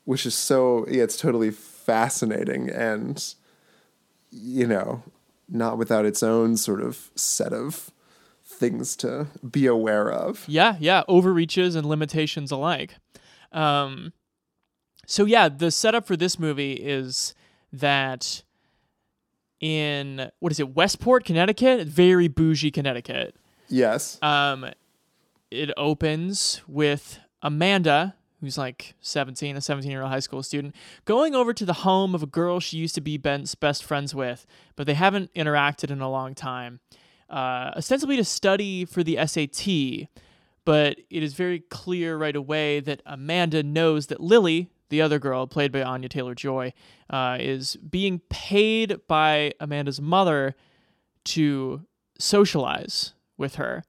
Which 0.05 0.25
is 0.25 0.35
so 0.35 0.87
yeah, 0.89 1.03
it's 1.03 1.19
totally 1.19 1.51
fascinating 1.51 2.71
and 2.71 3.23
you 4.31 4.67
know 4.67 5.03
not 5.49 5.79
without 5.79 6.05
its 6.05 6.23
own 6.23 6.57
sort 6.57 6.83
of 6.83 7.11
set 7.15 7.53
of 7.53 7.91
things 8.45 8.97
to 8.97 9.29
be 9.49 9.67
aware 9.67 10.11
of. 10.11 10.45
Yeah, 10.49 10.77
yeah, 10.79 11.03
overreaches 11.09 11.75
and 11.75 11.87
limitations 11.87 12.51
alike. 12.51 12.97
Um, 13.53 14.13
so 15.07 15.25
yeah, 15.25 15.49
the 15.49 15.71
setup 15.71 16.07
for 16.07 16.17
this 16.17 16.39
movie 16.39 16.75
is 16.75 17.35
that 17.73 18.43
in 19.61 20.31
what 20.41 20.53
is 20.53 20.61
it, 20.61 20.75
Westport, 20.75 21.25
Connecticut, 21.25 21.87
very 21.87 22.29
bougie 22.29 22.71
Connecticut. 22.71 23.37
Yes. 23.69 24.19
Um, 24.23 24.67
it 25.51 25.71
opens 25.77 26.63
with 26.67 27.19
Amanda, 27.43 28.15
who's 28.43 28.59
like 28.59 28.95
17, 29.01 29.57
a 29.57 29.61
17 29.61 29.91
year 29.91 30.03
old 30.03 30.11
high 30.11 30.21
school 30.21 30.43
student, 30.43 30.75
going 31.05 31.35
over 31.35 31.55
to 31.55 31.65
the 31.65 31.73
home 31.73 32.15
of 32.15 32.23
a 32.23 32.27
girl 32.27 32.61
she 32.61 32.77
used 32.77 32.95
to 32.97 33.01
be 33.01 33.17
Ben's 33.17 33.55
best 33.55 33.85
friends 33.85 34.15
with, 34.15 34.45
but 34.77 34.87
they 34.87 34.95
haven't 34.95 35.33
interacted 35.35 35.91
in 35.91 36.01
a 36.01 36.11
long 36.11 36.35
time, 36.35 36.81
uh, 37.31 37.71
ostensibly 37.77 38.17
to 38.17 38.25
study 38.25 38.85
for 38.85 39.03
the 39.03 39.17
SAT. 39.25 40.09
But 40.65 40.99
it 41.09 41.23
is 41.23 41.35
very 41.35 41.61
clear 41.61 42.17
right 42.17 42.37
away 42.37 42.81
that 42.81 43.01
Amanda 43.07 43.63
knows 43.63 44.09
that 44.09 44.21
Lily, 44.21 44.71
the 44.91 45.01
other 45.01 45.19
girl, 45.19 45.47
played 45.47 45.73
by 45.73 45.83
Anya 45.83 46.09
Taylor 46.09 46.35
Joy, 46.35 46.73
uh, 47.11 47.39
is 47.41 47.77
being 47.77 48.21
paid 48.29 49.01
by 49.09 49.53
Amanda's 49.61 50.01
mother 50.01 50.55
to 51.25 51.83
socialize 52.19 53.15
with 53.37 53.55
her. 53.57 53.85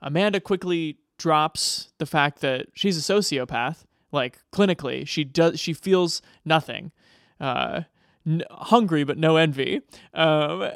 Amanda 0.00 0.40
quickly 0.40 0.98
drops 1.18 1.90
the 1.98 2.06
fact 2.06 2.40
that 2.40 2.66
she's 2.74 2.98
a 2.98 3.12
sociopath 3.12 3.84
like 4.12 4.38
clinically 4.52 5.06
she 5.06 5.24
does 5.24 5.58
she 5.58 5.72
feels 5.72 6.22
nothing 6.44 6.92
uh 7.40 7.82
n- 8.26 8.44
hungry 8.50 9.04
but 9.04 9.18
no 9.18 9.36
envy 9.36 9.80
um 10.14 10.70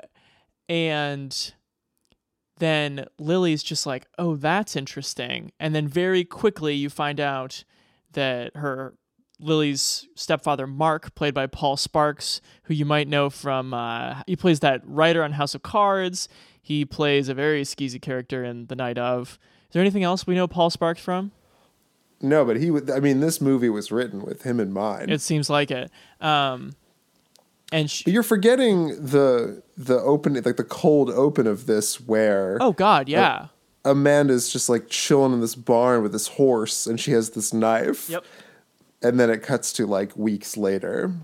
and 0.68 1.54
then 2.58 3.06
lily's 3.18 3.62
just 3.62 3.86
like 3.86 4.06
oh 4.18 4.36
that's 4.36 4.76
interesting 4.76 5.52
and 5.58 5.74
then 5.74 5.86
very 5.88 6.24
quickly 6.24 6.74
you 6.74 6.90
find 6.90 7.20
out 7.20 7.64
that 8.12 8.56
her 8.56 8.94
Lily's 9.40 10.06
stepfather, 10.14 10.66
Mark, 10.66 11.14
played 11.14 11.34
by 11.34 11.46
Paul 11.46 11.76
Sparks, 11.76 12.40
who 12.64 12.74
you 12.74 12.84
might 12.84 13.08
know 13.08 13.30
from 13.30 13.72
uh, 13.72 14.22
he 14.26 14.36
plays 14.36 14.60
that 14.60 14.82
writer 14.84 15.22
on 15.24 15.32
House 15.32 15.54
of 15.54 15.62
Cards. 15.62 16.28
He 16.60 16.84
plays 16.84 17.28
a 17.28 17.34
very 17.34 17.62
skeezy 17.62 18.00
character 18.00 18.44
in 18.44 18.66
The 18.66 18.76
Night 18.76 18.98
of. 18.98 19.38
Is 19.68 19.72
there 19.72 19.80
anything 19.80 20.02
else 20.02 20.26
we 20.26 20.34
know 20.34 20.46
Paul 20.46 20.70
Sparks 20.70 21.00
from? 21.00 21.32
No, 22.22 22.44
but 22.44 22.56
he 22.56 22.70
would. 22.70 22.90
I 22.90 23.00
mean, 23.00 23.20
this 23.20 23.40
movie 23.40 23.70
was 23.70 23.90
written 23.90 24.22
with 24.22 24.42
him 24.42 24.60
in 24.60 24.72
mind. 24.72 25.10
It 25.10 25.20
seems 25.20 25.48
like 25.48 25.70
it. 25.70 25.90
Um, 26.20 26.72
and 27.72 27.90
she, 27.90 28.04
but 28.04 28.12
you're 28.12 28.22
forgetting 28.22 28.88
the 28.88 29.62
the 29.76 29.98
open, 30.00 30.34
like 30.34 30.56
the 30.56 30.64
cold 30.64 31.10
open 31.10 31.46
of 31.46 31.66
this, 31.66 32.00
where 32.00 32.58
oh 32.60 32.72
god, 32.72 33.08
yeah, 33.08 33.48
Amanda's 33.84 34.52
just 34.52 34.68
like 34.68 34.88
chilling 34.88 35.32
in 35.32 35.40
this 35.40 35.54
barn 35.54 36.02
with 36.02 36.12
this 36.12 36.28
horse, 36.28 36.86
and 36.86 37.00
she 37.00 37.12
has 37.12 37.30
this 37.30 37.52
knife. 37.54 38.08
Yep. 38.10 38.24
And 39.02 39.18
then 39.18 39.30
it 39.30 39.42
cuts 39.42 39.72
to 39.74 39.86
like 39.86 40.14
weeks 40.14 40.58
later. 40.58 41.14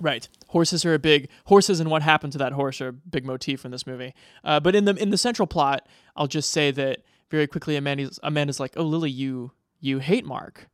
Right. 0.00 0.28
Horses 0.48 0.84
are 0.84 0.94
a 0.94 0.98
big 0.98 1.28
horses 1.44 1.78
and 1.78 1.88
what 1.88 2.02
happened 2.02 2.32
to 2.32 2.38
that 2.38 2.52
horse 2.52 2.80
are 2.80 2.88
a 2.88 2.92
big 2.92 3.24
motif 3.24 3.64
in 3.64 3.70
this 3.70 3.86
movie. 3.86 4.14
Uh, 4.42 4.58
but 4.58 4.74
in 4.74 4.84
the 4.84 4.94
in 4.96 5.10
the 5.10 5.18
central 5.18 5.46
plot, 5.46 5.86
I'll 6.16 6.26
just 6.26 6.50
say 6.50 6.72
that 6.72 7.02
very 7.30 7.46
quickly 7.46 7.76
Amanda's 7.76 8.18
Amanda's 8.24 8.58
like, 8.58 8.72
"Oh, 8.76 8.82
Lily, 8.82 9.10
you 9.10 9.52
you 9.84 9.98
hate 9.98 10.24
Mark. 10.24 10.68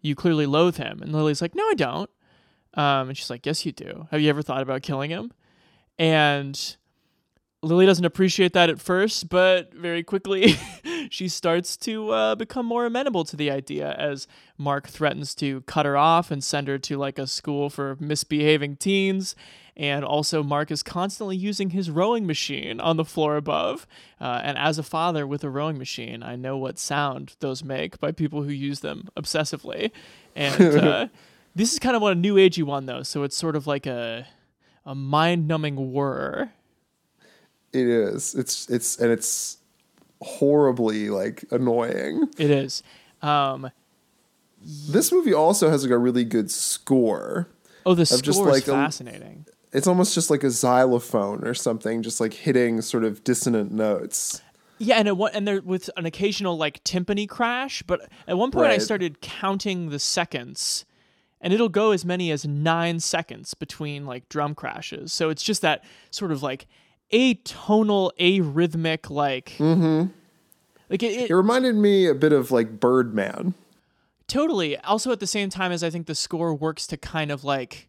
You 0.00 0.14
clearly 0.14 0.46
loathe 0.46 0.76
him." 0.76 1.00
And 1.02 1.12
Lily's 1.12 1.42
like, 1.42 1.54
"No, 1.54 1.64
I 1.68 1.74
don't." 1.74 2.10
Um, 2.74 3.08
and 3.08 3.16
she's 3.16 3.30
like, 3.30 3.46
"Yes, 3.46 3.64
you 3.64 3.72
do. 3.72 4.08
Have 4.10 4.20
you 4.20 4.28
ever 4.30 4.42
thought 4.42 4.62
about 4.62 4.82
killing 4.82 5.10
him?" 5.10 5.32
And 5.98 6.76
Lily 7.64 7.86
doesn't 7.86 8.04
appreciate 8.04 8.52
that 8.52 8.68
at 8.68 8.80
first, 8.80 9.28
but 9.28 9.72
very 9.74 10.02
quickly 10.02 10.56
she 11.10 11.28
starts 11.28 11.76
to 11.78 12.10
uh, 12.10 12.34
become 12.34 12.66
more 12.66 12.84
amenable 12.84 13.24
to 13.24 13.36
the 13.36 13.50
idea 13.50 13.92
as 13.92 14.26
Mark 14.58 14.88
threatens 14.88 15.34
to 15.36 15.62
cut 15.62 15.86
her 15.86 15.96
off 15.96 16.30
and 16.30 16.44
send 16.44 16.68
her 16.68 16.78
to 16.78 16.96
like 16.98 17.18
a 17.18 17.26
school 17.26 17.70
for 17.70 17.96
misbehaving 17.98 18.76
teens. 18.76 19.34
And 19.76 20.04
also, 20.04 20.42
Mark 20.42 20.70
is 20.70 20.82
constantly 20.82 21.36
using 21.36 21.70
his 21.70 21.90
rowing 21.90 22.26
machine 22.26 22.80
on 22.80 22.96
the 22.96 23.04
floor 23.04 23.36
above. 23.36 23.86
Uh, 24.20 24.40
and 24.44 24.56
as 24.56 24.78
a 24.78 24.84
father 24.84 25.26
with 25.26 25.42
a 25.42 25.50
rowing 25.50 25.78
machine, 25.78 26.22
I 26.22 26.36
know 26.36 26.56
what 26.56 26.78
sound 26.78 27.34
those 27.40 27.64
make 27.64 27.98
by 27.98 28.12
people 28.12 28.44
who 28.44 28.52
use 28.52 28.80
them 28.80 29.08
obsessively. 29.16 29.90
And 30.36 30.62
uh, 30.78 31.08
this 31.56 31.72
is 31.72 31.80
kind 31.80 31.96
of 31.96 32.02
what 32.02 32.12
a 32.12 32.16
new 32.16 32.36
agey 32.36 32.62
one, 32.62 32.86
though. 32.86 33.02
So 33.02 33.24
it's 33.24 33.36
sort 33.36 33.56
of 33.56 33.66
like 33.66 33.86
a, 33.86 34.28
a 34.86 34.94
mind 34.94 35.48
numbing 35.48 35.92
whir. 35.92 36.52
It 37.72 37.86
is. 37.88 38.36
It's, 38.36 38.70
it's, 38.70 38.96
and 38.98 39.10
it's 39.10 39.58
horribly 40.22 41.10
like 41.10 41.44
annoying. 41.50 42.28
It 42.38 42.50
is. 42.50 42.84
Um, 43.22 43.72
this 44.64 45.10
movie 45.10 45.34
also 45.34 45.68
has 45.68 45.82
like 45.82 45.92
a 45.92 45.98
really 45.98 46.24
good 46.24 46.50
score. 46.50 47.48
Oh, 47.84 47.94
the 47.94 48.06
score 48.06 48.46
like 48.46 48.62
is 48.62 48.64
fascinating. 48.64 49.46
It's 49.74 49.88
almost 49.88 50.14
just 50.14 50.30
like 50.30 50.44
a 50.44 50.50
xylophone 50.50 51.44
or 51.44 51.52
something, 51.52 52.02
just 52.02 52.20
like 52.20 52.32
hitting 52.32 52.80
sort 52.80 53.04
of 53.04 53.24
dissonant 53.24 53.72
notes. 53.72 54.40
Yeah, 54.78 54.96
and 54.96 55.08
it, 55.08 55.16
and 55.34 55.46
there 55.46 55.60
with 55.60 55.90
an 55.96 56.06
occasional 56.06 56.56
like 56.56 56.82
timpani 56.84 57.28
crash, 57.28 57.82
but 57.82 58.08
at 58.28 58.38
one 58.38 58.52
point 58.52 58.68
right. 58.68 58.74
I 58.74 58.78
started 58.78 59.20
counting 59.20 59.90
the 59.90 59.98
seconds, 59.98 60.84
and 61.40 61.52
it'll 61.52 61.68
go 61.68 61.90
as 61.90 62.04
many 62.04 62.30
as 62.30 62.46
nine 62.46 63.00
seconds 63.00 63.54
between 63.54 64.06
like 64.06 64.28
drum 64.28 64.54
crashes. 64.54 65.12
So 65.12 65.28
it's 65.28 65.42
just 65.42 65.60
that 65.62 65.84
sort 66.10 66.30
of 66.30 66.42
like 66.42 66.66
atonal, 67.12 68.12
arrhythmic, 68.18 69.10
like. 69.10 69.50
Mm-hmm. 69.58 70.12
Like 70.88 71.02
it, 71.02 71.12
it, 71.12 71.30
it 71.30 71.34
reminded 71.34 71.74
me 71.74 72.06
a 72.06 72.14
bit 72.14 72.32
of 72.32 72.52
like 72.52 72.78
Birdman. 72.78 73.54
Totally. 74.28 74.78
Also, 74.78 75.10
at 75.10 75.20
the 75.20 75.26
same 75.26 75.50
time 75.50 75.72
as 75.72 75.82
I 75.82 75.90
think 75.90 76.06
the 76.06 76.14
score 76.14 76.54
works 76.54 76.86
to 76.88 76.96
kind 76.96 77.32
of 77.32 77.42
like 77.42 77.88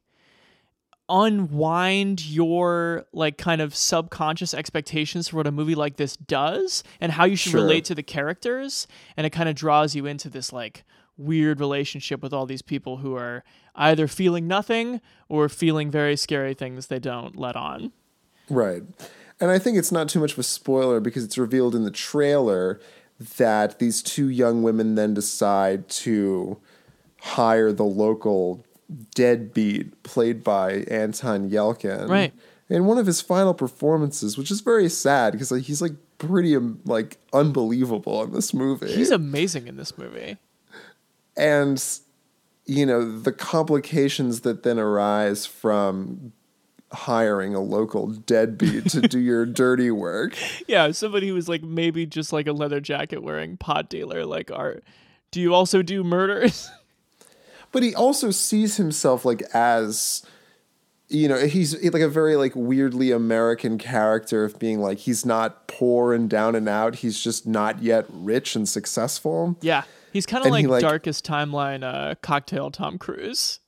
unwind 1.08 2.26
your 2.26 3.06
like 3.14 3.38
kind 3.38 3.62
of 3.62 3.76
subconscious 3.76 4.54
expectations 4.54 5.28
for 5.28 5.38
what 5.38 5.48
a 5.48 5.52
movie 5.52 5.76
like 5.76 5.98
this 5.98 6.18
does 6.18 6.84
and 7.00 7.12
how 7.12 7.26
you 7.26 7.36
should 7.36 7.52
sure. 7.52 7.62
relate 7.62 7.86
to 7.86 7.96
the 7.96 8.04
characters. 8.04 8.88
And 9.16 9.26
it 9.26 9.30
kind 9.30 9.48
of 9.48 9.56
draws 9.56 9.96
you 9.96 10.06
into 10.06 10.30
this 10.30 10.52
like 10.52 10.84
weird 11.18 11.60
relationship 11.60 12.22
with 12.22 12.34
all 12.34 12.46
these 12.46 12.62
people 12.62 12.98
who 12.98 13.16
are 13.16 13.44
either 13.76 14.08
feeling 14.08 14.48
nothing 14.48 15.00
or 15.30 15.48
feeling 15.48 15.92
very 15.92 16.16
scary 16.16 16.54
things 16.54 16.88
they 16.88 17.00
don't 17.00 17.36
let 17.36 17.56
on. 17.56 17.92
Right. 18.50 18.84
And 19.40 19.52
i 19.52 19.60
think 19.60 19.78
it's 19.78 19.92
not 19.92 20.08
too 20.08 20.20
much 20.20 20.34
of 20.34 20.40
a 20.40 20.44
spoiler 20.44 21.00
because 21.00 21.24
it's 21.24 21.38
revealed 21.38 21.76
in 21.76 21.84
the 21.84 21.92
trailer 21.92 22.80
that 23.38 23.80
these 23.80 24.02
two 24.02 24.30
young 24.30 24.64
women 24.64 24.96
then 24.96 25.14
decide 25.14 25.88
to 25.90 26.58
hire 27.22 27.72
the 27.72 27.84
local 27.84 28.65
deadbeat 29.16 30.04
played 30.04 30.44
by 30.44 30.84
Anton 30.90 31.50
Yelchin. 31.50 32.10
Right. 32.10 32.34
In 32.70 32.86
one 32.86 32.98
of 32.98 33.06
his 33.06 33.22
final 33.22 33.54
performances, 33.54 34.38
which 34.38 34.50
is 34.50 34.62
very 34.62 34.90
sad 34.90 35.34
because 35.34 35.52
like, 35.52 35.64
he's 35.64 35.82
like 35.82 35.94
pretty 36.18 36.56
um, 36.56 36.80
like 36.86 37.18
unbelievable 37.34 38.24
in 38.24 38.32
this 38.32 38.54
movie. 38.54 38.92
He's 38.92 39.12
amazing 39.12 39.68
in 39.68 39.78
this 39.78 39.98
movie. 39.98 40.38
And 41.38 41.84
you 42.66 42.86
know, 42.86 43.20
the 43.20 43.32
complications 43.32 44.42
that 44.42 44.64
then 44.64 44.80
arise 44.80 45.46
from 45.46 46.34
hiring 46.92 47.54
a 47.54 47.60
local 47.60 48.08
deadbeat 48.08 48.90
to 48.90 49.02
do 49.02 49.20
your 49.20 49.46
dirty 49.46 49.92
work. 49.92 50.36
Yeah, 50.68 50.92
somebody 50.92 51.28
who 51.28 51.34
was 51.34 51.48
like 51.48 51.62
maybe 51.62 52.06
just 52.06 52.34
like 52.34 52.48
a 52.48 52.54
leather 52.54 52.80
jacket 52.80 53.22
wearing 53.22 53.58
pot 53.58 53.90
dealer 53.90 54.26
like 54.26 54.50
art. 54.52 54.84
Do 55.32 55.42
you 55.42 55.54
also 55.54 55.82
do 55.82 56.04
murders? 56.04 56.72
but 57.76 57.84
he 57.84 57.94
also 57.94 58.32
sees 58.32 58.78
himself 58.78 59.26
like 59.26 59.42
as 59.54 60.26
you 61.10 61.28
know 61.28 61.46
he's 61.46 61.76
like 61.92 62.02
a 62.02 62.08
very 62.08 62.38
like 62.38 62.54
weirdly 62.56 63.12
american 63.12 63.78
character 63.78 64.46
of 64.46 64.58
being 64.60 64.80
like 64.80 64.98
he's 64.98 65.26
not 65.26 65.68
poor 65.68 66.14
and 66.14 66.30
down 66.30 66.56
and 66.56 66.70
out. 66.70 66.96
He's 66.96 67.20
just 67.20 67.46
not 67.46 67.84
yet 67.84 68.06
rich 68.10 68.56
and 68.56 68.68
successful. 68.68 69.58
Yeah. 69.60 69.84
He's 70.14 70.26
kind 70.26 70.46
of 70.46 70.52
like, 70.52 70.62
he, 70.62 70.68
like 70.68 70.80
darkest 70.80 71.26
timeline 71.26 71.84
uh 71.84 72.16
cocktail 72.22 72.72
tom 72.72 72.98
cruise. 72.98 73.60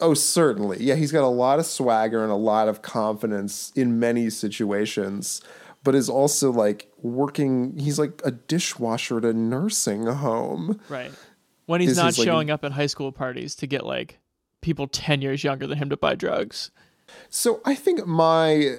Oh 0.00 0.14
certainly. 0.14 0.78
Yeah 0.82 0.96
he's 0.96 1.12
got 1.12 1.22
a 1.22 1.28
lot 1.28 1.60
of 1.60 1.66
swagger 1.66 2.24
and 2.24 2.32
a 2.32 2.36
lot 2.36 2.66
of 2.66 2.82
confidence 2.82 3.70
in 3.76 4.00
many 4.00 4.30
situations 4.30 5.40
but 5.84 5.94
is 5.94 6.08
also 6.08 6.50
like 6.50 6.90
working 6.98 7.78
he's 7.78 8.00
like 8.00 8.20
a 8.24 8.32
dishwasher 8.32 9.18
at 9.18 9.24
a 9.24 9.32
nursing 9.32 10.06
home. 10.08 10.80
Right 10.88 11.12
when 11.72 11.80
he's 11.80 11.96
not 11.96 12.14
showing 12.14 12.48
like, 12.48 12.54
up 12.54 12.64
at 12.64 12.72
high 12.72 12.86
school 12.86 13.10
parties 13.12 13.54
to 13.56 13.66
get 13.66 13.86
like 13.86 14.18
people 14.60 14.86
10 14.86 15.22
years 15.22 15.42
younger 15.42 15.66
than 15.66 15.78
him 15.78 15.88
to 15.88 15.96
buy 15.96 16.14
drugs. 16.14 16.70
So 17.30 17.62
I 17.64 17.74
think 17.74 18.06
my 18.06 18.76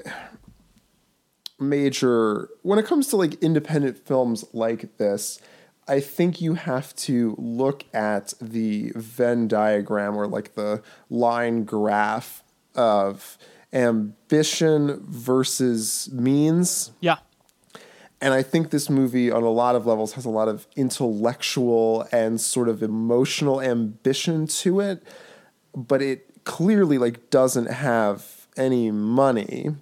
major 1.60 2.50
when 2.62 2.78
it 2.78 2.86
comes 2.86 3.08
to 3.08 3.16
like 3.16 3.34
independent 3.42 3.98
films 3.98 4.46
like 4.54 4.98
this, 4.98 5.40
I 5.88 6.02
think 6.02 6.40
you 6.40 6.54
have 6.54 6.96
to 6.98 7.36
look 7.40 7.84
at 7.96 8.36
the 8.40 8.92
Venn 8.96 9.48
diagram 9.48 10.16
or 10.16 10.28
like 10.28 10.54
the 10.54 10.84
line 11.10 11.64
graph 11.64 12.44
of 12.76 13.40
ambition 13.74 15.04
versus 15.08 16.12
means. 16.14 16.92
Yeah. 17.02 17.18
And 18.24 18.34
I 18.34 18.42
think 18.42 18.70
this 18.70 18.90
movie, 18.90 19.30
on 19.30 19.44
a 19.44 19.50
lot 19.50 19.76
of 19.76 19.86
levels, 19.86 20.14
has 20.14 20.24
a 20.24 20.30
lot 20.30 20.48
of 20.48 20.66
intellectual 20.78 22.08
and 22.10 22.40
sort 22.40 22.70
of 22.70 22.82
emotional 22.82 23.60
ambition 23.60 24.48
to 24.48 24.80
it, 24.80 25.04
but 25.76 26.02
it 26.02 26.46
clearly 26.46 26.98
like 26.98 27.30
doesn't 27.30 27.66
have 27.66 28.48
any 28.56 28.92
money. 28.92 29.76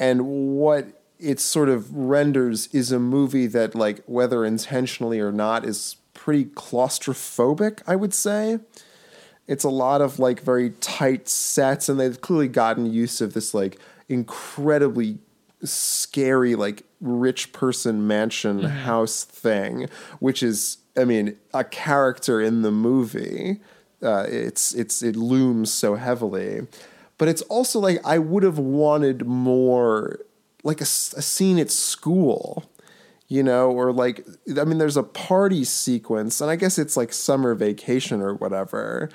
And 0.00 0.26
what 0.56 1.00
it 1.20 1.38
sort 1.38 1.68
of 1.68 1.94
renders 1.94 2.66
is 2.72 2.90
a 2.90 2.98
movie 2.98 3.46
that, 3.46 3.76
like, 3.76 4.02
whether 4.06 4.44
intentionally 4.44 5.20
or 5.20 5.30
not, 5.30 5.64
is 5.64 5.94
pretty 6.12 6.46
claustrophobic. 6.46 7.82
I 7.86 7.94
would 7.94 8.14
say 8.14 8.58
it's 9.46 9.62
a 9.62 9.70
lot 9.70 10.00
of 10.00 10.18
like 10.18 10.40
very 10.40 10.70
tight 10.80 11.28
sets, 11.28 11.88
and 11.88 12.00
they've 12.00 12.20
clearly 12.20 12.48
gotten 12.48 12.92
use 12.92 13.20
of 13.20 13.32
this 13.32 13.54
like 13.54 13.78
incredibly 14.08 15.18
scary 15.62 16.56
like 16.56 16.82
rich 17.00 17.52
person 17.52 18.06
mansion 18.06 18.60
mm-hmm. 18.60 18.68
house 18.68 19.24
thing, 19.24 19.88
which 20.18 20.42
is, 20.42 20.78
I 20.96 21.04
mean, 21.04 21.36
a 21.54 21.64
character 21.64 22.40
in 22.40 22.62
the 22.62 22.70
movie. 22.70 23.60
Uh, 24.02 24.26
it's 24.28 24.74
it's 24.74 25.02
it 25.02 25.14
looms 25.14 25.70
so 25.70 25.94
heavily, 25.94 26.66
but 27.18 27.28
it's 27.28 27.42
also 27.42 27.78
like 27.78 28.00
I 28.04 28.18
would 28.18 28.42
have 28.42 28.58
wanted 28.58 29.26
more, 29.26 30.20
like 30.64 30.80
a, 30.80 30.84
a 30.84 30.86
scene 30.86 31.58
at 31.58 31.70
school 31.70 32.64
you 33.30 33.44
know, 33.44 33.70
or 33.70 33.92
like, 33.92 34.26
I 34.58 34.64
mean, 34.64 34.78
there's 34.78 34.96
a 34.96 35.04
party 35.04 35.62
sequence, 35.62 36.40
and 36.40 36.50
I 36.50 36.56
guess 36.56 36.80
it's 36.80 36.96
like 36.96 37.12
summer 37.12 37.54
vacation 37.54 38.20
or 38.20 38.34
whatever, 38.34 39.08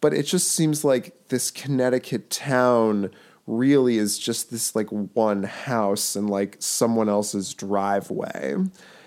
but 0.00 0.12
it 0.12 0.24
just 0.24 0.50
seems 0.50 0.84
like 0.84 1.28
this 1.28 1.52
Connecticut 1.52 2.28
town 2.28 3.12
really 3.46 3.98
is 3.98 4.18
just 4.18 4.50
this 4.50 4.74
like 4.76 4.88
one 4.88 5.42
house 5.42 6.16
and 6.16 6.30
like 6.30 6.56
someone 6.60 7.08
else's 7.08 7.54
driveway. 7.54 8.56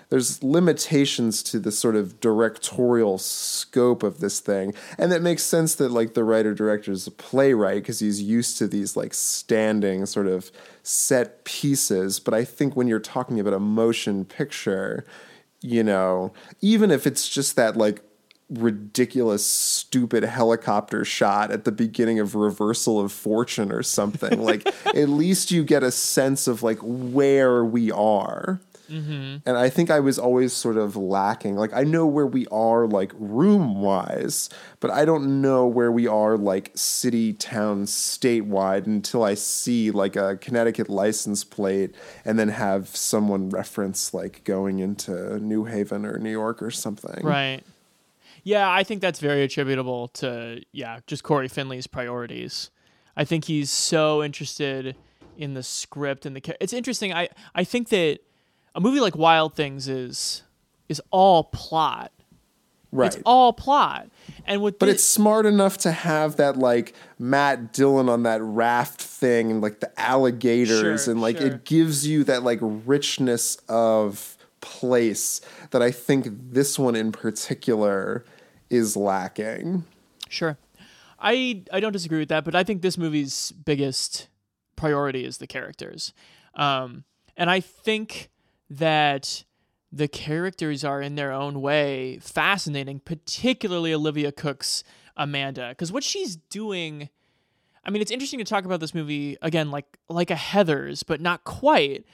there's 0.08 0.42
limitations 0.42 1.42
to 1.42 1.58
the 1.58 1.72
sort 1.72 1.96
of 1.96 2.20
directorial 2.20 3.18
scope 3.18 4.02
of 4.02 4.20
this 4.20 4.38
thing 4.40 4.72
and 4.98 5.10
that 5.10 5.22
makes 5.22 5.42
sense 5.42 5.74
that 5.74 5.90
like 5.90 6.14
the 6.14 6.22
writer 6.22 6.54
director 6.54 6.92
is 6.92 7.06
a 7.06 7.10
playwright 7.10 7.82
because 7.82 7.98
he's 8.00 8.22
used 8.22 8.58
to 8.58 8.68
these 8.68 8.96
like 8.96 9.14
standing 9.14 10.06
sort 10.06 10.26
of 10.26 10.50
set 10.82 11.44
pieces 11.44 12.20
but 12.20 12.34
i 12.34 12.44
think 12.44 12.76
when 12.76 12.86
you're 12.86 13.00
talking 13.00 13.40
about 13.40 13.54
a 13.54 13.58
motion 13.58 14.24
picture 14.24 15.04
you 15.60 15.82
know 15.82 16.32
even 16.60 16.90
if 16.90 17.06
it's 17.06 17.28
just 17.28 17.56
that 17.56 17.76
like 17.76 18.02
ridiculous 18.48 19.44
stupid 19.44 20.22
helicopter 20.22 21.04
shot 21.04 21.50
at 21.50 21.64
the 21.64 21.72
beginning 21.72 22.20
of 22.20 22.34
reversal 22.36 23.00
of 23.00 23.10
fortune 23.10 23.72
or 23.72 23.82
something 23.82 24.40
like 24.40 24.66
at 24.86 25.08
least 25.08 25.50
you 25.50 25.64
get 25.64 25.82
a 25.82 25.90
sense 25.90 26.46
of 26.46 26.62
like 26.62 26.78
where 26.80 27.64
we 27.64 27.90
are 27.90 28.60
Mm-hmm. 28.90 29.48
and 29.48 29.56
I 29.56 29.68
think 29.68 29.90
I 29.90 30.00
was 30.00 30.18
always 30.18 30.52
sort 30.52 30.76
of 30.76 30.96
lacking. 30.96 31.56
Like 31.56 31.72
I 31.72 31.82
know 31.82 32.06
where 32.06 32.26
we 32.26 32.46
are 32.48 32.86
like 32.86 33.12
room 33.18 33.82
wise, 33.82 34.48
but 34.80 34.90
I 34.90 35.04
don't 35.04 35.40
know 35.40 35.66
where 35.66 35.90
we 35.90 36.06
are 36.06 36.36
like 36.36 36.70
city, 36.74 37.32
town, 37.32 37.86
statewide 37.86 38.86
until 38.86 39.24
I 39.24 39.34
see 39.34 39.90
like 39.90 40.14
a 40.14 40.36
Connecticut 40.36 40.88
license 40.88 41.42
plate 41.42 41.94
and 42.24 42.38
then 42.38 42.48
have 42.48 42.88
someone 42.94 43.50
reference 43.50 44.14
like 44.14 44.44
going 44.44 44.78
into 44.78 45.40
New 45.40 45.64
Haven 45.64 46.06
or 46.06 46.18
New 46.18 46.30
York 46.30 46.62
or 46.62 46.70
something. 46.70 47.26
Right. 47.26 47.62
Yeah, 48.46 48.70
I 48.70 48.84
think 48.84 49.00
that's 49.00 49.18
very 49.18 49.42
attributable 49.42 50.06
to 50.08 50.62
yeah, 50.70 51.00
just 51.08 51.24
Cory 51.24 51.48
Finley's 51.48 51.88
priorities. 51.88 52.70
I 53.16 53.24
think 53.24 53.46
he's 53.46 53.72
so 53.72 54.22
interested 54.22 54.94
in 55.36 55.54
the 55.54 55.64
script 55.64 56.24
and 56.26 56.36
the. 56.36 56.56
It's 56.60 56.72
interesting. 56.72 57.12
I 57.12 57.28
I 57.56 57.64
think 57.64 57.88
that 57.88 58.20
a 58.76 58.80
movie 58.80 59.00
like 59.00 59.16
Wild 59.16 59.56
Things 59.56 59.88
is 59.88 60.44
is 60.88 61.02
all 61.10 61.42
plot. 61.42 62.12
Right. 62.92 63.12
It's 63.12 63.20
all 63.26 63.52
plot, 63.52 64.10
and 64.46 64.62
with 64.62 64.78
But 64.78 64.90
it's 64.90 65.02
smart 65.02 65.44
enough 65.44 65.78
to 65.78 65.90
have 65.90 66.36
that 66.36 66.56
like 66.56 66.94
Matt 67.18 67.72
Dillon 67.72 68.08
on 68.08 68.22
that 68.22 68.40
raft 68.42 69.02
thing 69.02 69.50
and 69.50 69.60
like 69.60 69.80
the 69.80 69.90
alligators 70.00 71.02
Sure, 71.06 71.12
and 71.12 71.20
like 71.20 71.38
sure. 71.38 71.48
it 71.48 71.64
gives 71.64 72.06
you 72.06 72.22
that 72.22 72.44
like 72.44 72.60
richness 72.62 73.56
of 73.68 74.38
place 74.60 75.40
that 75.72 75.82
I 75.82 75.90
think 75.90 76.28
this 76.52 76.78
one 76.78 76.94
in 76.94 77.10
particular 77.10 78.24
is 78.70 78.96
lacking. 78.96 79.84
Sure. 80.28 80.58
I 81.18 81.62
I 81.72 81.80
don't 81.80 81.92
disagree 81.92 82.18
with 82.18 82.28
that, 82.28 82.44
but 82.44 82.54
I 82.54 82.64
think 82.64 82.82
this 82.82 82.98
movie's 82.98 83.52
biggest 83.52 84.28
priority 84.76 85.24
is 85.24 85.38
the 85.38 85.46
characters. 85.46 86.12
Um, 86.54 87.04
and 87.36 87.50
I 87.50 87.60
think 87.60 88.30
that 88.68 89.44
the 89.92 90.08
characters 90.08 90.84
are 90.84 91.00
in 91.00 91.14
their 91.14 91.32
own 91.32 91.62
way 91.62 92.18
fascinating, 92.20 93.00
particularly 93.00 93.94
Olivia 93.94 94.32
Cooke's 94.32 94.84
Amanda, 95.16 95.70
because 95.70 95.90
what 95.92 96.04
she's 96.04 96.36
doing 96.36 97.08
I 97.86 97.90
mean, 97.90 98.02
it's 98.02 98.10
interesting 98.10 98.40
to 98.40 98.44
talk 98.44 98.64
about 98.64 98.80
this 98.80 98.94
movie 98.94 99.36
again 99.40 99.70
like 99.70 99.98
like 100.08 100.30
a 100.30 100.34
Heathers, 100.34 101.04
but 101.06 101.20
not 101.20 101.44
quite. 101.44 102.04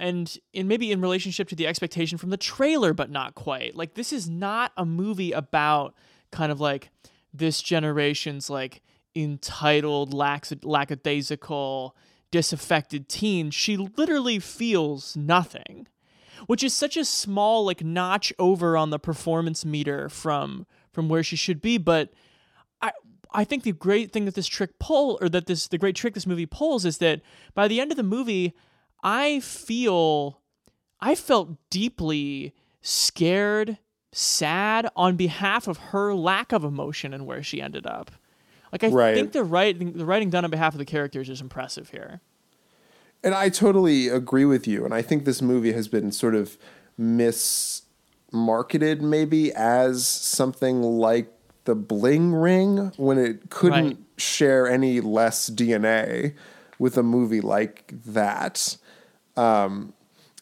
And 0.00 0.34
in 0.54 0.66
maybe 0.66 0.90
in 0.90 1.02
relationship 1.02 1.46
to 1.48 1.54
the 1.54 1.66
expectation 1.66 2.16
from 2.16 2.30
the 2.30 2.38
trailer, 2.38 2.94
but 2.94 3.10
not 3.10 3.34
quite. 3.34 3.76
Like 3.76 3.94
this 3.94 4.14
is 4.14 4.30
not 4.30 4.72
a 4.78 4.86
movie 4.86 5.32
about 5.32 5.94
kind 6.32 6.50
of 6.50 6.58
like 6.58 6.88
this 7.34 7.60
generation's 7.60 8.48
like 8.48 8.80
entitled, 9.14 10.14
lackadaisical, 10.14 11.94
disaffected 12.30 13.10
teen. 13.10 13.50
She 13.50 13.76
literally 13.76 14.38
feels 14.38 15.16
nothing, 15.16 15.86
which 16.46 16.64
is 16.64 16.72
such 16.72 16.96
a 16.96 17.04
small 17.04 17.66
like 17.66 17.84
notch 17.84 18.32
over 18.38 18.78
on 18.78 18.88
the 18.88 18.98
performance 18.98 19.66
meter 19.66 20.08
from 20.08 20.66
from 20.92 21.10
where 21.10 21.22
she 21.22 21.36
should 21.36 21.60
be. 21.60 21.76
But 21.76 22.10
I 22.80 22.92
I 23.32 23.44
think 23.44 23.64
the 23.64 23.72
great 23.72 24.12
thing 24.12 24.24
that 24.24 24.34
this 24.34 24.46
trick 24.46 24.78
pull 24.78 25.18
or 25.20 25.28
that 25.28 25.46
this 25.46 25.68
the 25.68 25.78
great 25.78 25.96
trick 25.96 26.14
this 26.14 26.26
movie 26.26 26.46
pulls 26.46 26.84
is 26.84 26.98
that 26.98 27.20
by 27.54 27.68
the 27.68 27.80
end 27.80 27.90
of 27.90 27.98
the 27.98 28.02
movie, 28.02 28.54
I 29.02 29.40
feel 29.40 30.40
I 31.00 31.14
felt 31.14 31.50
deeply 31.70 32.54
scared, 32.82 33.78
sad 34.12 34.88
on 34.96 35.16
behalf 35.16 35.66
of 35.68 35.78
her 35.78 36.14
lack 36.14 36.52
of 36.52 36.62
emotion 36.64 37.14
and 37.14 37.26
where 37.26 37.42
she 37.42 37.60
ended 37.62 37.86
up. 37.86 38.10
Like 38.72 38.84
I 38.84 38.88
Right. 38.88 39.14
think 39.14 39.32
the 39.32 39.42
writing 39.44 39.92
the 39.94 40.04
writing 40.04 40.30
done 40.30 40.44
on 40.44 40.50
behalf 40.50 40.74
of 40.74 40.78
the 40.78 40.84
characters 40.84 41.28
is 41.30 41.40
impressive 41.40 41.90
here. 41.90 42.20
And 43.22 43.34
I 43.34 43.48
totally 43.50 44.08
agree 44.08 44.44
with 44.46 44.66
you. 44.66 44.84
And 44.84 44.94
I 44.94 45.02
think 45.02 45.24
this 45.24 45.42
movie 45.42 45.72
has 45.72 45.88
been 45.88 46.10
sort 46.12 46.34
of 46.34 46.56
mismarketed 48.32 49.00
maybe 49.00 49.52
as 49.52 50.06
something 50.06 50.82
like 50.82 51.30
the 51.64 51.74
Bling 51.74 52.32
Ring 52.34 52.92
when 52.96 53.18
it 53.18 53.50
couldn't 53.50 53.84
Right. 53.84 53.96
share 54.16 54.66
any 54.66 55.00
less 55.00 55.48
DNA 55.50 56.34
with 56.78 56.96
a 56.96 57.02
movie 57.02 57.40
like 57.42 57.92
that. 58.06 58.76
Um, 59.40 59.94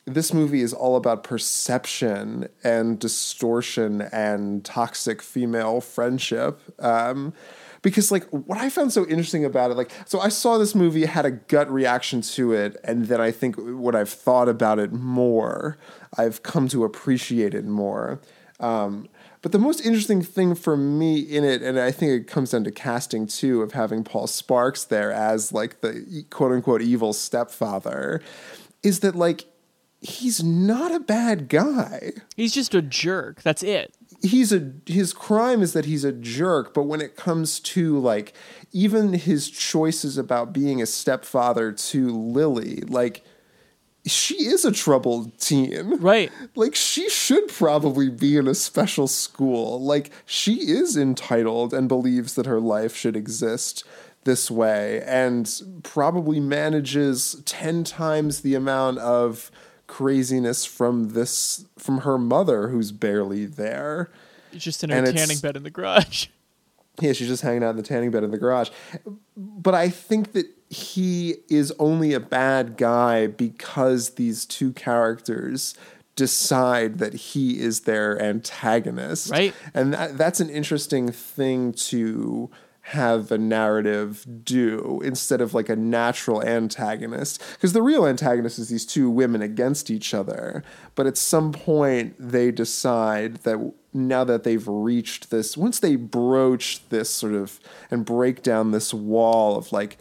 this 0.07 0.33
movie 0.33 0.63
is 0.63 0.73
all 0.73 0.97
about 0.97 1.23
perception 1.23 2.49
and 2.65 2.99
distortion 2.99 4.03
and 4.03 4.65
toxic 4.65 5.23
female 5.23 5.81
friendship. 5.81 6.61
Um, 6.83 7.35
because 7.83 8.11
like 8.11 8.25
what 8.31 8.59
I 8.59 8.71
found 8.71 8.93
so 8.93 9.07
interesting 9.07 9.45
about 9.45 9.71
it, 9.71 9.77
like 9.77 9.93
so 10.07 10.19
I 10.19 10.31
saw 10.31 10.59
this 10.59 10.75
movie, 10.75 11.05
had 11.05 11.25
a 11.25 11.31
gut 11.31 11.71
reaction 11.71 12.23
to 12.23 12.53
it, 12.53 12.77
and 12.83 13.07
then 13.07 13.21
I 13.21 13.31
think 13.31 13.57
what 13.57 13.95
I've 13.95 14.09
thought 14.09 14.49
about 14.49 14.79
it 14.79 14.93
more, 14.93 15.79
I've 16.17 16.43
come 16.43 16.67
to 16.69 16.85
appreciate 16.85 17.55
it 17.55 17.65
more. 17.65 18.21
Um, 18.59 19.09
but 19.43 19.53
the 19.53 19.59
most 19.61 19.81
interesting 19.87 20.23
thing 20.23 20.57
for 20.57 20.77
me 20.77 21.21
in 21.21 21.45
it, 21.45 21.63
and 21.63 21.79
I 21.79 21.93
think 21.93 22.11
it 22.13 22.27
comes 22.27 22.51
down 22.51 22.65
to 22.65 22.73
casting 22.73 23.29
too, 23.29 23.63
of 23.63 23.73
having 23.73 24.03
Paul 24.03 24.27
Sparks 24.27 24.85
there 24.85 25.13
as 25.13 25.53
like 25.53 25.81
the 25.81 26.25
quote 26.31 26.51
unquote 26.51 26.83
evil 26.83 27.13
stepfather, 27.13 28.21
is 28.89 29.01
that 29.01 29.15
like 29.15 29.45
he's 30.01 30.43
not 30.43 30.93
a 30.93 31.01
bad 31.01 31.49
guy. 31.49 32.13
He's 32.37 32.55
just 32.55 32.75
a 32.75 32.83
jerk. 32.83 33.43
That's 33.43 33.63
it. 33.63 33.95
He's 34.23 34.53
a 34.53 34.73
his 34.87 35.13
crime 35.13 35.63
is 35.63 35.75
that 35.75 35.85
he's 35.85 36.05
a 36.05 36.13
jerk, 36.13 36.75
but 36.75 36.85
when 36.85 37.01
it 37.01 37.15
comes 37.15 37.61
to 37.61 37.99
like 37.99 38.33
even 38.73 39.13
his 39.13 39.49
choices 39.49 40.19
about 40.19 40.53
being 40.53 40.83
a 40.83 40.87
stepfather 40.87 41.71
to 41.71 42.11
Lily, 42.11 42.81
like 42.89 43.25
she 44.07 44.35
is 44.47 44.65
a 44.65 44.73
troubled 44.73 45.39
teen. 45.39 45.99
Right. 46.01 46.33
Like 46.57 46.75
she 46.75 47.09
should 47.09 47.49
probably 47.49 48.09
be 48.09 48.37
in 48.37 48.49
a 48.49 48.55
special 48.55 49.07
school. 49.07 49.81
Like 49.81 50.11
she 50.25 50.71
is 50.71 50.97
entitled 50.97 51.75
and 51.75 51.89
believes 51.89 52.35
that 52.35 52.47
her 52.47 52.61
life 52.61 52.97
should 52.97 53.17
exist 53.17 53.85
this 54.29 54.51
way 54.51 55.03
and 55.07 55.81
probably 55.83 56.39
manages 56.39 57.43
10 57.47 57.83
times 57.83 58.43
the 58.43 58.55
amount 58.55 58.99
of 58.99 59.51
craziness 59.87 60.67
from 60.67 61.11
this 61.11 61.65
from 61.79 62.03
her 62.03 62.19
mother 62.19 62.69
who's 62.69 62.93
barely 62.93 63.47
there. 63.47 64.11
It's 64.53 64.63
just 64.63 64.85
in 64.85 64.91
her 64.91 64.99
And 64.99 65.17
tanning 65.17 65.39
bed 65.39 65.57
in 65.57 65.65
the 65.65 65.71
garage. 65.71 66.27
Yeah, 67.01 67.13
she's 67.13 67.29
just 67.29 67.45
hanging 67.45 67.63
out 67.63 67.71
in 67.71 67.77
the 67.77 67.85
tanning 67.85 68.11
bed 68.11 68.25
in 68.25 68.33
the 68.33 68.39
garage. 68.39 68.71
But 69.37 69.73
I 69.73 69.89
think 69.89 70.33
that 70.33 70.47
he 70.69 71.37
is 71.49 71.73
only 71.79 72.13
a 72.13 72.19
bad 72.19 72.77
guy 72.77 73.29
because 73.29 74.15
these 74.15 74.45
two 74.45 74.73
characters 74.73 75.77
decide 76.17 76.99
that 76.99 77.15
he 77.15 77.61
is 77.61 77.83
their 77.83 78.21
antagonist. 78.21 79.31
Right. 79.31 79.55
And 79.75 79.95
that, 79.95 80.19
that's 80.19 80.41
an 80.41 80.51
interesting 80.51 81.13
thing 81.13 81.73
to 81.85 82.51
have 82.89 83.31
a 83.31 83.37
narrative 83.37 84.25
do 84.43 85.03
instead 85.05 85.43
of 85.43 85.53
like 85.53 85.69
a 85.69 85.77
natural 85.77 86.43
antagonist. 86.43 87.43
Because 87.53 87.75
the 87.75 87.83
real 87.83 88.07
antagonist 88.07 88.59
is 88.59 88.71
these 88.71 88.87
two 88.87 89.11
women 89.11 89.43
against 89.43 89.91
each 89.91 90.15
other. 90.15 90.65
But 90.95 91.07
at 91.07 91.19
some 91.19 91.53
point, 91.53 92.15
they 92.19 92.51
decide 92.51 93.39
that 93.39 93.75
now 93.93 94.25
that 94.25 94.43
they've 94.43 94.67
reached 94.67 95.31
this, 95.31 95.55
once 95.55 95.81
they 95.81 95.97
broach 95.97 96.89
this 96.89 97.11
sort 97.11 97.35
of 97.35 97.61
and 97.91 98.07
break 98.07 98.43
down 98.43 98.71
this 98.71 98.95
wall 98.95 99.59
of 99.59 99.71
like 99.71 99.99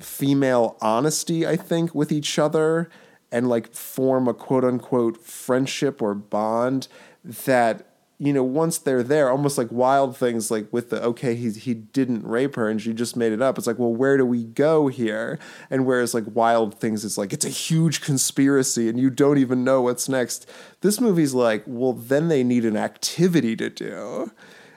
female 0.00 0.78
honesty, 0.80 1.46
I 1.46 1.56
think, 1.56 1.94
with 1.94 2.10
each 2.10 2.38
other 2.38 2.88
and 3.30 3.46
like 3.46 3.74
form 3.74 4.26
a 4.26 4.32
quote 4.32 4.64
unquote 4.64 5.22
friendship 5.22 6.00
or 6.00 6.14
bond 6.14 6.88
that 7.24 7.91
you 8.22 8.32
know 8.32 8.44
once 8.44 8.78
they're 8.78 9.02
there 9.02 9.28
almost 9.28 9.58
like 9.58 9.66
wild 9.72 10.16
things 10.16 10.48
like 10.48 10.72
with 10.72 10.90
the 10.90 11.02
okay 11.02 11.34
he 11.34 11.50
he 11.50 11.74
didn't 11.74 12.24
rape 12.24 12.54
her 12.54 12.68
and 12.68 12.80
she 12.80 12.92
just 12.92 13.16
made 13.16 13.32
it 13.32 13.42
up. 13.42 13.58
It's 13.58 13.66
like 13.66 13.80
well 13.80 13.92
where 13.92 14.16
do 14.16 14.24
we 14.24 14.44
go 14.44 14.86
here? 14.86 15.40
And 15.70 15.84
whereas 15.84 16.14
like 16.14 16.24
wild 16.28 16.78
things 16.78 17.04
is 17.04 17.18
like 17.18 17.32
it's 17.32 17.44
a 17.44 17.48
huge 17.48 18.00
conspiracy 18.00 18.88
and 18.88 18.98
you 19.00 19.10
don't 19.10 19.38
even 19.38 19.64
know 19.64 19.82
what's 19.82 20.08
next. 20.08 20.48
This 20.82 21.00
movie's 21.00 21.34
like 21.34 21.64
well 21.66 21.94
then 21.94 22.28
they 22.28 22.44
need 22.44 22.64
an 22.64 22.76
activity 22.76 23.56
to 23.56 23.68
do. 23.68 24.30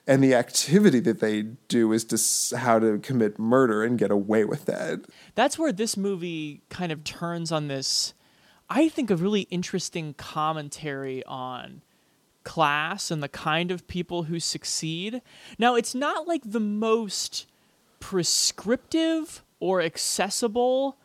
And 0.07 0.23
the 0.23 0.35
activity 0.35 0.99
that 1.01 1.19
they 1.19 1.43
do 1.67 1.91
is 1.91 2.03
to 2.05 2.15
s- 2.15 2.53
how 2.55 2.77
to 2.77 2.99
commit 2.99 3.39
murder 3.39 3.83
and 3.83 3.97
get 3.97 4.11
away 4.11 4.43
with 4.45 4.65
that 4.65 5.05
That's 5.35 5.57
where 5.57 5.71
this 5.71 5.95
movie 5.97 6.61
kind 6.69 6.91
of 6.91 7.03
turns 7.03 7.51
on 7.51 7.67
this 7.67 8.15
I 8.69 8.89
think 8.89 9.11
a 9.11 9.15
really 9.15 9.41
interesting 9.51 10.15
commentary 10.15 11.23
on 11.25 11.81
class 12.45 13.11
and 13.11 13.21
the 13.21 13.27
kind 13.27 13.71
of 13.71 13.87
people 13.87 14.23
who 14.23 14.39
succeed. 14.39 15.21
Now, 15.59 15.75
it's 15.75 15.93
not 15.93 16.27
like 16.27 16.43
the 16.45 16.61
most 16.61 17.47
prescriptive 17.99 19.43
or 19.59 19.81
accessible 19.81 20.97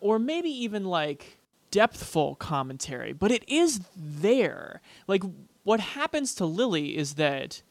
or 0.00 0.18
maybe 0.18 0.50
even 0.50 0.84
like 0.84 1.38
depthful 1.70 2.38
commentary, 2.38 3.12
but 3.12 3.30
it 3.30 3.48
is 3.48 3.80
there. 3.96 4.80
Like 5.06 5.22
what 5.64 5.80
happens 5.80 6.34
to 6.34 6.46
Lily 6.46 6.96
is 6.96 7.14
that 7.14 7.62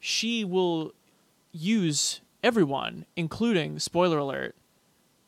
she 0.00 0.44
will 0.44 0.92
use 1.52 2.20
everyone, 2.42 3.06
including 3.16 3.78
spoiler 3.78 4.18
alert, 4.18 4.54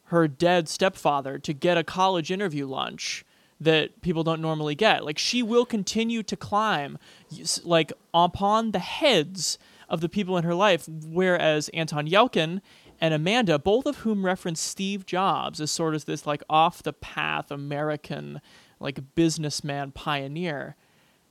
her 0.06 0.28
dead 0.28 0.68
stepfather 0.68 1.38
to 1.38 1.52
get 1.52 1.76
a 1.76 1.84
college 1.84 2.30
interview 2.30 2.66
lunch 2.66 3.24
that 3.60 4.00
people 4.02 4.22
don't 4.22 4.40
normally 4.40 4.74
get. 4.74 5.04
Like 5.04 5.18
she 5.18 5.42
will 5.42 5.64
continue 5.64 6.22
to 6.22 6.36
climb 6.36 6.98
like 7.64 7.92
upon 8.12 8.72
the 8.72 8.78
heads 8.78 9.58
of 9.88 10.00
the 10.00 10.08
people 10.08 10.36
in 10.36 10.44
her 10.44 10.54
life 10.54 10.88
whereas 10.88 11.68
Anton 11.70 12.06
Yelchin 12.06 12.60
and 13.00 13.14
Amanda, 13.14 13.58
both 13.58 13.86
of 13.86 13.98
whom 13.98 14.24
reference 14.24 14.60
Steve 14.60 15.06
Jobs 15.06 15.60
as 15.60 15.70
sort 15.70 15.94
of 15.94 16.04
this 16.06 16.26
like 16.26 16.42
off 16.48 16.82
the 16.82 16.92
path 16.92 17.50
American 17.50 18.40
like 18.80 19.14
businessman 19.14 19.90
pioneer, 19.92 20.76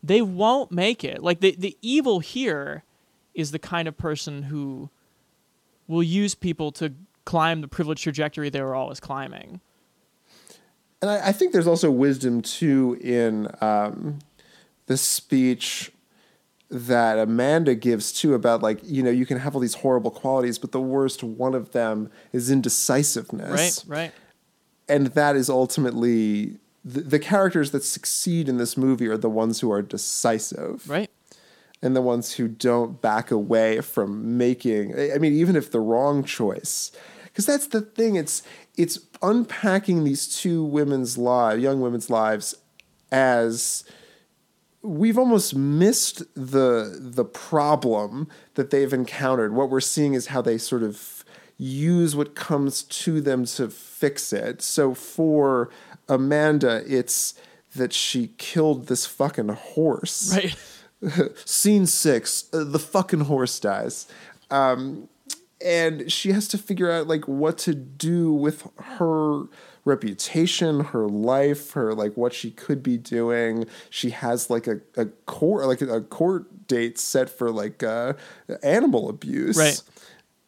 they 0.03 0.21
won't 0.21 0.71
make 0.71 1.03
it. 1.03 1.23
Like 1.23 1.41
the 1.41 1.55
the 1.57 1.77
evil 1.81 2.19
here 2.19 2.83
is 3.33 3.51
the 3.51 3.59
kind 3.59 3.87
of 3.87 3.97
person 3.97 4.43
who 4.43 4.89
will 5.87 6.03
use 6.03 6.35
people 6.35 6.71
to 6.71 6.93
climb 7.25 7.61
the 7.61 7.67
privileged 7.67 8.03
trajectory 8.03 8.49
they 8.49 8.61
were 8.61 8.75
always 8.75 8.99
climbing. 8.99 9.59
And 11.05 11.21
I, 11.21 11.27
I 11.27 11.31
think 11.33 11.53
there's 11.53 11.67
also 11.67 11.91
wisdom 11.91 12.41
too 12.41 12.97
in 12.99 13.47
um, 13.61 14.17
the 14.87 14.97
speech 14.97 15.91
that 16.71 17.19
Amanda 17.19 17.75
gives 17.75 18.11
too 18.11 18.33
about 18.33 18.63
like 18.63 18.79
you 18.83 19.03
know 19.03 19.11
you 19.11 19.27
can 19.27 19.37
have 19.37 19.53
all 19.53 19.61
these 19.61 19.75
horrible 19.75 20.09
qualities, 20.09 20.57
but 20.57 20.71
the 20.71 20.81
worst 20.81 21.23
one 21.23 21.53
of 21.53 21.73
them 21.73 22.09
is 22.33 22.49
indecisiveness. 22.49 23.85
Right, 23.87 23.99
right. 23.99 24.11
And 24.89 25.07
that 25.07 25.35
is 25.35 25.47
ultimately 25.47 26.57
the, 26.83 27.01
the 27.01 27.19
characters 27.19 27.69
that 27.69 27.83
succeed 27.83 28.49
in 28.49 28.57
this 28.57 28.75
movie 28.75 29.07
are 29.07 29.17
the 29.17 29.29
ones 29.29 29.59
who 29.59 29.71
are 29.71 29.83
decisive. 29.83 30.89
Right. 30.89 31.11
And 31.83 31.95
the 31.95 32.01
ones 32.01 32.33
who 32.33 32.47
don't 32.47 32.99
back 32.99 33.29
away 33.29 33.81
from 33.81 34.39
making. 34.39 34.95
I 35.13 35.19
mean, 35.19 35.33
even 35.33 35.55
if 35.55 35.69
the 35.69 35.79
wrong 35.79 36.23
choice, 36.23 36.91
because 37.25 37.45
that's 37.45 37.67
the 37.67 37.81
thing. 37.81 38.15
It's 38.15 38.41
it's 38.77 38.99
unpacking 39.21 40.03
these 40.03 40.27
two 40.27 40.63
women's 40.63 41.17
lives, 41.17 41.61
young 41.61 41.81
women's 41.81 42.09
lives, 42.09 42.55
as 43.11 43.83
we've 44.81 45.17
almost 45.17 45.55
missed 45.55 46.23
the 46.35 46.97
the 46.99 47.25
problem 47.25 48.27
that 48.55 48.69
they've 48.69 48.93
encountered. 48.93 49.53
What 49.53 49.69
we're 49.69 49.81
seeing 49.81 50.13
is 50.13 50.27
how 50.27 50.41
they 50.41 50.57
sort 50.57 50.83
of 50.83 51.23
use 51.57 52.15
what 52.15 52.35
comes 52.35 52.83
to 52.83 53.21
them 53.21 53.45
to 53.45 53.69
fix 53.69 54.33
it. 54.33 54.61
So 54.61 54.93
for 54.93 55.69
Amanda, 56.09 56.83
it's 56.85 57.33
that 57.75 57.93
she 57.93 58.33
killed 58.37 58.87
this 58.87 59.05
fucking 59.05 59.49
horse. 59.49 60.33
Right. 60.35 61.31
Scene 61.45 61.85
six, 61.85 62.45
uh, 62.53 62.63
the 62.63 62.79
fucking 62.79 63.21
horse 63.21 63.59
dies. 63.59 64.07
Um, 64.49 65.09
and 65.63 66.11
she 66.11 66.31
has 66.31 66.47
to 66.49 66.57
figure 66.57 66.91
out 66.91 67.07
like 67.07 67.27
what 67.27 67.57
to 67.59 67.73
do 67.73 68.33
with 68.33 68.67
her 68.77 69.43
reputation, 69.85 70.81
her 70.81 71.07
life, 71.07 71.71
her 71.71 71.93
like 71.93 72.17
what 72.17 72.33
she 72.33 72.51
could 72.51 72.83
be 72.83 72.97
doing. 72.97 73.65
She 73.89 74.09
has 74.09 74.49
like 74.49 74.67
a, 74.67 74.81
a 74.97 75.05
court 75.25 75.65
like 75.67 75.81
a 75.81 76.01
court 76.01 76.67
date 76.67 76.97
set 76.97 77.29
for 77.29 77.51
like 77.51 77.83
uh, 77.83 78.13
animal 78.63 79.09
abuse. 79.09 79.57
Right. 79.57 79.81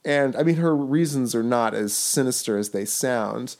And 0.03 0.35
I 0.35 0.43
mean 0.43 0.55
her 0.55 0.75
reasons 0.75 1.33
are 1.35 1.43
not 1.43 1.73
as 1.73 1.95
sinister 1.95 2.57
as 2.57 2.71
they 2.71 2.85
sound. 2.85 3.55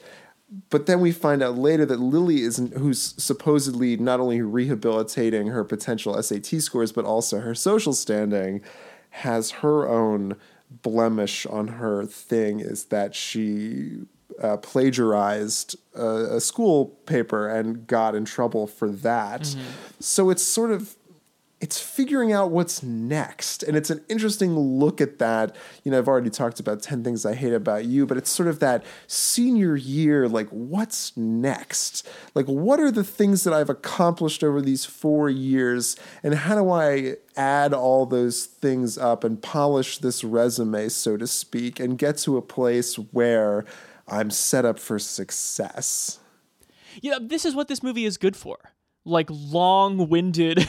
But 0.70 0.86
then 0.86 1.00
we 1.00 1.12
find 1.12 1.42
out 1.42 1.58
later 1.58 1.84
that 1.84 2.00
Lily 2.00 2.40
is 2.40 2.56
who's 2.56 3.14
supposedly 3.22 3.96
not 3.98 4.18
only 4.18 4.40
rehabilitating 4.40 5.48
her 5.48 5.62
potential 5.62 6.20
SAT 6.22 6.46
scores 6.60 6.92
but 6.92 7.04
also 7.04 7.40
her 7.40 7.54
social 7.54 7.92
standing 7.92 8.62
has 9.10 9.50
her 9.50 9.88
own 9.88 10.36
blemish 10.70 11.46
on 11.46 11.68
her 11.68 12.04
thing 12.04 12.60
is 12.60 12.86
that 12.86 13.14
she 13.14 14.02
uh, 14.40 14.56
plagiarized 14.58 15.76
a, 15.94 16.36
a, 16.36 16.40
school 16.40 16.86
paper 17.06 17.48
and 17.48 17.86
got 17.86 18.14
in 18.14 18.24
trouble 18.24 18.66
for 18.66 18.88
that. 18.88 19.42
Mm-hmm. 19.42 19.60
So 20.00 20.30
it's 20.30 20.42
sort 20.42 20.70
of 20.70 20.94
it's 21.60 21.80
figuring 21.80 22.32
out 22.32 22.52
what's 22.52 22.84
next. 22.84 23.64
And 23.64 23.76
it's 23.76 23.90
an 23.90 24.04
interesting 24.08 24.56
look 24.56 25.00
at 25.00 25.18
that. 25.18 25.56
You 25.82 25.90
know 25.90 25.98
i've 25.98 26.08
already 26.08 26.30
talked 26.30 26.60
about 26.60 26.82
10 26.82 27.02
things 27.02 27.24
i 27.24 27.34
hate 27.34 27.52
about 27.52 27.84
you 27.84 28.06
but 28.06 28.16
it's 28.16 28.30
sort 28.30 28.48
of 28.48 28.58
that 28.60 28.84
senior 29.06 29.74
year 29.74 30.28
like 30.28 30.48
what's 30.50 31.16
next? 31.16 32.06
Like 32.34 32.46
what 32.46 32.78
are 32.78 32.90
the 32.90 33.04
things 33.04 33.44
that 33.44 33.52
i've 33.54 33.70
accomplished 33.70 34.44
over 34.44 34.60
these 34.60 34.84
four 34.84 35.28
years? 35.30 35.96
And 36.22 36.34
how 36.34 36.54
do 36.54 36.70
i 36.70 37.16
add 37.36 37.72
all 37.72 38.06
those 38.06 38.44
things 38.46 38.98
up 38.98 39.24
and 39.24 39.40
polish 39.42 39.98
this 39.98 40.22
resume 40.24 40.88
so 40.88 41.16
to 41.16 41.26
speak 41.26 41.80
and 41.80 41.98
get 41.98 42.18
to 42.18 42.36
a 42.36 42.42
place 42.42 42.96
where 42.96 43.64
i'm 44.06 44.30
set 44.30 44.64
up 44.64 44.78
for 44.78 44.98
success? 44.98 46.20
Yeah 47.00 47.18
this 47.20 47.44
is 47.44 47.54
what 47.54 47.68
this 47.68 47.82
movie 47.82 48.04
is 48.04 48.16
good 48.16 48.36
for. 48.36 48.58
Like 49.04 49.28
long-winded 49.30 50.66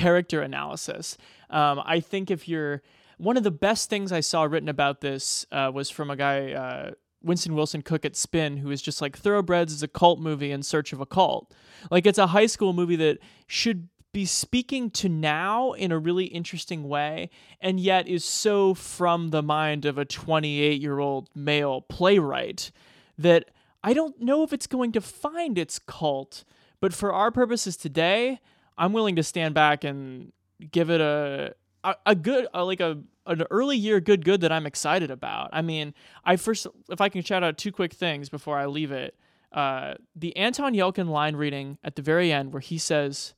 character 0.00 0.40
analysis. 0.40 1.18
Um, 1.50 1.82
I 1.84 2.00
think 2.00 2.30
if 2.30 2.48
you're 2.48 2.80
one 3.18 3.36
of 3.36 3.42
the 3.42 3.50
best 3.50 3.90
things 3.90 4.12
I 4.12 4.20
saw 4.20 4.44
written 4.44 4.70
about 4.70 5.02
this 5.02 5.44
uh, 5.52 5.70
was 5.74 5.90
from 5.90 6.10
a 6.10 6.16
guy 6.16 6.52
uh, 6.52 6.92
Winston 7.22 7.54
Wilson 7.54 7.82
Cook 7.82 8.06
at 8.06 8.16
Spin, 8.16 8.56
who 8.56 8.70
is 8.70 8.80
just 8.80 9.02
like 9.02 9.14
Thoroughbreds 9.14 9.74
is 9.74 9.82
a 9.82 9.88
cult 9.88 10.18
movie 10.18 10.52
in 10.52 10.62
search 10.62 10.94
of 10.94 11.02
a 11.02 11.06
cult. 11.06 11.52
Like 11.90 12.06
it's 12.06 12.16
a 12.16 12.28
high 12.28 12.46
school 12.46 12.72
movie 12.72 12.96
that 12.96 13.18
should 13.46 13.88
be 14.12 14.24
speaking 14.24 14.90
to 14.90 15.08
now 15.10 15.72
in 15.72 15.92
a 15.92 15.98
really 15.98 16.24
interesting 16.24 16.88
way, 16.88 17.28
and 17.60 17.78
yet 17.78 18.08
is 18.08 18.24
so 18.24 18.72
from 18.72 19.28
the 19.28 19.42
mind 19.42 19.84
of 19.84 19.98
a 19.98 20.06
28 20.06 20.80
year 20.80 20.98
old 20.98 21.28
male 21.34 21.82
playwright 21.82 22.72
that 23.18 23.50
I 23.84 23.92
don't 23.92 24.18
know 24.18 24.44
if 24.44 24.54
it's 24.54 24.66
going 24.66 24.92
to 24.92 25.02
find 25.02 25.58
its 25.58 25.78
cult 25.78 26.44
but 26.80 26.94
for 26.94 27.12
our 27.12 27.30
purposes 27.30 27.76
today, 27.76 28.40
I'm 28.80 28.94
willing 28.94 29.16
to 29.16 29.22
stand 29.22 29.54
back 29.54 29.84
and 29.84 30.32
give 30.72 30.90
it 30.90 31.02
a 31.02 31.54
a, 31.84 31.94
a 32.06 32.14
good 32.14 32.48
a, 32.54 32.64
like 32.64 32.80
a 32.80 32.98
an 33.26 33.44
early 33.50 33.76
year 33.76 34.00
good 34.00 34.24
good 34.24 34.40
that 34.40 34.50
I'm 34.50 34.66
excited 34.66 35.10
about. 35.10 35.50
I 35.52 35.60
mean, 35.60 35.94
I 36.24 36.36
first 36.36 36.66
if 36.88 37.00
I 37.00 37.10
can 37.10 37.22
shout 37.22 37.44
out 37.44 37.58
two 37.58 37.72
quick 37.72 37.92
things 37.92 38.30
before 38.30 38.58
I 38.58 38.66
leave 38.66 38.90
it. 38.90 39.14
Uh, 39.52 39.94
the 40.16 40.34
Anton 40.36 40.74
Yelchin 40.74 41.08
line 41.08 41.36
reading 41.36 41.76
at 41.84 41.96
the 41.96 42.02
very 42.02 42.32
end 42.32 42.52
where 42.54 42.60
he 42.60 42.78
says, 42.78 43.34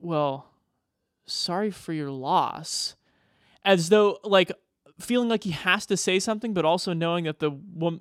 "Well, 0.00 0.50
sorry 1.26 1.70
for 1.70 1.92
your 1.92 2.10
loss," 2.10 2.96
as 3.64 3.88
though 3.88 4.18
like 4.24 4.50
feeling 4.98 5.28
like 5.28 5.44
he 5.44 5.50
has 5.52 5.86
to 5.86 5.96
say 5.96 6.18
something, 6.18 6.54
but 6.54 6.64
also 6.64 6.92
knowing 6.92 7.24
that 7.24 7.38
the 7.38 7.50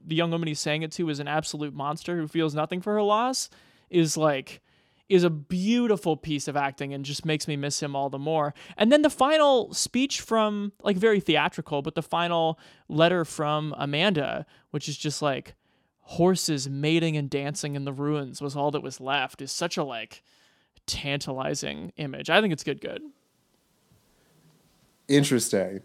the 0.05 0.15
young 0.15 0.31
woman 0.31 0.47
he's 0.47 0.59
saying 0.59 0.81
it 0.81 0.91
to 0.93 1.09
is 1.09 1.19
an 1.19 1.27
absolute 1.27 1.75
monster 1.75 2.17
who 2.17 2.27
feels 2.27 2.55
nothing 2.55 2.81
for 2.81 2.93
her 2.93 3.03
loss 3.03 3.49
is 3.91 4.17
like 4.17 4.61
is 5.09 5.23
a 5.23 5.29
beautiful 5.29 6.15
piece 6.15 6.47
of 6.47 6.55
acting 6.55 6.93
and 6.93 7.03
just 7.03 7.25
makes 7.25 7.47
me 7.47 7.55
miss 7.55 7.81
him 7.81 7.95
all 7.95 8.09
the 8.09 8.19
more. 8.19 8.53
And 8.77 8.91
then 8.91 9.01
the 9.01 9.09
final 9.09 9.73
speech 9.73 10.21
from 10.21 10.71
like 10.83 10.97
very 10.97 11.19
theatrical, 11.19 11.81
but 11.81 11.95
the 11.95 12.03
final 12.03 12.59
letter 12.87 13.25
from 13.25 13.73
Amanda, 13.77 14.45
which 14.69 14.87
is 14.87 14.97
just 14.97 15.21
like 15.21 15.55
horses 16.01 16.69
mating 16.69 17.17
and 17.17 17.29
dancing 17.29 17.75
in 17.75 17.85
the 17.85 17.93
ruins 17.93 18.41
was 18.41 18.55
all 18.55 18.71
that 18.71 18.81
was 18.81 19.01
left 19.01 19.41
is 19.41 19.51
such 19.51 19.77
a 19.77 19.83
like 19.83 20.23
tantalizing 20.85 21.91
image. 21.97 22.29
I 22.29 22.39
think 22.39 22.53
it's 22.53 22.63
good 22.63 22.81
good. 22.81 23.01
Interesting. 25.07 25.81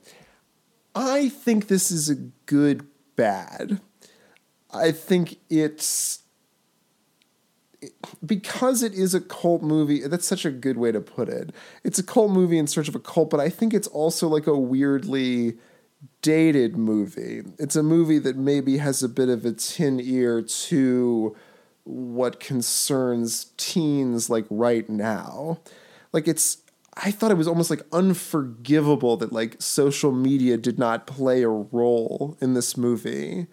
I 0.95 1.31
think 1.31 1.69
this 1.69 1.91
is 1.91 2.11
a 2.11 2.15
good 2.15 2.87
bad. 3.17 3.81
I 4.73 4.93
think 4.93 5.39
it's 5.49 6.24
because 8.25 8.83
it 8.83 8.95
is 8.95 9.15
a 9.15 9.21
cult 9.21 9.63
movie, 9.63 10.07
that's 10.07 10.27
such 10.27 10.45
a 10.45 10.51
good 10.51 10.77
way 10.77 10.93
to 10.93 11.01
put 11.01 11.29
it. 11.29 11.51
It's 11.83 11.99
a 11.99 12.03
cult 12.03 12.31
movie 12.31 12.59
in 12.59 12.67
search 12.67 12.89
of 12.89 12.95
a 12.95 13.01
cult, 13.01 13.31
but 13.31 13.41
I 13.41 13.49
think 13.49 13.75
it's 13.75 13.89
also 13.89 14.29
like 14.29 14.47
a 14.47 14.59
weirdly 14.59 15.55
dated 16.23 16.77
movie. 16.77 17.43
It's 17.59 17.77
a 17.77 17.83
movie 17.83 18.19
that 18.19 18.37
maybe 18.37 18.79
has 18.79 19.03
a 19.03 19.09
bit 19.09 19.29
of 19.29 19.45
a 19.45 19.53
tin 19.53 20.01
ear 20.01 20.43
to 20.43 21.37
what 21.85 22.41
concerns 22.41 23.53
teens 23.57 24.31
like 24.31 24.47
right 24.51 24.89
now. 24.89 25.61
Like 26.13 26.29
it's 26.29 26.59
I 26.97 27.11
thought 27.11 27.31
it 27.31 27.37
was 27.37 27.49
almost 27.49 27.71
like 27.71 27.83
unforgivable 27.93 29.17
that 29.17 29.33
like 29.33 29.61
social 29.61 30.13
media 30.13 30.57
did 30.57 30.79
not 30.79 31.07
play 31.07 31.43
a 31.43 31.49
role 31.49 32.37
in 32.41 32.55
this 32.55 32.77
movie, 32.77 33.49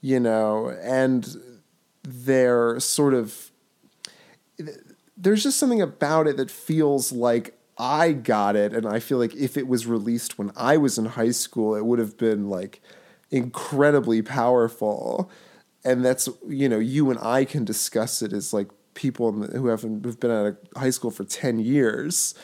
you 0.00 0.20
know, 0.20 0.76
and 0.82 1.36
they're 2.02 2.78
sort 2.80 3.14
of 3.14 3.51
there's 5.16 5.42
just 5.42 5.58
something 5.58 5.82
about 5.82 6.26
it 6.26 6.36
that 6.36 6.50
feels 6.50 7.12
like 7.12 7.58
I 7.78 8.12
got 8.12 8.56
it, 8.56 8.72
and 8.74 8.86
I 8.86 9.00
feel 9.00 9.18
like 9.18 9.34
if 9.34 9.56
it 9.56 9.66
was 9.66 9.86
released 9.86 10.38
when 10.38 10.52
I 10.56 10.76
was 10.76 10.98
in 10.98 11.06
high 11.06 11.30
school, 11.30 11.74
it 11.74 11.84
would 11.84 11.98
have 11.98 12.16
been 12.16 12.48
like 12.48 12.80
incredibly 13.30 14.22
powerful. 14.22 15.30
And 15.84 16.04
that's 16.04 16.28
you 16.46 16.68
know 16.68 16.78
you 16.78 17.10
and 17.10 17.18
I 17.20 17.44
can 17.44 17.64
discuss 17.64 18.22
it 18.22 18.32
as 18.32 18.52
like 18.52 18.68
people 18.94 19.32
who 19.32 19.66
haven't 19.66 20.04
who've 20.04 20.20
been 20.20 20.30
at 20.30 20.56
a 20.74 20.78
high 20.78 20.90
school 20.90 21.10
for 21.10 21.24
ten 21.24 21.58
years. 21.58 22.34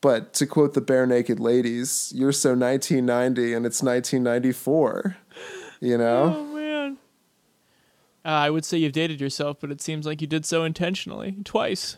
But 0.00 0.34
to 0.34 0.46
quote 0.46 0.74
the 0.74 0.82
Barenaked 0.82 1.40
Ladies, 1.40 2.12
"You're 2.14 2.32
so 2.32 2.54
1990, 2.54 3.54
and 3.54 3.66
it's 3.66 3.82
1994." 3.82 5.16
You 5.80 5.98
know. 5.98 6.36
Oh, 6.36 6.53
Uh, 8.24 8.28
I 8.28 8.50
would 8.50 8.64
say 8.64 8.78
you've 8.78 8.92
dated 8.92 9.20
yourself, 9.20 9.58
but 9.60 9.70
it 9.70 9.80
seems 9.80 10.06
like 10.06 10.20
you 10.20 10.26
did 10.26 10.46
so 10.46 10.64
intentionally 10.64 11.36
twice. 11.44 11.96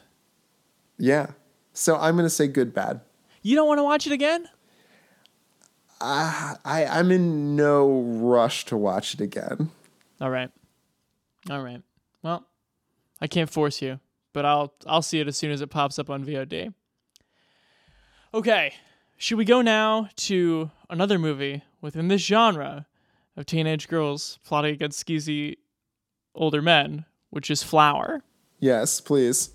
Yeah. 0.98 1.28
So 1.72 1.96
I'm 1.96 2.16
gonna 2.16 2.30
say 2.30 2.48
good 2.48 2.74
bad. 2.74 3.00
You 3.42 3.54
don't 3.54 3.68
want 3.68 3.78
to 3.78 3.84
watch 3.84 4.06
it 4.06 4.12
again? 4.12 4.48
Uh, 6.00 6.56
I 6.64 6.86
I'm 6.86 7.10
in 7.10 7.54
no 7.54 8.00
rush 8.00 8.64
to 8.66 8.76
watch 8.76 9.14
it 9.14 9.20
again. 9.20 9.70
All 10.20 10.30
right. 10.30 10.50
All 11.50 11.62
right. 11.62 11.82
Well, 12.22 12.46
I 13.20 13.26
can't 13.26 13.50
force 13.50 13.80
you, 13.80 14.00
but 14.32 14.44
I'll 14.44 14.74
I'll 14.86 15.02
see 15.02 15.20
it 15.20 15.28
as 15.28 15.36
soon 15.36 15.50
as 15.52 15.60
it 15.60 15.68
pops 15.68 15.98
up 15.98 16.10
on 16.10 16.24
VOD. 16.24 16.72
Okay. 18.34 18.74
Should 19.18 19.38
we 19.38 19.44
go 19.44 19.62
now 19.62 20.10
to 20.16 20.70
another 20.90 21.18
movie 21.18 21.62
within 21.80 22.08
this 22.08 22.22
genre 22.22 22.86
of 23.36 23.46
teenage 23.46 23.88
girls 23.88 24.38
plotting 24.44 24.74
against 24.74 25.06
skeezy 25.06 25.56
older 26.36 26.62
men, 26.62 27.04
which 27.30 27.50
is 27.50 27.62
Flower? 27.62 28.22
Yes, 28.58 29.00
please. 29.00 29.50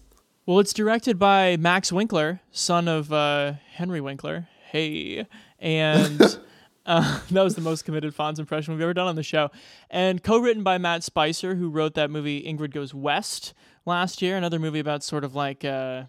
Well, 0.46 0.60
it's 0.60 0.74
directed 0.74 1.18
by 1.18 1.58
Max 1.58 1.92
Winkler, 1.92 2.42
son 2.52 2.88
of 2.88 3.14
uh, 3.14 3.54
Henry 3.74 4.02
Winkler. 4.02 4.48
Hey, 4.70 5.28
and 5.60 6.22
uh, 6.86 7.20
that 7.32 7.44
was 7.44 7.56
the 7.56 7.62
most 7.62 7.86
committed 7.86 8.16
Fonz 8.16 8.40
impression 8.40 8.74
we've 8.74 8.82
ever 8.82 8.94
done 8.94 9.08
on 9.08 9.16
the 9.16 9.24
show. 9.24 9.50
And 9.90 10.24
co-written 10.24 10.64
by 10.64 10.78
Matt 10.78 11.04
Spicer, 11.04 11.56
who 11.56 11.70
wrote 11.70 11.94
that 11.94 12.10
movie 12.10 12.44
Ingrid 12.44 12.74
Goes 12.74 12.94
West 12.94 13.54
last 13.86 14.22
year, 14.22 14.36
another 14.36 14.60
movie 14.60 14.80
about 14.80 15.04
sort 15.04 15.24
of 15.24 15.36
like, 15.36 15.64
uh, 15.64 16.04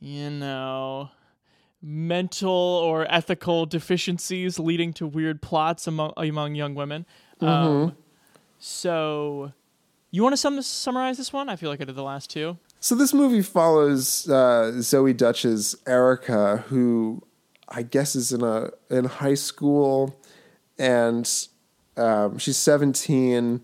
you 0.00 0.30
know, 0.30 1.10
mental 1.82 2.50
or 2.50 3.06
ethical 3.12 3.66
deficiencies 3.66 4.58
leading 4.58 4.92
to 4.92 5.06
weird 5.06 5.40
plots 5.40 5.86
among 5.86 6.12
among 6.16 6.54
young 6.54 6.74
women. 6.74 7.06
Mm-hmm. 7.40 7.46
Um, 7.46 7.96
so, 8.58 9.52
you 10.16 10.22
want 10.22 10.32
to 10.32 10.38
sum 10.38 10.60
summarize 10.62 11.18
this 11.18 11.32
one? 11.32 11.48
I 11.48 11.56
feel 11.56 11.68
like 11.68 11.80
I 11.80 11.84
did 11.84 11.94
the 11.94 12.02
last 12.02 12.30
two. 12.30 12.56
So 12.80 12.94
this 12.94 13.12
movie 13.12 13.42
follows 13.42 14.28
uh, 14.28 14.72
Zoey 14.76 15.16
Deutch's 15.16 15.76
Erica, 15.86 16.64
who 16.68 17.22
I 17.68 17.82
guess 17.82 18.16
is 18.16 18.32
in 18.32 18.42
a 18.42 18.70
in 18.90 19.04
high 19.04 19.34
school, 19.34 20.18
and 20.78 21.30
um, 21.96 22.38
she's 22.38 22.56
seventeen, 22.56 23.60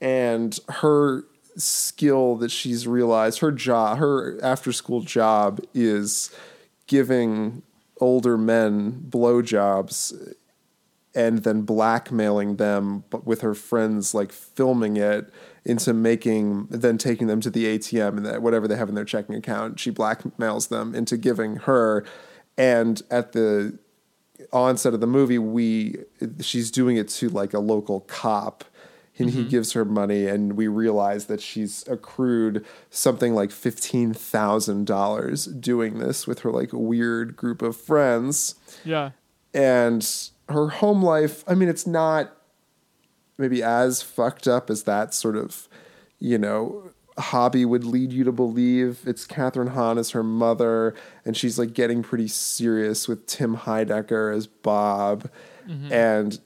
and 0.00 0.58
her 0.68 1.24
skill 1.56 2.36
that 2.36 2.50
she's 2.50 2.86
realized 2.86 3.38
her 3.38 3.52
job 3.52 3.98
her 3.98 4.42
after 4.42 4.72
school 4.72 5.02
job 5.02 5.60
is 5.72 6.34
giving 6.88 7.62
older 8.00 8.36
men 8.36 9.06
blowjobs 9.08 10.34
and 11.14 11.44
then 11.44 11.62
blackmailing 11.62 12.56
them 12.56 13.04
with 13.24 13.42
her 13.42 13.54
friends 13.54 14.14
like 14.14 14.32
filming 14.32 14.96
it 14.96 15.32
into 15.64 15.94
making 15.94 16.66
then 16.70 16.98
taking 16.98 17.26
them 17.26 17.40
to 17.40 17.50
the 17.50 17.78
ATM 17.78 18.16
and 18.16 18.26
that 18.26 18.42
whatever 18.42 18.68
they 18.68 18.76
have 18.76 18.88
in 18.88 18.94
their 18.94 19.04
checking 19.04 19.34
account 19.34 19.80
she 19.80 19.90
blackmails 19.90 20.68
them 20.68 20.94
into 20.94 21.16
giving 21.16 21.56
her. 21.56 22.04
And 22.56 23.02
at 23.10 23.32
the 23.32 23.78
onset 24.52 24.94
of 24.94 25.00
the 25.00 25.06
movie 25.06 25.38
we 25.38 25.96
she's 26.40 26.70
doing 26.70 26.96
it 26.96 27.08
to 27.08 27.28
like 27.28 27.54
a 27.54 27.58
local 27.58 28.00
cop 28.00 28.64
and 29.16 29.30
he 29.30 29.40
mm-hmm. 29.40 29.48
gives 29.48 29.72
her 29.72 29.84
money 29.84 30.26
and 30.26 30.54
we 30.54 30.66
realize 30.66 31.26
that 31.26 31.40
she's 31.40 31.86
accrued 31.86 32.66
something 32.90 33.32
like 33.32 33.50
$15,000 33.50 35.60
doing 35.60 36.00
this 36.00 36.26
with 36.26 36.40
her 36.40 36.50
like 36.50 36.70
weird 36.72 37.36
group 37.36 37.62
of 37.62 37.76
friends. 37.76 38.56
Yeah. 38.84 39.12
and 39.54 40.30
her 40.48 40.68
home 40.68 41.02
life 41.02 41.44
i 41.46 41.54
mean 41.54 41.68
it's 41.68 41.86
not 41.86 42.36
maybe 43.38 43.62
as 43.62 44.02
fucked 44.02 44.46
up 44.48 44.70
as 44.70 44.84
that 44.84 45.12
sort 45.14 45.36
of 45.36 45.68
you 46.18 46.38
know 46.38 46.90
hobby 47.18 47.64
would 47.64 47.84
lead 47.84 48.12
you 48.12 48.24
to 48.24 48.32
believe 48.32 49.00
it's 49.06 49.26
Kathryn 49.26 49.68
Hahn 49.70 49.98
as 49.98 50.10
her 50.10 50.22
mother 50.24 50.94
and 51.24 51.36
she's 51.36 51.58
like 51.58 51.72
getting 51.72 52.02
pretty 52.02 52.26
serious 52.28 53.06
with 53.06 53.26
Tim 53.26 53.56
Heidecker 53.58 54.34
as 54.36 54.46
Bob 54.46 55.30
Mhm. 55.68 55.90
and 55.92 56.40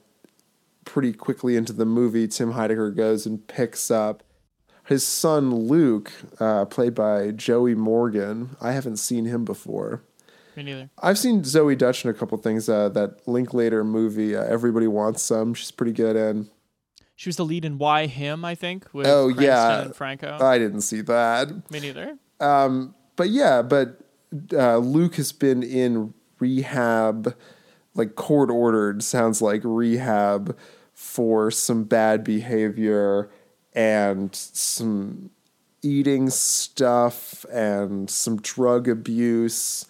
pretty 0.84 1.12
quickly 1.12 1.56
into 1.56 1.72
the 1.72 1.84
movie 1.86 2.28
Tim 2.28 2.52
Heidecker 2.52 2.94
goes 2.94 3.24
and 3.26 3.46
picks 3.46 3.90
up 3.90 4.22
his 4.84 5.06
son 5.06 5.54
Luke 5.54 6.12
uh, 6.40 6.64
played 6.66 6.94
by 6.94 7.30
Joey 7.30 7.74
Morgan 7.74 8.56
I 8.60 8.72
haven't 8.72 8.96
seen 8.98 9.24
him 9.24 9.44
before 9.44 10.02
Me 10.56 10.62
neither. 10.64 10.90
I've 11.02 11.18
seen 11.18 11.42
Zoey 11.42 11.76
Deutch 11.78 12.04
in 12.04 12.10
a 12.10 12.14
couple 12.14 12.36
things. 12.38 12.68
Uh, 12.68 12.88
that 12.88 13.28
Linklater 13.28 13.84
movie, 13.84 14.34
uh, 14.34 14.42
Everybody 14.42 14.88
Wants 14.88 15.22
Some. 15.22 15.54
She's 15.54 15.70
pretty 15.70 15.92
good 15.92 16.16
in. 16.16 16.50
She 17.18 17.28
was 17.28 17.34
the 17.34 17.44
lead 17.44 17.64
in 17.64 17.78
Why 17.78 18.06
Him, 18.06 18.44
I 18.44 18.54
think, 18.54 18.86
with 18.94 19.08
oh 19.08 19.24
Cranston 19.34 19.88
yeah, 19.88 19.92
Franco. 19.92 20.38
I 20.40 20.56
didn't 20.56 20.82
see 20.82 21.00
that. 21.00 21.68
Me 21.68 21.80
neither. 21.80 22.16
Um, 22.38 22.94
but 23.16 23.30
yeah, 23.30 23.60
but 23.62 23.98
uh, 24.52 24.76
Luke 24.76 25.16
has 25.16 25.32
been 25.32 25.64
in 25.64 26.14
rehab, 26.38 27.34
like 27.96 28.14
court 28.14 28.50
ordered. 28.50 29.02
Sounds 29.02 29.42
like 29.42 29.62
rehab 29.64 30.56
for 30.94 31.50
some 31.50 31.82
bad 31.82 32.22
behavior 32.22 33.28
and 33.72 34.32
some 34.32 35.30
eating 35.82 36.30
stuff 36.30 37.44
and 37.52 38.08
some 38.08 38.36
drug 38.36 38.86
abuse. 38.86 39.86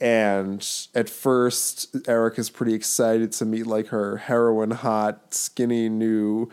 And 0.00 0.66
at 0.94 1.10
first, 1.10 1.96
Eric 2.06 2.38
is 2.38 2.50
pretty 2.50 2.74
excited 2.74 3.32
to 3.32 3.44
meet 3.44 3.66
like 3.66 3.88
her 3.88 4.18
heroin 4.18 4.70
hot, 4.70 5.34
skinny 5.34 5.88
new 5.88 6.48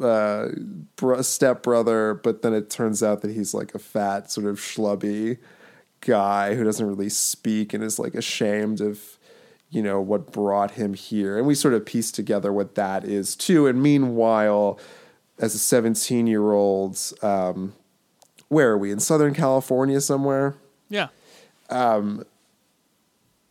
uh, 0.00 0.48
bro- 0.96 1.22
stepbrother, 1.22 2.14
but 2.14 2.42
then 2.42 2.54
it 2.54 2.70
turns 2.70 3.02
out 3.02 3.20
that 3.22 3.32
he's 3.32 3.52
like 3.52 3.74
a 3.74 3.78
fat, 3.78 4.30
sort 4.30 4.46
of 4.46 4.58
schlubby 4.58 5.38
guy 6.00 6.54
who 6.54 6.64
doesn't 6.64 6.86
really 6.86 7.08
speak 7.08 7.74
and 7.74 7.82
is 7.82 7.98
like 7.98 8.14
ashamed 8.14 8.80
of, 8.80 9.18
you 9.70 9.82
know, 9.82 10.00
what 10.00 10.32
brought 10.32 10.72
him 10.72 10.94
here. 10.94 11.36
And 11.36 11.46
we 11.46 11.54
sort 11.54 11.74
of 11.74 11.84
piece 11.84 12.10
together 12.10 12.52
what 12.52 12.74
that 12.76 13.04
is 13.04 13.36
too. 13.36 13.66
And 13.66 13.82
meanwhile, 13.82 14.78
as 15.38 15.54
a 15.54 15.58
17 15.58 16.26
year 16.26 16.52
old, 16.52 16.98
um, 17.22 17.74
where 18.48 18.70
are 18.70 18.78
we? 18.78 18.90
In 18.90 19.00
Southern 19.00 19.34
California 19.34 20.00
somewhere? 20.00 20.54
Yeah. 20.88 21.08
um, 21.68 22.24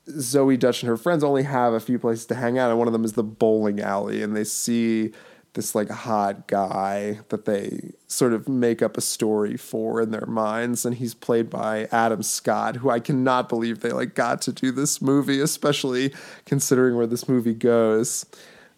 Zoey 0.09 0.57
Deutch 0.59 0.81
and 0.81 0.89
her 0.89 0.97
friends 0.97 1.23
only 1.23 1.43
have 1.43 1.73
a 1.73 1.79
few 1.79 1.99
places 1.99 2.25
to 2.27 2.35
hang 2.35 2.57
out, 2.57 2.69
and 2.69 2.79
one 2.79 2.87
of 2.87 2.93
them 2.93 3.03
is 3.03 3.13
the 3.13 3.23
bowling 3.23 3.79
alley, 3.79 4.23
and 4.23 4.35
they 4.35 4.43
see 4.43 5.11
this 5.53 5.73
like 5.73 5.89
hot 5.89 6.47
guy 6.47 7.19
that 7.29 7.45
they 7.45 7.91
sort 8.05 8.31
of 8.31 8.47
make 8.47 8.81
up 8.81 8.95
a 8.95 9.01
story 9.01 9.57
for 9.57 10.01
in 10.01 10.11
their 10.11 10.25
minds, 10.27 10.85
and 10.85 10.95
he's 10.95 11.13
played 11.13 11.49
by 11.49 11.87
Adam 11.91 12.21
Scott, 12.21 12.77
who 12.77 12.89
I 12.89 12.99
cannot 12.99 13.49
believe 13.49 13.79
they 13.79 13.91
like 13.91 14.13
got 14.13 14.41
to 14.43 14.51
do 14.51 14.71
this 14.71 15.01
movie, 15.01 15.39
especially 15.39 16.13
considering 16.45 16.95
where 16.95 17.07
this 17.07 17.27
movie 17.27 17.55
goes. 17.55 18.25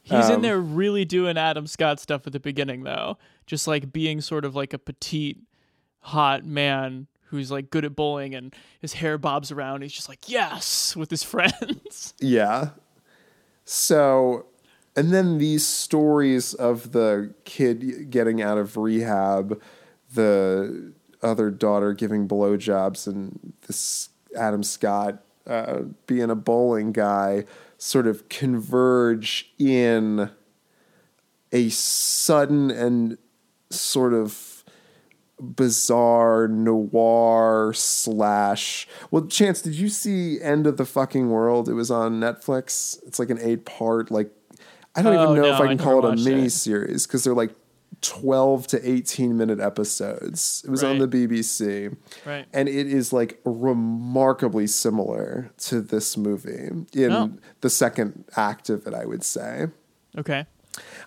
He's 0.03 0.29
in 0.29 0.35
Um, 0.35 0.41
there 0.41 0.59
really 0.59 1.05
doing 1.05 1.37
Adam 1.37 1.67
Scott 1.67 1.99
stuff 1.99 2.25
at 2.25 2.33
the 2.33 2.39
beginning, 2.39 2.83
though. 2.83 3.17
Just 3.45 3.67
like 3.67 3.91
being 3.91 4.21
sort 4.21 4.45
of 4.45 4.55
like 4.55 4.73
a 4.73 4.79
petite, 4.79 5.37
hot 5.99 6.45
man 6.45 7.07
who's 7.29 7.51
like 7.51 7.69
good 7.69 7.85
at 7.85 7.95
bowling 7.95 8.33
and 8.33 8.55
his 8.79 8.93
hair 8.93 9.17
bobs 9.17 9.51
around. 9.51 9.81
He's 9.81 9.93
just 9.93 10.09
like, 10.09 10.27
yes, 10.27 10.95
with 10.95 11.09
his 11.09 11.23
friends. 11.33 12.13
Yeah. 12.19 12.69
So, 13.65 14.47
and 14.95 15.13
then 15.13 15.37
these 15.37 15.65
stories 15.65 16.53
of 16.53 16.91
the 16.91 17.33
kid 17.45 18.09
getting 18.09 18.41
out 18.41 18.57
of 18.57 18.77
rehab, 18.77 19.61
the 20.13 20.93
other 21.21 21.51
daughter 21.51 21.93
giving 21.93 22.27
blowjobs, 22.27 23.05
and 23.05 23.53
this 23.67 24.09
Adam 24.35 24.63
Scott 24.63 25.23
uh, 25.45 25.81
being 26.07 26.29
a 26.29 26.35
bowling 26.35 26.91
guy 26.91 27.45
sort 27.77 28.07
of 28.07 28.27
converge 28.29 29.53
in 29.57 30.29
a 31.51 31.69
sudden 31.69 32.71
and 32.71 33.17
sort 33.69 34.13
of 34.13 34.48
bizarre 35.39 36.47
noir 36.47 37.71
slash 37.73 38.87
well 39.11 39.25
chance 39.27 39.61
did 39.61 39.73
you 39.75 39.87
see 39.89 40.41
end 40.41 40.67
of 40.67 40.77
the 40.77 40.85
fucking 40.85 41.29
world 41.29 41.69
it 41.69 41.73
was 41.73 41.89
on 41.89 42.19
netflix 42.19 42.97
it's 43.07 43.19
like 43.19 43.29
an 43.29 43.39
eight 43.41 43.65
part 43.65 44.11
like 44.11 44.29
i 44.95 45.01
don't 45.01 45.15
Oh, 45.15 45.23
even 45.23 45.35
know 45.35 45.41
no, 45.49 45.53
if 45.55 45.61
i 45.61 45.63
I 45.63 45.67
can 45.67 45.77
never 45.77 45.83
call 46.01 46.05
it 46.07 46.13
a 46.13 46.23
mini 46.23 46.49
series 46.49 47.07
because 47.07 47.23
they're 47.23 47.33
like 47.33 47.51
12 48.01 48.67
to 48.67 48.89
18 48.89 49.35
minute 49.35 49.59
episodes. 49.59 50.63
It 50.65 50.71
was 50.71 50.85
on 50.85 50.99
the 50.99 51.07
BBC. 51.07 51.93
Right. 52.25 52.45
And 52.53 52.69
it 52.69 52.87
is 52.87 53.11
like 53.11 53.41
remarkably 53.43 54.67
similar 54.67 55.51
to 55.65 55.81
this 55.81 56.15
movie 56.15 56.69
in 56.93 57.11
Oh. 57.11 57.31
the 57.59 57.69
second 57.69 58.23
act 58.37 58.69
of 58.69 58.87
it, 58.87 58.93
I 58.93 59.03
would 59.03 59.25
say. 59.25 59.67
Okay. 60.17 60.45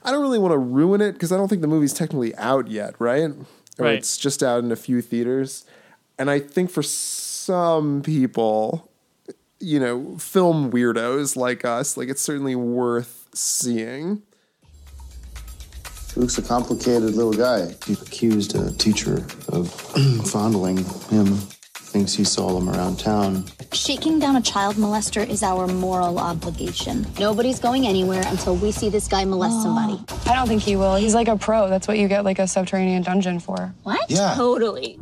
I 0.03 0.11
don't 0.11 0.21
really 0.21 0.39
want 0.39 0.53
to 0.53 0.59
ruin 0.59 1.01
it 1.01 1.13
because 1.13 1.33
I 1.33 1.39
don't 1.39 1.49
think 1.49 1.63
the 1.63 1.69
movie's 1.69 1.95
technically 1.95 2.37
out 2.37 2.69
yet, 2.69 2.95
right? 2.99 3.31
Or 3.79 3.87
Right. 3.87 3.95
it's 3.99 4.17
just 4.19 4.43
out 4.43 4.63
in 4.65 4.71
a 4.73 4.77
few 4.77 5.01
theaters. 5.01 5.65
And 6.19 6.31
I 6.31 6.39
think 6.39 6.71
for 6.71 6.83
some 6.83 8.03
people, 8.03 8.91
you 9.61 9.81
know, 9.81 10.17
film 10.19 10.71
weirdos 10.71 11.37
like 11.37 11.65
us, 11.65 11.97
like 11.97 12.09
it's 12.09 12.21
certainly 12.23 12.55
worth 12.55 13.29
seeing. 13.35 14.23
Luke's 16.15 16.37
a 16.37 16.43
complicated 16.43 17.15
little 17.15 17.33
guy. 17.33 17.75
He 17.87 17.95
accused 17.95 18.55
a 18.55 18.71
teacher 18.73 19.25
of 19.49 19.71
fondling 20.27 20.85
him. 21.09 21.39
Thinks 21.93 22.15
he 22.15 22.25
saw 22.25 22.57
him 22.57 22.71
around 22.71 22.99
town. 22.99 23.45
Shaking 23.75 24.19
down 24.19 24.37
a 24.37 24.41
child 24.41 24.77
molester 24.77 25.29
is 25.29 25.43
our 25.43 25.67
moral 25.67 26.19
obligation. 26.19 27.07
Nobody's 27.21 27.61
going 27.61 27.87
anywhere 27.87 28.23
until 28.29 28.57
we 28.57 28.73
see 28.73 28.89
this 28.89 29.07
guy 29.07 29.27
molest 29.27 29.57
ah. 29.59 29.63
somebody. 29.63 30.31
I 30.31 30.35
don't 30.35 30.49
think 30.49 30.63
he 30.63 30.75
will. 30.75 30.95
He's 30.95 31.15
like 31.15 31.29
a 31.29 31.37
pro. 31.37 31.69
That's 31.69 31.87
what 31.87 31.99
you 31.99 32.09
get 32.09 32.25
like 32.25 32.39
a 32.39 32.49
subterranean 32.49 33.03
dungeon 33.03 33.41
for. 33.41 33.75
What? 33.83 34.11
Yeah. 34.11 34.33
Totally. 34.37 34.97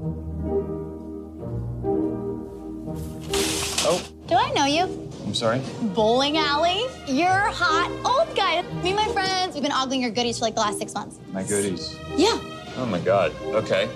Oh, 3.87 4.03
Do 4.27 4.35
I 4.35 4.51
know 4.51 4.65
you? 4.65 4.83
I'm 5.25 5.33
sorry. 5.35 5.61
Bowling 5.95 6.39
alley? 6.39 6.83
You're 7.07 7.29
hot 7.29 7.93
old 8.05 8.37
guy. 8.37 8.63
Me 8.83 8.91
and 8.91 8.97
my 8.97 9.07
friends, 9.13 9.55
we've 9.55 9.63
been 9.63 9.71
ogling 9.71 10.03
your 10.03 10.11
goodies 10.11 10.41
for 10.41 10.45
like 10.45 10.57
the 10.57 10.61
last 10.61 10.81
six 10.81 10.93
months. 10.93 11.21
My 11.33 11.45
goodies. 11.45 11.97
Yeah. 12.17 12.37
Oh 12.79 12.87
my 12.91 12.99
god. 12.99 13.33
Okay. 13.43 13.89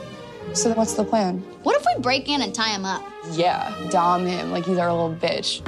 So 0.53 0.73
what's 0.75 0.95
the 0.95 1.05
plan? 1.05 1.39
What 1.63 1.77
if 1.77 1.85
we 1.87 2.03
break 2.03 2.29
in 2.29 2.43
and 2.43 2.55
tie 2.55 2.69
him 2.69 2.85
up? 2.85 3.05
Yeah, 3.33 3.75
dom 3.91 4.27
him 4.27 4.53
like 4.53 4.65
he's 4.67 4.79
our 4.79 4.93
little 4.93 5.15
bitch. 5.15 5.63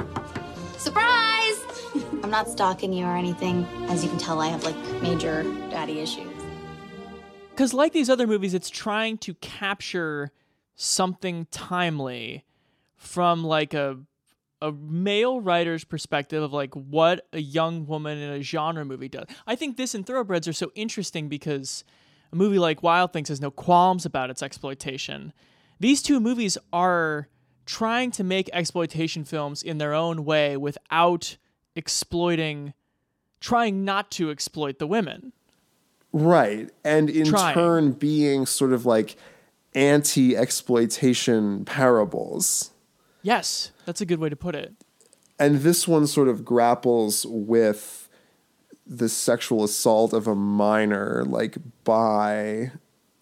Surprise! 0.77 1.61
I'm 2.23 2.29
not 2.29 2.47
stalking 2.47 2.93
you 2.93 3.05
or 3.05 3.15
anything. 3.15 3.65
As 3.89 4.03
you 4.03 4.09
can 4.09 4.19
tell, 4.19 4.39
I 4.39 4.47
have 4.47 4.63
like 4.63 4.77
major 5.01 5.43
daddy 5.69 5.99
issues. 5.99 6.31
Because, 7.49 7.73
like 7.73 7.91
these 7.91 8.09
other 8.09 8.27
movies, 8.27 8.53
it's 8.53 8.69
trying 8.69 9.17
to 9.19 9.33
capture 9.35 10.31
something 10.75 11.47
timely 11.51 12.45
from 12.95 13.43
like 13.43 13.73
a 13.73 13.97
a 14.61 14.71
male 14.71 15.39
writer's 15.39 15.83
perspective 15.83 16.41
of 16.41 16.51
like 16.51 16.73
what 16.73 17.27
a 17.31 17.39
young 17.39 17.85
woman 17.85 18.17
in 18.17 18.29
a 18.31 18.41
genre 18.41 18.83
movie 18.85 19.09
does. 19.09 19.25
I 19.45 19.55
think 19.55 19.77
this 19.77 19.93
and 19.93 20.05
Thoroughbreds 20.05 20.47
are 20.47 20.53
so 20.53 20.71
interesting 20.75 21.29
because 21.29 21.83
a 22.31 22.35
movie 22.35 22.59
like 22.59 22.83
Wild 22.83 23.13
Things 23.13 23.29
has 23.29 23.41
no 23.41 23.51
qualms 23.51 24.05
about 24.05 24.29
its 24.29 24.43
exploitation. 24.43 25.33
These 25.79 26.01
two 26.01 26.19
movies 26.19 26.57
are 26.73 27.27
trying 27.65 28.11
to 28.11 28.23
make 28.23 28.49
exploitation 28.53 29.23
films 29.23 29.61
in 29.61 29.77
their 29.77 29.93
own 29.93 30.25
way 30.25 30.57
without 30.57 31.37
exploiting 31.75 32.73
trying 33.39 33.85
not 33.85 34.09
to 34.11 34.31
exploit 34.31 34.79
the 34.79 34.87
women. 34.87 35.31
Right. 36.11 36.69
And 36.83 37.09
in 37.09 37.27
Trying. 37.27 37.53
turn, 37.53 37.91
being 37.91 38.45
sort 38.45 38.73
of 38.73 38.85
like 38.85 39.17
anti 39.75 40.35
exploitation 40.35 41.65
parables. 41.65 42.71
Yes, 43.21 43.71
that's 43.85 44.01
a 44.01 44.05
good 44.05 44.19
way 44.19 44.29
to 44.29 44.35
put 44.35 44.55
it. 44.55 44.73
And 45.37 45.59
this 45.59 45.87
one 45.87 46.07
sort 46.07 46.27
of 46.27 46.43
grapples 46.43 47.25
with 47.27 48.06
the 48.89 49.09
sexual 49.09 49.63
assault 49.63 50.13
of 50.13 50.27
a 50.27 50.35
minor, 50.35 51.23
like 51.27 51.57
by 51.83 52.71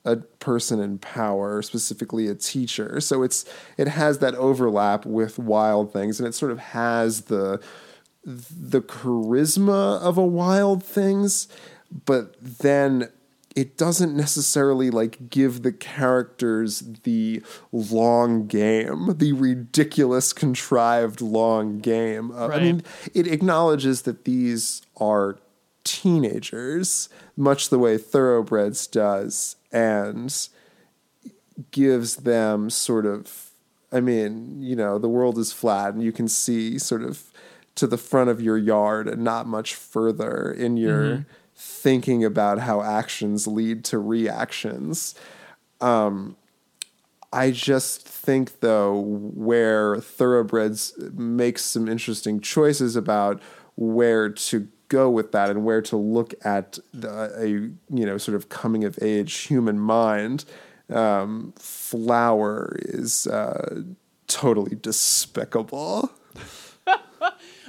a 0.04 0.18
person 0.40 0.80
in 0.80 1.00
power, 1.00 1.62
specifically 1.64 2.28
a 2.28 2.36
teacher. 2.36 3.00
So 3.02 3.24
it's 3.24 3.46
it 3.78 3.88
has 3.88 4.20
that 4.20 4.36
overlap 4.36 5.06
with 5.06 5.40
Wild 5.40 5.92
Things, 5.92 6.20
and 6.20 6.28
it 6.28 6.34
sort 6.36 6.52
of 6.52 6.60
has 6.60 7.22
the 7.24 7.60
the 8.24 8.82
charisma 8.82 10.00
of 10.02 10.18
a 10.18 10.26
Wild 10.26 10.84
Things, 10.84 11.48
but 12.06 12.36
then 12.42 13.10
it 13.56 13.78
doesn't 13.78 14.16
necessarily 14.16 14.90
like 14.90 15.30
give 15.30 15.64
the 15.64 15.72
characters 15.72 16.84
the 17.04 17.42
long 17.72 18.48
game, 18.48 19.14
the 19.18 19.32
ridiculous 19.32 20.34
contrived 20.34 21.22
long 21.22 21.80
game. 21.80 22.32
of- 22.32 22.52
I 22.52 22.60
mean, 22.60 22.84
it 23.14 23.28
acknowledges 23.28 24.02
that 24.04 24.26
these 24.26 24.82
are 24.98 25.38
teenagers, 25.86 27.08
much 27.38 27.70
the 27.70 27.80
way 27.80 27.98
Thoroughbreds 27.98 28.88
does, 28.88 29.56
and 29.72 30.50
gives 31.72 32.18
them 32.18 32.70
sort 32.70 33.06
of 33.06 33.52
I 33.92 34.02
mean, 34.02 34.62
you 34.62 34.76
know, 34.76 34.98
the 34.98 35.08
world 35.08 35.38
is 35.38 35.54
flat 35.54 35.94
and 35.94 36.04
you 36.04 36.12
can 36.12 36.28
see 36.28 36.78
sort 36.78 37.02
of 37.04 37.32
to 37.76 37.88
the 37.88 37.98
front 37.98 38.30
of 38.30 38.42
your 38.42 38.58
yard 38.58 39.08
and 39.08 39.24
not 39.24 39.48
much 39.48 39.74
further 39.76 40.52
in 40.52 40.76
your 40.76 41.20
Mhm. 41.20 41.26
thinking 41.56 42.26
about 42.26 42.60
how 42.60 42.82
actions 42.82 43.48
lead 43.48 43.86
to 43.86 44.00
reactions. 44.00 45.16
Um, 45.80 46.36
I 47.32 47.52
just 47.52 48.08
think, 48.08 48.60
though, 48.62 49.00
where 49.00 50.00
Thoroughbreds 50.00 50.94
makes 51.14 51.64
some 51.64 51.88
interesting 51.88 52.40
choices 52.42 52.96
about 52.96 53.42
where 53.76 54.30
to 54.30 54.68
go 54.88 55.10
with 55.10 55.32
that 55.32 55.50
and 55.50 55.64
where 55.64 55.82
to 55.84 55.98
look 55.98 56.34
at 56.46 56.80
the, 56.94 57.10
a 57.38 57.48
you 57.48 58.06
know 58.06 58.18
sort 58.18 58.36
of 58.36 58.50
coming 58.50 58.84
of 58.84 58.98
age 59.02 59.34
human 59.34 59.80
mind. 59.80 60.46
Um, 60.90 61.54
Flower 61.58 62.76
is 62.80 63.28
uh, 63.28 63.82
totally 64.28 64.76
despicable. 64.76 66.12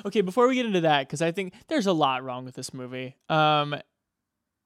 Okay, 0.05 0.21
before 0.21 0.47
we 0.47 0.55
get 0.55 0.67
into 0.67 0.83
that, 0.83 1.09
because 1.09 1.21
I 1.21 1.33
think 1.33 1.53
there's 1.67 1.87
a 1.87 1.93
lot 1.93 2.23
wrong 2.23 2.45
with 2.45 2.55
this 2.55 2.73
movie. 2.73 3.17
Um, 3.29 3.75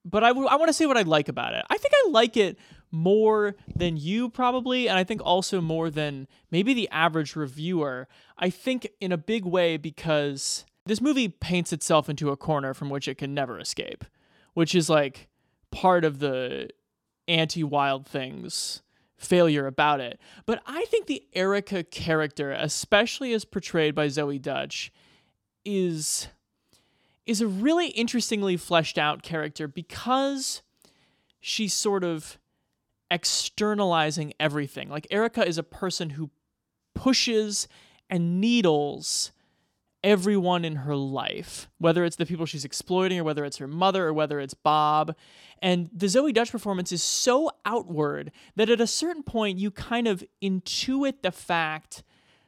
but 0.05 0.23
I, 0.23 0.29
w- 0.29 0.47
I 0.49 0.57
want 0.57 0.69
to 0.69 0.73
say 0.75 0.85
what 0.85 0.99
I 0.99 1.03
like 1.03 1.31
about 1.31 1.55
it. 1.55 1.65
I 1.71 1.79
think 1.79 1.95
I 1.95 2.11
like 2.11 2.37
it 2.37 2.59
more 2.91 3.57
than 3.75 3.97
you 3.97 4.29
probably, 4.29 4.87
and 4.87 4.99
I 4.99 5.05
think 5.05 5.23
also 5.25 5.63
more 5.63 5.89
than 5.89 6.29
maybe 6.51 6.75
the 6.75 6.91
average 6.91 7.37
reviewer. 7.37 8.07
I 8.37 8.51
think 8.51 8.89
in 9.01 9.13
a 9.13 9.17
big 9.17 9.47
way 9.47 9.79
because 9.79 10.67
this 10.91 11.01
movie 11.01 11.29
paints 11.29 11.73
itself 11.73 12.09
into 12.09 12.31
a 12.31 12.37
corner 12.37 12.75
from 12.75 12.91
which 12.91 13.07
it 13.07 13.17
can 13.17 13.33
never 13.33 13.61
escape, 13.61 14.05
which 14.55 14.75
is 14.75 14.91
like 14.91 15.29
part 15.71 16.05
of 16.05 16.19
the 16.19 16.69
anti 17.29 17.63
wild 17.63 18.09
things 18.09 18.83
failure 19.17 19.69
about 19.69 20.01
it. 20.01 20.19
But 20.47 20.61
I 20.67 20.85
think 20.87 21.07
the 21.07 21.23
Erica 21.33 21.85
character, 21.85 22.51
especially 22.51 23.33
as 23.33 23.45
portrayed 23.45 23.95
by 23.95 24.09
Zoey 24.09 24.43
Deutch, 24.43 24.93
is 25.65 26.27
is 27.25 27.41
a 27.41 27.47
really 27.47 27.91
interestingly 27.91 28.57
fleshed 28.57 28.99
out 28.99 29.23
character 29.23 29.69
because 29.69 30.63
she's 31.39 31.73
sort 31.73 32.03
of 32.03 32.37
externalizing 33.13 34.33
everything. 34.41 34.89
Like 34.89 35.07
Erica 35.13 35.47
is 35.47 35.57
a 35.57 35.63
person 35.63 36.11
who 36.11 36.31
pushes 36.97 37.69
and 38.09 38.41
needles 38.41 39.31
everyone 40.03 40.65
in 40.65 40.77
her 40.77 40.97
life, 40.97 41.69
whether 41.79 42.05
it's 42.05 42.17
the 42.17 42.27
people 42.27 42.47
she's 42.47 42.65
exploiting 42.65 43.19
or 43.19 43.25
whether 43.25 43.45
it's 43.45 43.59
her 43.59 43.67
mother 43.67 44.07
or 44.07 44.13
whether 44.13 44.41
it's 44.41 44.55
Bob. 44.55 45.15
And 45.61 45.91
the 45.93 46.07
Zoey 46.07 46.33
Deutch 46.33 46.51
performance 46.51 46.91
is 46.93 47.03
so 47.03 47.51
outward 47.65 48.33
that 48.57 48.71
at 48.71 48.81
a 48.81 48.87
certain 48.87 49.23
point 49.23 49.59
you 49.59 49.71
kind 49.71 50.09
of 50.09 50.25
intuit 50.43 51.23
the 51.23 51.33
fact 51.33 52.03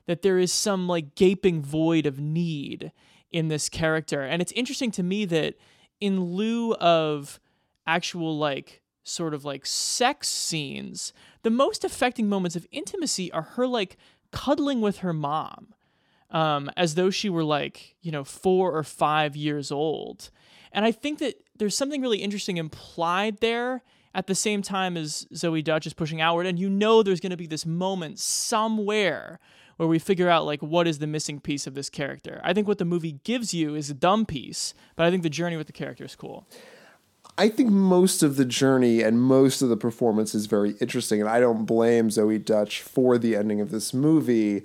that 0.07 0.22
there 0.22 0.38
is 0.38 0.53
some 0.53 0.88
like 0.88 1.14
gaping 1.14 1.62
void 1.62 2.07
of 2.07 2.18
need 2.18 2.92
in 3.30 3.48
this 3.48 3.68
character. 3.68 4.22
And 4.22 4.40
it's 4.42 4.53
interesting 4.53 4.90
to 4.92 5.03
me 5.03 5.24
that 5.26 5.55
in 6.00 6.20
lieu 6.24 6.74
of 6.74 7.38
actual 7.86 8.38
like 8.38 8.82
sort 9.05 9.34
of 9.34 9.44
like 9.44 9.66
sex 9.66 10.28
scenes, 10.28 11.12
the 11.42 11.50
most 11.50 11.84
affecting 11.84 12.28
moments 12.28 12.57
of 12.57 12.66
intimacy 12.70 13.30
are 13.32 13.42
her 13.42 13.66
like 13.66 13.96
cuddling 14.30 14.80
with 14.80 14.98
her 14.98 15.12
mom 15.12 15.74
um, 16.33 16.70
as 16.76 16.97
though 16.97 17.11
she 17.11 17.28
were 17.28 17.45
like, 17.45 17.95
you 18.01 18.11
know, 18.11 18.24
four 18.24 18.76
or 18.76 18.83
five 18.83 19.37
years 19.37 19.70
old. 19.70 20.30
And 20.72 20.85
I 20.85 20.91
think 20.91 21.18
that 21.20 21.37
there's 21.57 21.76
something 21.76 22.01
really 22.01 22.18
interesting 22.18 22.57
implied 22.57 23.39
there 23.39 23.83
at 24.14 24.26
the 24.26 24.35
same 24.35 24.62
time 24.62 24.97
as 24.97 25.26
Zoey 25.33 25.62
Deutch 25.62 25.87
is 25.87 25.93
pushing 25.95 26.20
outward. 26.20 26.47
And 26.47 26.59
you 26.59 26.68
know 26.68 27.03
there's 27.03 27.20
going 27.20 27.30
to 27.30 27.37
be 27.37 27.47
this 27.47 27.66
moment 27.66 28.18
somewhere 28.18 29.39
where 29.76 29.89
we 29.89 29.99
figure 29.99 30.28
out, 30.28 30.45
like, 30.45 30.62
what 30.62 30.87
is 30.87 30.99
the 30.99 31.07
missing 31.07 31.41
piece 31.41 31.66
of 31.66 31.74
this 31.74 31.89
character. 31.91 32.41
I 32.45 32.53
think 32.53 32.68
what 32.68 32.78
the 32.78 32.85
movie 32.85 33.20
gives 33.24 33.55
you 33.55 33.74
is 33.74 33.91
a 33.91 33.95
dumb 33.95 34.26
piece, 34.26 34.74
but 34.97 35.07
I 35.07 35.11
think 35.11 35.22
the 35.22 35.30
journey 35.30 35.57
with 35.57 35.66
the 35.66 35.72
character 35.72 36.05
is 36.05 36.14
cool. 36.14 36.47
I 37.39 37.49
think 37.49 37.70
most 37.70 38.22
of 38.22 38.37
the 38.37 38.45
journey 38.45 39.03
and 39.03 39.20
most 39.20 39.62
of 39.62 39.70
the 39.70 39.76
performance 39.76 40.35
is 40.35 40.47
very 40.47 40.72
interesting, 40.80 41.20
and 41.20 41.28
I 41.28 41.41
don't 41.41 41.64
blame 41.64 42.11
Zoey 42.11 42.43
Deutch 42.45 42.83
for 42.83 43.16
the 43.16 43.35
ending 43.35 43.61
of 43.61 43.70
this 43.70 43.95
movie. 43.95 44.64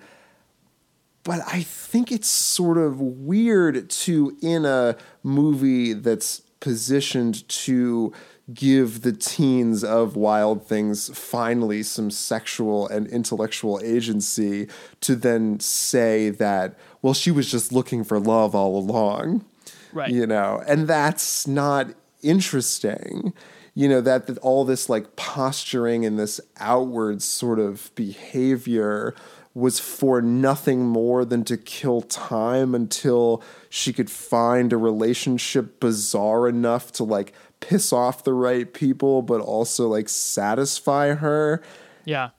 But 1.27 1.41
I 1.45 1.61
think 1.61 2.09
it's 2.09 2.29
sort 2.29 2.77
of 2.77 3.01
weird 3.01 3.89
to, 3.89 4.37
in 4.41 4.63
a 4.63 4.95
movie 5.23 5.91
that's 5.91 6.39
positioned 6.61 7.45
to 7.49 8.13
give 8.53 9.01
the 9.01 9.11
teens 9.11 9.83
of 9.83 10.15
Wild 10.15 10.65
Things 10.65 11.09
finally 11.13 11.83
some 11.83 12.11
sexual 12.11 12.87
and 12.87 13.07
intellectual 13.07 13.81
agency 13.83 14.69
to 15.01 15.17
then 15.17 15.59
say 15.59 16.29
that, 16.29 16.79
well, 17.01 17.13
she 17.13 17.29
was 17.29 17.51
just 17.51 17.73
looking 17.73 18.05
for 18.05 18.21
love 18.21 18.55
all 18.55 18.77
along. 18.77 19.43
Right. 19.91 20.09
You 20.09 20.27
know, 20.27 20.63
and 20.65 20.87
that's 20.87 21.45
not 21.45 21.89
interesting. 22.23 23.33
You 23.73 23.89
know, 23.89 23.99
that, 23.99 24.27
that 24.27 24.37
all 24.37 24.63
this 24.63 24.87
like 24.87 25.17
posturing 25.17 26.05
and 26.05 26.17
this 26.17 26.39
outward 26.57 27.21
sort 27.21 27.59
of 27.59 27.91
behavior 27.95 29.13
was 29.57 29.79
for 29.79 30.21
nothing 30.21 30.85
more 30.85 31.25
than 31.25 31.43
to 31.43 31.57
kill 31.57 32.01
time 32.01 32.75
until 32.75 33.41
she 33.69 33.91
could 33.91 34.07
find 34.07 34.71
a 34.71 34.77
relationship 34.77 35.79
bizarre 35.79 36.47
enough 36.47 36.91
to 36.91 37.03
like 37.03 37.33
piss 37.59 37.91
off 37.91 38.23
the 38.23 38.35
right 38.35 38.71
people, 38.71 39.23
but 39.23 39.41
also 39.41 39.87
like 39.87 40.09
satisfy 40.09 41.15
her. 41.15 41.63
Yeah. 42.05 42.29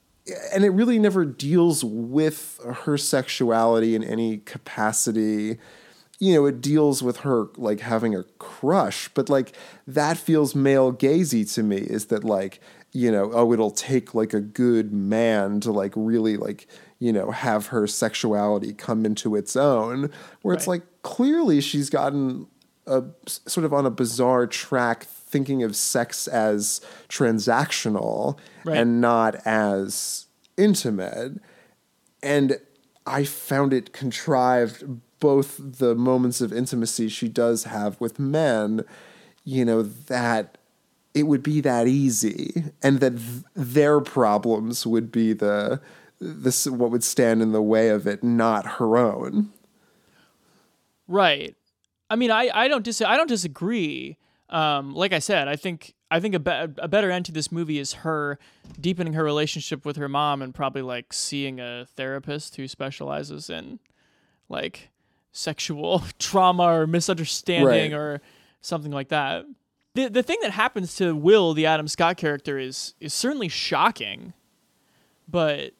And 0.54 0.64
it 0.64 0.70
really 0.70 1.00
never 1.00 1.24
deals 1.24 1.82
with 1.82 2.60
her 2.84 2.96
sexuality 2.96 3.96
in 3.96 4.04
any 4.04 4.38
capacity. 4.38 5.58
You 6.20 6.34
know, 6.34 6.46
it 6.46 6.60
deals 6.60 7.02
with 7.02 7.18
her 7.18 7.46
like 7.56 7.80
having 7.80 8.14
a 8.14 8.22
crush, 8.38 9.08
but 9.14 9.28
like 9.28 9.56
that 9.88 10.18
feels 10.18 10.54
male 10.54 10.92
gazy 10.92 11.52
to 11.54 11.64
me 11.64 11.78
is 11.78 12.06
that 12.06 12.22
like, 12.22 12.60
you 12.92 13.10
know, 13.10 13.32
oh, 13.32 13.52
it'll 13.52 13.72
take 13.72 14.14
like 14.14 14.32
a 14.32 14.40
good 14.40 14.92
man 14.92 15.58
to 15.60 15.72
like 15.72 15.92
really 15.96 16.36
like, 16.36 16.68
you 16.98 17.12
know, 17.12 17.30
have 17.30 17.66
her 17.68 17.86
sexuality 17.86 18.72
come 18.72 19.04
into 19.06 19.36
its 19.36 19.54
own, 19.56 20.10
where 20.42 20.54
it's 20.54 20.66
like 20.66 20.82
clearly 21.02 21.60
she's 21.60 21.90
gotten 21.90 22.46
a 22.86 23.04
sort 23.26 23.64
of 23.64 23.72
on 23.72 23.84
a 23.86 23.90
bizarre 23.90 24.46
track 24.46 25.04
thinking 25.04 25.62
of 25.62 25.76
sex 25.76 26.26
as 26.26 26.80
transactional 27.08 28.38
Right. 28.64 28.78
and 28.78 29.00
not 29.00 29.36
as 29.46 30.26
intimate 30.56 31.32
and 32.22 32.58
i 33.06 33.24
found 33.24 33.72
it 33.72 33.92
contrived 33.92 34.84
both 35.20 35.60
the 35.60 35.94
moments 35.94 36.40
of 36.40 36.52
intimacy 36.52 37.08
she 37.08 37.28
does 37.28 37.64
have 37.64 38.00
with 38.00 38.18
men 38.18 38.84
you 39.44 39.64
know 39.64 39.82
that 39.82 40.56
it 41.14 41.24
would 41.24 41.42
be 41.42 41.60
that 41.60 41.86
easy 41.86 42.64
and 42.82 43.00
that 43.00 43.16
th- 43.18 43.42
their 43.54 44.00
problems 44.00 44.86
would 44.86 45.12
be 45.12 45.32
the 45.32 45.80
this 46.20 46.66
what 46.66 46.90
would 46.90 47.04
stand 47.04 47.40
in 47.42 47.52
the 47.52 47.62
way 47.62 47.88
of 47.90 48.06
it 48.06 48.22
not 48.24 48.66
her 48.78 48.96
own 48.96 49.50
Right. 51.06 51.56
I 52.10 52.16
mean, 52.16 52.30
I, 52.30 52.50
I 52.52 52.68
don't 52.68 52.84
dis- 52.84 53.00
I 53.02 53.16
don't 53.16 53.28
disagree. 53.28 54.18
Um, 54.50 54.94
like 54.94 55.12
I 55.12 55.18
said, 55.18 55.48
I 55.48 55.56
think 55.56 55.94
I 56.10 56.20
think 56.20 56.34
a, 56.34 56.38
be- 56.38 56.50
a 56.78 56.88
better 56.88 57.10
end 57.10 57.24
to 57.26 57.32
this 57.32 57.50
movie 57.52 57.78
is 57.78 57.94
her 57.94 58.38
deepening 58.80 59.12
her 59.14 59.24
relationship 59.24 59.84
with 59.86 59.96
her 59.96 60.08
mom 60.08 60.40
and 60.42 60.54
probably 60.54 60.82
like 60.82 61.12
seeing 61.12 61.60
a 61.60 61.86
therapist 61.96 62.56
who 62.56 62.66
specializes 62.68 63.48
in 63.50 63.78
like 64.48 64.90
sexual 65.32 66.02
trauma 66.18 66.64
or 66.64 66.86
misunderstanding 66.86 67.92
Right. 67.92 67.98
or 67.98 68.20
something 68.60 68.92
like 68.92 69.08
that. 69.08 69.44
The 69.94 70.08
the 70.08 70.22
thing 70.22 70.38
that 70.42 70.50
happens 70.52 70.94
to 70.96 71.14
Will, 71.14 71.54
the 71.54 71.66
Adam 71.66 71.88
Scott 71.88 72.16
character, 72.18 72.58
is 72.58 72.94
is 73.00 73.12
certainly 73.14 73.48
shocking, 73.48 74.32
but 75.26 75.72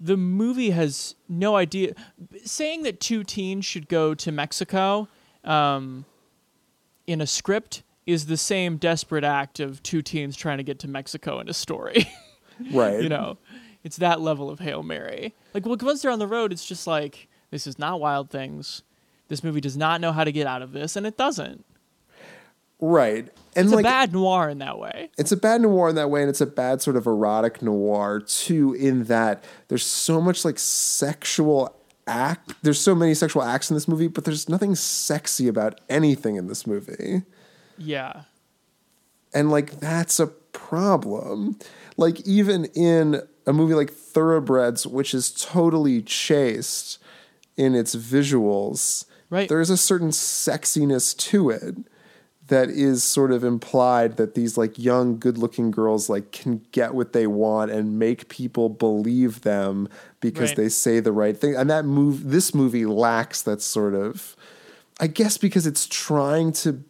the 0.00 0.16
movie 0.16 0.70
has 0.70 1.14
no 1.28 1.56
idea. 1.56 1.94
Saying 2.44 2.82
that 2.82 3.00
two 3.00 3.24
teens 3.24 3.64
should 3.64 3.88
go 3.88 4.14
to 4.14 4.32
Mexico 4.32 5.08
um, 5.44 6.04
in 7.06 7.20
a 7.20 7.26
script 7.26 7.82
is 8.06 8.26
the 8.26 8.36
same 8.36 8.76
desperate 8.76 9.24
act 9.24 9.58
of 9.60 9.82
two 9.82 10.02
teens 10.02 10.36
trying 10.36 10.58
to 10.58 10.64
get 10.64 10.78
to 10.80 10.88
Mexico 10.88 11.40
in 11.40 11.48
a 11.48 11.54
story. 11.54 12.08
right 12.72 13.02
you 13.02 13.08
know, 13.08 13.36
it's 13.84 13.96
that 13.96 14.20
level 14.20 14.50
of 14.50 14.60
Hail 14.60 14.82
Mary. 14.82 15.34
Like, 15.54 15.66
well, 15.66 15.76
once 15.80 16.02
they're 16.02 16.10
on 16.10 16.18
the 16.18 16.26
road, 16.26 16.52
it's 16.52 16.66
just 16.66 16.86
like, 16.86 17.28
this 17.50 17.66
is 17.66 17.78
not 17.78 18.00
Wild 18.00 18.30
Things. 18.30 18.82
This 19.28 19.42
movie 19.42 19.60
does 19.60 19.76
not 19.76 20.00
know 20.00 20.12
how 20.12 20.24
to 20.24 20.32
get 20.32 20.46
out 20.46 20.62
of 20.62 20.72
this, 20.72 20.96
and 20.96 21.06
it 21.06 21.16
doesn't. 21.16 21.64
Right 22.80 23.30
and 23.56 23.66
It's 23.66 23.74
like 23.74 23.86
a 23.86 23.88
bad 23.88 24.12
noir 24.12 24.50
in 24.50 24.58
that 24.58 24.78
way. 24.78 25.10
it's 25.16 25.32
a 25.32 25.36
bad 25.36 25.62
noir 25.62 25.88
in 25.88 25.94
that 25.94 26.10
way, 26.10 26.20
and 26.20 26.28
it's 26.28 26.42
a 26.42 26.46
bad 26.46 26.82
sort 26.82 26.96
of 26.96 27.06
erotic 27.06 27.62
noir 27.62 28.20
too, 28.20 28.74
in 28.74 29.04
that 29.04 29.42
there's 29.68 29.84
so 29.84 30.20
much 30.20 30.44
like 30.44 30.58
sexual 30.58 31.74
act. 32.06 32.52
There's 32.62 32.80
so 32.80 32.94
many 32.94 33.14
sexual 33.14 33.42
acts 33.42 33.70
in 33.70 33.74
this 33.74 33.88
movie, 33.88 34.08
but 34.08 34.24
there's 34.24 34.48
nothing 34.48 34.74
sexy 34.74 35.48
about 35.48 35.80
anything 35.88 36.36
in 36.36 36.48
this 36.48 36.66
movie. 36.66 37.22
Yeah. 37.78 38.22
And 39.32 39.50
like 39.50 39.80
that's 39.80 40.20
a 40.20 40.26
problem. 40.26 41.58
Like 41.96 42.20
even 42.26 42.66
in 42.66 43.22
a 43.46 43.54
movie 43.54 43.74
like 43.74 43.90
Thoroughbreds, 43.90 44.86
which 44.86 45.14
is 45.14 45.30
totally 45.30 46.02
chaste 46.02 46.98
in 47.56 47.74
its 47.74 47.96
visuals, 47.96 49.06
right. 49.30 49.48
there's 49.48 49.70
a 49.70 49.78
certain 49.78 50.10
sexiness 50.10 51.16
to 51.16 51.48
it 51.48 51.76
that 52.48 52.70
is 52.70 53.02
sort 53.02 53.32
of 53.32 53.42
implied 53.42 54.16
that 54.18 54.34
these 54.34 54.56
like 54.56 54.78
young 54.78 55.18
good-looking 55.18 55.70
girls 55.72 56.08
like 56.08 56.30
can 56.32 56.62
get 56.70 56.94
what 56.94 57.12
they 57.12 57.26
want 57.26 57.70
and 57.70 57.98
make 57.98 58.28
people 58.28 58.68
believe 58.68 59.40
them 59.42 59.88
because 60.20 60.50
Right. 60.50 60.56
they 60.56 60.68
say 60.68 61.00
the 61.00 61.12
right 61.12 61.36
thing. 61.36 61.56
And 61.56 61.68
that 61.70 61.84
move 61.84 62.30
this 62.30 62.54
movie 62.54 62.86
lacks 62.86 63.42
that 63.42 63.60
sort 63.62 63.94
of 63.94 64.36
I 65.00 65.08
guess 65.08 65.36
because 65.38 65.66
it's 65.66 65.86
trying 65.86 66.52
to 66.52 66.82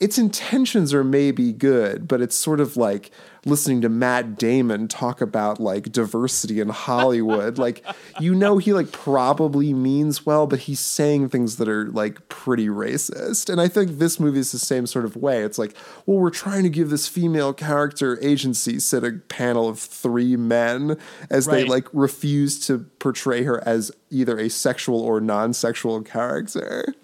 its 0.00 0.18
intentions 0.18 0.92
are 0.92 1.04
maybe 1.04 1.52
good, 1.52 2.08
but 2.08 2.20
it's 2.20 2.34
sort 2.34 2.58
of 2.60 2.76
like 2.76 3.12
listening 3.44 3.80
to 3.80 3.88
Matt 3.88 4.38
Damon 4.38 4.86
talk 4.86 5.20
about 5.20 5.60
like 5.60 5.90
diversity 5.90 6.60
in 6.60 6.68
Hollywood. 6.68 7.58
like 7.58 7.84
you 8.20 8.34
know 8.34 8.58
he 8.58 8.72
like 8.72 8.92
probably 8.92 9.72
means 9.72 10.24
well, 10.24 10.46
but 10.46 10.60
he's 10.60 10.80
saying 10.80 11.28
things 11.28 11.56
that 11.56 11.68
are 11.68 11.86
like 11.90 12.28
pretty 12.28 12.68
racist. 12.68 13.50
And 13.50 13.60
I 13.60 13.68
think 13.68 13.98
this 13.98 14.20
movie 14.20 14.38
is 14.38 14.52
the 14.52 14.58
same 14.58 14.86
sort 14.86 15.04
of 15.04 15.16
way. 15.16 15.42
It's 15.42 15.58
like, 15.58 15.74
well, 16.06 16.18
we're 16.18 16.30
trying 16.30 16.62
to 16.62 16.70
give 16.70 16.90
this 16.90 17.08
female 17.08 17.52
character 17.52 18.18
agency, 18.22 18.78
said 18.78 19.04
a 19.04 19.12
panel 19.12 19.68
of 19.68 19.78
three 19.78 20.36
men 20.36 20.96
as 21.30 21.46
they 21.46 21.64
like 21.64 21.88
refuse 21.92 22.64
to 22.66 22.78
portray 22.98 23.42
her 23.42 23.66
as 23.66 23.90
either 24.10 24.38
a 24.38 24.48
sexual 24.48 25.00
or 25.00 25.20
non-sexual 25.20 26.02
character. 26.02 26.94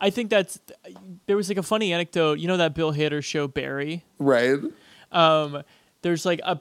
I 0.00 0.10
think 0.10 0.30
that's 0.30 0.60
there 1.26 1.36
was 1.36 1.48
like 1.48 1.58
a 1.58 1.62
funny 1.62 1.92
anecdote. 1.92 2.38
You 2.38 2.48
know 2.48 2.58
that 2.58 2.74
Bill 2.74 2.92
Hader 2.92 3.24
show 3.24 3.48
Barry? 3.48 4.04
Right. 4.18 4.58
Um, 5.14 5.62
there's 6.02 6.26
like 6.26 6.40
a 6.44 6.60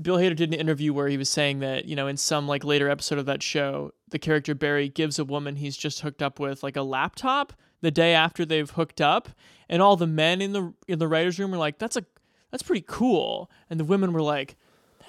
Bill 0.00 0.16
Hader 0.16 0.36
did 0.36 0.52
an 0.52 0.58
interview 0.58 0.92
where 0.92 1.08
he 1.08 1.16
was 1.16 1.28
saying 1.28 1.60
that 1.60 1.84
you 1.86 1.96
know 1.96 2.06
in 2.06 2.16
some 2.16 2.48
like 2.48 2.64
later 2.64 2.88
episode 2.88 3.18
of 3.18 3.26
that 3.26 3.42
show, 3.42 3.92
the 4.10 4.18
character 4.18 4.54
Barry 4.54 4.88
gives 4.88 5.18
a 5.18 5.24
woman 5.24 5.56
he's 5.56 5.76
just 5.76 6.00
hooked 6.00 6.22
up 6.22 6.38
with 6.38 6.62
like 6.62 6.76
a 6.76 6.82
laptop 6.82 7.52
the 7.80 7.90
day 7.90 8.14
after 8.14 8.44
they've 8.44 8.70
hooked 8.70 9.00
up, 9.00 9.28
and 9.68 9.82
all 9.82 9.96
the 9.96 10.06
men 10.06 10.40
in 10.40 10.52
the 10.52 10.74
in 10.88 10.98
the 10.98 11.08
writers' 11.08 11.38
room 11.38 11.50
were 11.50 11.56
like, 11.56 11.78
"That's 11.78 11.96
a 11.96 12.04
that's 12.50 12.62
pretty 12.62 12.84
cool," 12.86 13.50
and 13.70 13.80
the 13.80 13.84
women 13.84 14.12
were 14.12 14.22
like. 14.22 14.56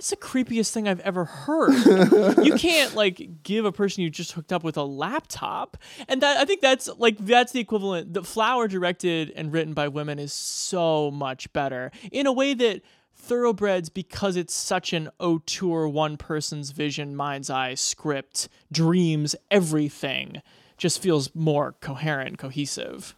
That's 0.03 0.09
the 0.09 0.17
creepiest 0.17 0.71
thing 0.71 0.85
I've 0.85 0.99
ever 0.99 1.23
heard. 1.23 2.43
you 2.43 2.55
can't 2.57 2.93
like 2.93 3.41
give 3.41 3.63
a 3.63 3.71
person 3.71 4.03
you 4.03 4.09
just 4.09 4.33
hooked 4.33 4.51
up 4.51 4.61
with 4.61 4.75
a 4.75 4.83
laptop, 4.83 5.77
and 6.09 6.21
that 6.21 6.35
I 6.35 6.43
think 6.43 6.59
that's 6.59 6.89
like 6.97 7.17
that's 7.19 7.53
the 7.53 7.61
equivalent. 7.61 8.13
The 8.13 8.21
Flower 8.21 8.67
directed 8.67 9.31
and 9.33 9.53
written 9.53 9.73
by 9.73 9.87
women 9.87 10.19
is 10.19 10.33
so 10.33 11.09
much 11.09 11.53
better 11.53 11.89
in 12.11 12.27
a 12.27 12.33
way 12.33 12.53
that 12.53 12.81
Thoroughbreds, 13.15 13.87
because 13.87 14.35
it's 14.35 14.53
such 14.53 14.91
an 14.91 15.09
auteur, 15.21 15.87
one 15.87 16.17
person's 16.17 16.71
vision, 16.71 17.15
mind's 17.15 17.49
eye 17.49 17.75
script, 17.75 18.49
dreams 18.73 19.37
everything, 19.49 20.41
just 20.77 21.01
feels 21.01 21.33
more 21.33 21.75
coherent, 21.79 22.37
cohesive. 22.37 23.15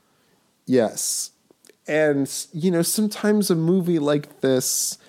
Yes. 0.68 1.32
And, 1.88 2.32
you 2.54 2.70
know, 2.70 2.84
sometimes 2.84 3.50
a 3.50 3.56
movie 3.56 3.98
like 3.98 4.42
this 4.42 5.00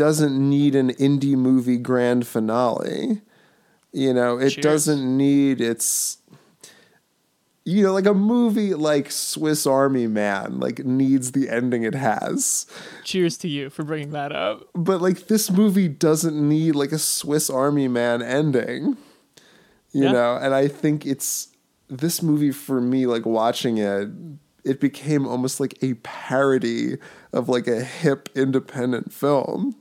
doesn't 0.00 0.36
need 0.50 0.74
an 0.74 0.90
indie 0.94 1.36
movie 1.36 1.76
grand 1.76 2.26
finale. 2.26 3.20
You 3.92 4.14
know, 4.14 4.38
it 4.38 4.50
Cheers. 4.50 4.64
doesn't 4.64 5.16
need 5.16 5.60
its. 5.60 6.16
You 7.66 7.82
know, 7.82 7.92
like 7.92 8.06
a 8.06 8.14
movie 8.14 8.72
like 8.74 9.10
Swiss 9.10 9.66
Army 9.66 10.06
Man, 10.06 10.58
like 10.58 10.78
needs 10.80 11.32
the 11.32 11.50
ending 11.50 11.82
it 11.82 11.94
has. 11.94 12.66
Cheers 13.04 13.36
to 13.38 13.48
you 13.48 13.68
for 13.68 13.84
bringing 13.84 14.10
that 14.12 14.32
up. 14.32 14.68
But 14.74 15.02
like 15.02 15.26
this 15.26 15.50
movie 15.50 15.86
doesn't 15.86 16.36
need 16.48 16.74
like 16.74 16.92
a 16.92 16.98
Swiss 16.98 17.50
Army 17.50 17.86
Man 17.86 18.22
ending. 18.22 18.96
You 19.92 20.04
Yeah. 20.04 20.12
know, 20.12 20.36
and 20.40 20.54
I 20.54 20.68
think 20.68 21.04
it's 21.04 21.48
this 21.88 22.22
movie 22.22 22.52
for 22.52 22.80
me, 22.80 23.06
like 23.06 23.26
watching 23.26 23.76
it, 23.78 24.08
it 24.64 24.80
became 24.80 25.26
almost 25.26 25.60
like 25.60 25.76
a 25.82 25.94
parody 25.94 26.96
of 27.32 27.48
like 27.48 27.66
a 27.68 27.82
hip 27.84 28.28
independent 28.34 29.12
film. 29.12 29.76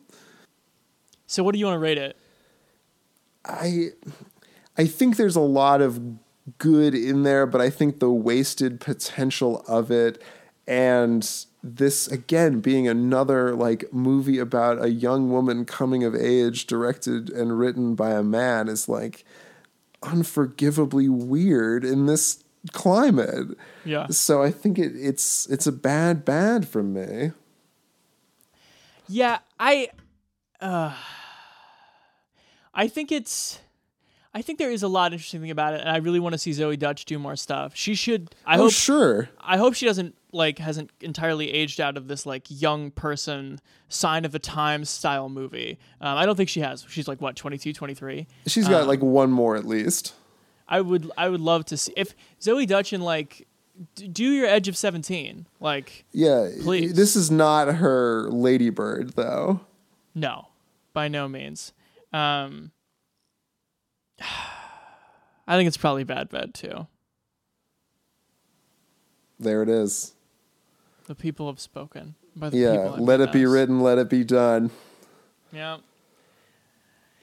So, 1.30 1.44
what 1.44 1.54
do 1.54 1.60
you 1.60 1.66
want 1.68 1.76
to 1.76 1.80
rate 1.80 2.00
it? 2.00 2.18
I 3.46 3.90
I 4.76 4.88
think 4.88 5.16
there's 5.16 5.36
a 5.36 5.42
lot 5.42 5.80
of 5.80 6.02
good 6.58 6.96
in 6.96 7.22
there, 7.22 7.46
but 7.46 7.62
I 7.62 7.70
think 7.70 8.00
the 8.00 8.10
wasted 8.10 8.82
potential 8.82 9.64
of 9.68 9.92
it 9.92 10.20
and 10.66 11.46
this 11.62 12.08
again 12.08 12.62
being 12.62 12.88
another 12.88 13.54
like 13.54 13.94
movie 13.94 14.40
about 14.40 14.84
a 14.84 14.90
young 14.90 15.30
woman 15.30 15.66
coming 15.66 16.04
of 16.04 16.16
age 16.16 16.66
directed 16.66 17.30
and 17.30 17.60
written 17.60 17.94
by 17.94 18.10
a 18.10 18.24
man 18.24 18.68
is 18.68 18.90
like 18.90 19.24
unforgivably 20.02 21.10
weird 21.10 21.86
in 21.86 22.08
this 22.08 22.44
climate. 22.72 23.56
Yeah. 23.86 24.08
So 24.08 24.42
I 24.42 24.50
think 24.50 24.80
it, 24.80 24.94
it's 24.96 25.46
it's 25.46 25.68
a 25.68 25.72
bad 25.72 26.26
bad 26.26 26.68
from 26.68 26.92
me. 26.92 27.34
Yeah, 29.08 29.40
I 29.60 29.90
uh 30.62 30.94
I 32.74 32.88
think 32.88 33.12
it's 33.12 33.60
I 34.34 34.42
think 34.44 34.60
there 34.60 34.70
is 34.72 34.84
a 34.84 34.88
lot 34.88 35.12
interesting 35.12 35.42
thing 35.42 35.50
about 35.50 35.74
it, 35.74 35.82
and 35.82 35.90
I 35.90 35.98
really 35.98 36.20
want 36.20 36.34
to 36.34 36.38
see 36.38 36.52
Zoey 36.52 36.78
Deutch 36.78 37.06
do 37.06 37.18
more 37.18 37.36
stuff. 37.36 37.72
She 37.76 37.96
should. 37.96 38.36
I 38.46 38.58
oh 38.58 38.64
hope. 38.64 38.72
sure. 38.74 39.30
I 39.42 39.58
hope 39.58 39.74
she 39.74 39.88
doesn't 39.88 40.16
like 40.32 40.60
hasn't 40.60 40.92
entirely 41.02 41.52
aged 41.52 41.82
out 41.82 41.98
of 41.98 42.08
this 42.08 42.28
like 42.28 42.46
young 42.48 42.92
person 42.92 43.60
sign 43.88 44.26
of 44.26 44.32
the 44.32 44.38
times 44.40 44.88
style 44.90 45.30
movie. 45.30 45.80
Um, 46.00 46.16
I 46.18 46.28
don't 46.28 46.36
think 46.36 46.48
she 46.50 46.60
has. 46.60 46.86
She's 46.88 47.08
like 47.08 47.20
what 47.20 47.36
22, 47.36 47.74
23? 47.74 48.28
She's 48.46 48.68
got 48.68 48.84
Um, 48.84 48.88
like 48.88 49.02
one 49.02 49.32
more 49.32 49.56
at 49.56 49.66
least. 49.66 50.14
I 50.68 50.82
would. 50.82 51.10
I 51.18 51.28
would 51.30 51.42
love 51.42 51.66
to 51.66 51.78
see 51.78 51.94
if 51.98 52.14
Zoey 52.40 52.68
Deutch 52.68 52.94
in 52.94 53.02
like 53.02 53.48
d- 53.96 54.08
do 54.08 54.24
your 54.32 54.46
Edge 54.46 54.68
of 54.68 54.78
Seventeen. 54.78 55.48
Like 55.60 56.06
Yeah. 56.12 56.50
Please. 56.62 56.94
This 56.94 57.16
is 57.16 57.32
not 57.32 57.68
her 57.78 58.30
Ladybird 58.30 59.14
though. 59.16 59.62
no, 60.14 60.49
by 61.00 61.08
no 61.08 61.30
means. 61.30 61.72
Um, 62.12 62.72
I 65.48 65.56
think 65.56 65.68
it's 65.68 65.78
probably 65.78 66.04
Bad 66.04 66.28
Bed 66.28 66.54
too. 66.54 66.88
There 69.40 69.64
it 69.64 69.70
is. 69.70 70.14
The 71.06 71.16
people 71.16 71.48
have 71.48 71.62
spoken. 71.62 72.16
By 72.36 72.50
the 72.50 72.58
Yeah. 72.58 72.72
people 72.90 73.06
Let 73.06 73.22
it 73.22 73.32
be 73.32 73.46
written, 73.46 73.80
let 73.80 73.98
it 73.98 74.10
be 74.10 74.26
done. 74.26 74.72
Yeah. 75.54 75.78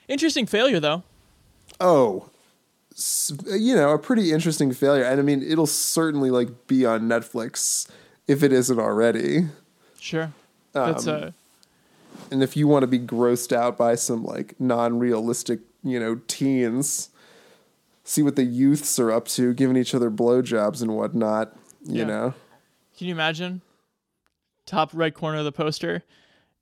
Interesting 0.08 0.46
failure 0.46 0.80
though. 0.80 1.02
Oh, 1.78 2.30
you 3.46 3.76
know, 3.76 3.90
a 3.90 3.98
pretty 3.98 4.32
interesting 4.32 4.72
failure. 4.72 5.04
And 5.04 5.20
I 5.20 5.22
mean, 5.22 5.42
it'll 5.42 5.66
certainly 5.66 6.30
like 6.30 6.66
be 6.66 6.86
on 6.86 7.02
Netflix 7.02 7.86
if 8.26 8.42
it 8.42 8.54
isn't 8.54 8.78
already. 8.78 9.48
Sure. 10.00 10.32
That's 10.72 11.06
Um, 11.06 11.14
uh 11.24 11.30
And 12.30 12.42
if 12.42 12.56
you 12.56 12.66
want 12.66 12.82
to 12.82 12.86
be 12.86 12.98
grossed 12.98 13.52
out 13.52 13.76
by 13.78 13.94
some 13.94 14.24
like 14.24 14.58
non-realistic, 14.60 15.60
you 15.84 16.00
know, 16.00 16.20
teens, 16.26 17.10
see 18.04 18.22
what 18.22 18.36
the 18.36 18.44
youths 18.44 18.98
are 18.98 19.10
up 19.12 19.28
to, 19.28 19.54
giving 19.54 19.76
each 19.76 19.94
other 19.94 20.10
blowjobs 20.10 20.82
and 20.82 20.96
whatnot. 20.96 21.56
You 21.84 22.00
Yeah. 22.00 22.04
know, 22.06 22.34
Can 22.98 23.06
you 23.06 23.12
imagine? 23.14 23.60
Top 24.64 24.90
right 24.92 25.14
corner 25.14 25.38
of 25.38 25.44
the 25.44 25.52
poster. 25.52 26.02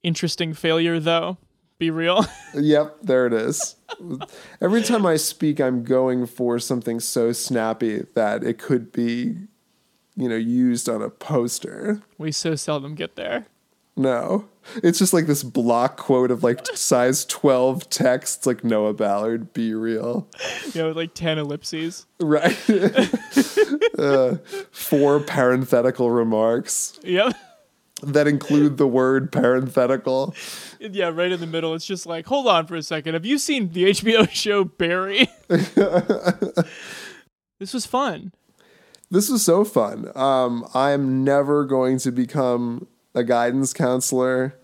Interesting 0.02 0.52
failure 0.52 1.00
though. 1.00 1.38
Be 1.78 1.90
real. 1.90 2.24
yep, 2.54 2.96
there 3.02 3.26
it 3.26 3.32
is. 3.32 3.76
Every 4.60 4.82
time 4.82 5.06
I 5.06 5.16
speak, 5.16 5.60
I'm 5.60 5.82
going 5.82 6.26
for 6.26 6.58
something 6.58 7.00
so 7.00 7.32
snappy 7.32 8.04
that 8.14 8.44
it 8.44 8.58
could 8.58 8.92
be, 8.92 9.36
you 10.16 10.28
know, 10.28 10.36
used 10.36 10.88
on 10.88 11.02
a 11.02 11.10
poster. 11.10 12.00
we 12.18 12.30
so 12.32 12.54
seldom 12.54 12.94
get 12.94 13.16
there. 13.16 13.46
No, 13.96 14.46
it's 14.82 14.98
just 14.98 15.12
like 15.12 15.26
this 15.26 15.44
block 15.44 15.96
quote 15.96 16.30
of 16.32 16.42
like 16.42 16.66
size 16.74 17.24
12 17.26 17.88
text. 17.90 18.44
Like 18.46 18.64
Noah 18.64 18.92
Ballard, 18.94 19.52
be 19.52 19.72
real. 19.74 20.28
You 20.72 20.80
know, 20.82 20.88
with 20.88 20.96
like 20.96 21.14
ten 21.14 21.38
ellipses. 21.38 22.06
Right. 22.20 22.58
uh, 23.98 24.36
four 24.72 25.20
parenthetical 25.20 26.10
remarks 26.10 26.98
Yep. 27.04 27.34
that 28.02 28.26
include 28.26 28.76
the 28.78 28.88
word 28.88 29.30
parenthetical. 29.30 30.34
Yeah, 30.80 31.10
right 31.14 31.30
in 31.30 31.38
the 31.40 31.46
middle. 31.46 31.74
It's 31.74 31.86
just 31.86 32.04
like, 32.04 32.26
hold 32.26 32.48
on 32.48 32.66
for 32.66 32.74
a 32.74 32.82
second. 32.82 33.14
Have 33.14 33.24
you 33.24 33.38
seen 33.38 33.70
the 33.70 33.84
HBO 33.84 34.28
show 34.32 34.64
Barry? 34.64 35.28
this 37.60 37.72
was 37.72 37.86
fun. 37.86 38.32
This 39.10 39.30
was 39.30 39.44
so 39.44 39.64
fun. 39.64 40.10
Um, 40.16 40.66
I'm 40.74 41.22
never 41.22 41.64
going 41.64 41.98
to 42.00 42.10
become 42.10 42.88
a 43.14 43.24
guidance 43.24 43.72
counselor. 43.72 44.54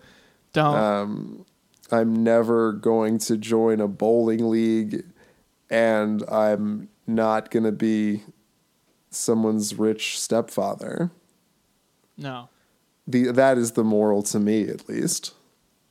Don't. 0.53 0.75
Um, 0.75 1.45
I'm 1.91 2.23
never 2.23 2.71
going 2.71 3.17
to 3.19 3.37
join 3.37 3.81
a 3.81 3.87
bowling 3.87 4.49
league, 4.49 5.03
and 5.69 6.23
I'm 6.29 6.89
not 7.05 7.51
going 7.51 7.63
to 7.63 7.71
be 7.71 8.23
someone's 9.09 9.75
rich 9.75 10.19
stepfather. 10.19 11.11
No. 12.17 12.49
The 13.07 13.31
that 13.31 13.57
is 13.57 13.71
the 13.73 13.83
moral 13.83 14.23
to 14.23 14.39
me, 14.39 14.67
at 14.67 14.87
least. 14.87 15.33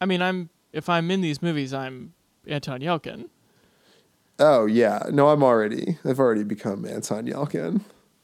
I 0.00 0.06
mean, 0.06 0.22
I'm 0.22 0.48
if 0.72 0.88
I'm 0.88 1.10
in 1.10 1.20
these 1.20 1.42
movies, 1.42 1.74
I'm 1.74 2.14
Anton 2.46 2.80
Yelchin. 2.80 3.28
Oh 4.38 4.64
yeah, 4.66 5.02
no, 5.10 5.28
I'm 5.28 5.42
already. 5.42 5.98
I've 6.04 6.18
already 6.18 6.44
become 6.44 6.86
Anton 6.86 7.26
Yelchin 7.26 7.82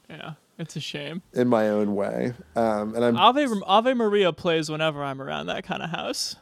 Yeah, 0.09 0.33
it's 0.57 0.75
a 0.75 0.79
shame. 0.79 1.21
in 1.33 1.47
my 1.47 1.69
own 1.69 1.95
way, 1.95 2.33
um, 2.55 2.95
and 2.95 3.03
I'm. 3.03 3.17
Ave 3.17 3.47
Ave 3.65 3.93
Maria 3.93 4.33
plays 4.33 4.69
whenever 4.69 5.03
I'm 5.03 5.21
around 5.21 5.47
that 5.47 5.63
kind 5.63 5.83
of 5.83 5.89
house. 5.89 6.35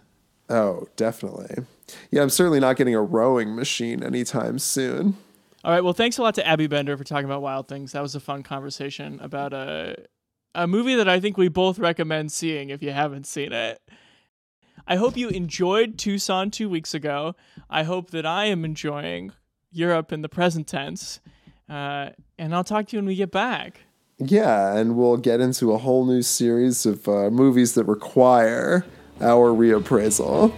Oh, 0.49 0.87
definitely. 0.95 1.65
Yeah, 2.11 2.21
I'm 2.21 2.29
certainly 2.29 2.59
not 2.59 2.77
getting 2.77 2.95
a 2.95 3.01
rowing 3.01 3.55
machine 3.55 4.03
anytime 4.03 4.59
soon. 4.59 5.17
All 5.63 5.71
right. 5.71 5.83
Well, 5.83 5.93
thanks 5.93 6.19
a 6.19 6.21
lot 6.21 6.35
to 6.35 6.45
Abby 6.45 6.67
Bender 6.67 6.95
for 6.95 7.03
talking 7.03 7.25
about 7.25 7.41
Wild 7.41 7.67
Things. 7.67 7.93
That 7.93 8.03
was 8.03 8.13
a 8.13 8.19
fun 8.19 8.43
conversation 8.43 9.19
about 9.21 9.53
a 9.53 9.95
a 10.53 10.67
movie 10.67 10.95
that 10.95 11.09
I 11.09 11.19
think 11.19 11.37
we 11.37 11.47
both 11.49 11.79
recommend 11.79 12.31
seeing 12.31 12.69
if 12.69 12.81
you 12.81 12.91
haven't 12.91 13.25
seen 13.27 13.51
it. 13.51 13.81
I 14.87 14.95
hope 14.97 15.17
you 15.17 15.29
enjoyed 15.29 15.97
Tucson 15.97 16.51
two 16.51 16.69
weeks 16.69 16.93
ago. 16.93 17.35
I 17.69 17.83
hope 17.83 18.11
that 18.11 18.25
I 18.25 18.45
am 18.45 18.63
enjoying 18.63 19.31
Europe 19.71 20.13
in 20.13 20.21
the 20.21 20.29
present 20.29 20.67
tense. 20.67 21.19
Uh, 21.67 22.09
and 22.37 22.53
I'll 22.53 22.63
talk 22.63 22.87
to 22.87 22.95
you 22.95 22.99
when 22.99 23.07
we 23.07 23.15
get 23.15 23.31
back. 23.31 23.81
Yeah, 24.17 24.77
and 24.77 24.95
we'll 24.95 25.17
get 25.17 25.41
into 25.41 25.73
a 25.73 25.77
whole 25.77 26.05
new 26.05 26.21
series 26.21 26.85
of 26.85 27.07
uh, 27.07 27.29
movies 27.29 27.73
that 27.73 27.83
require 27.83 28.85
our 29.19 29.53
reappraisal. 29.53 30.53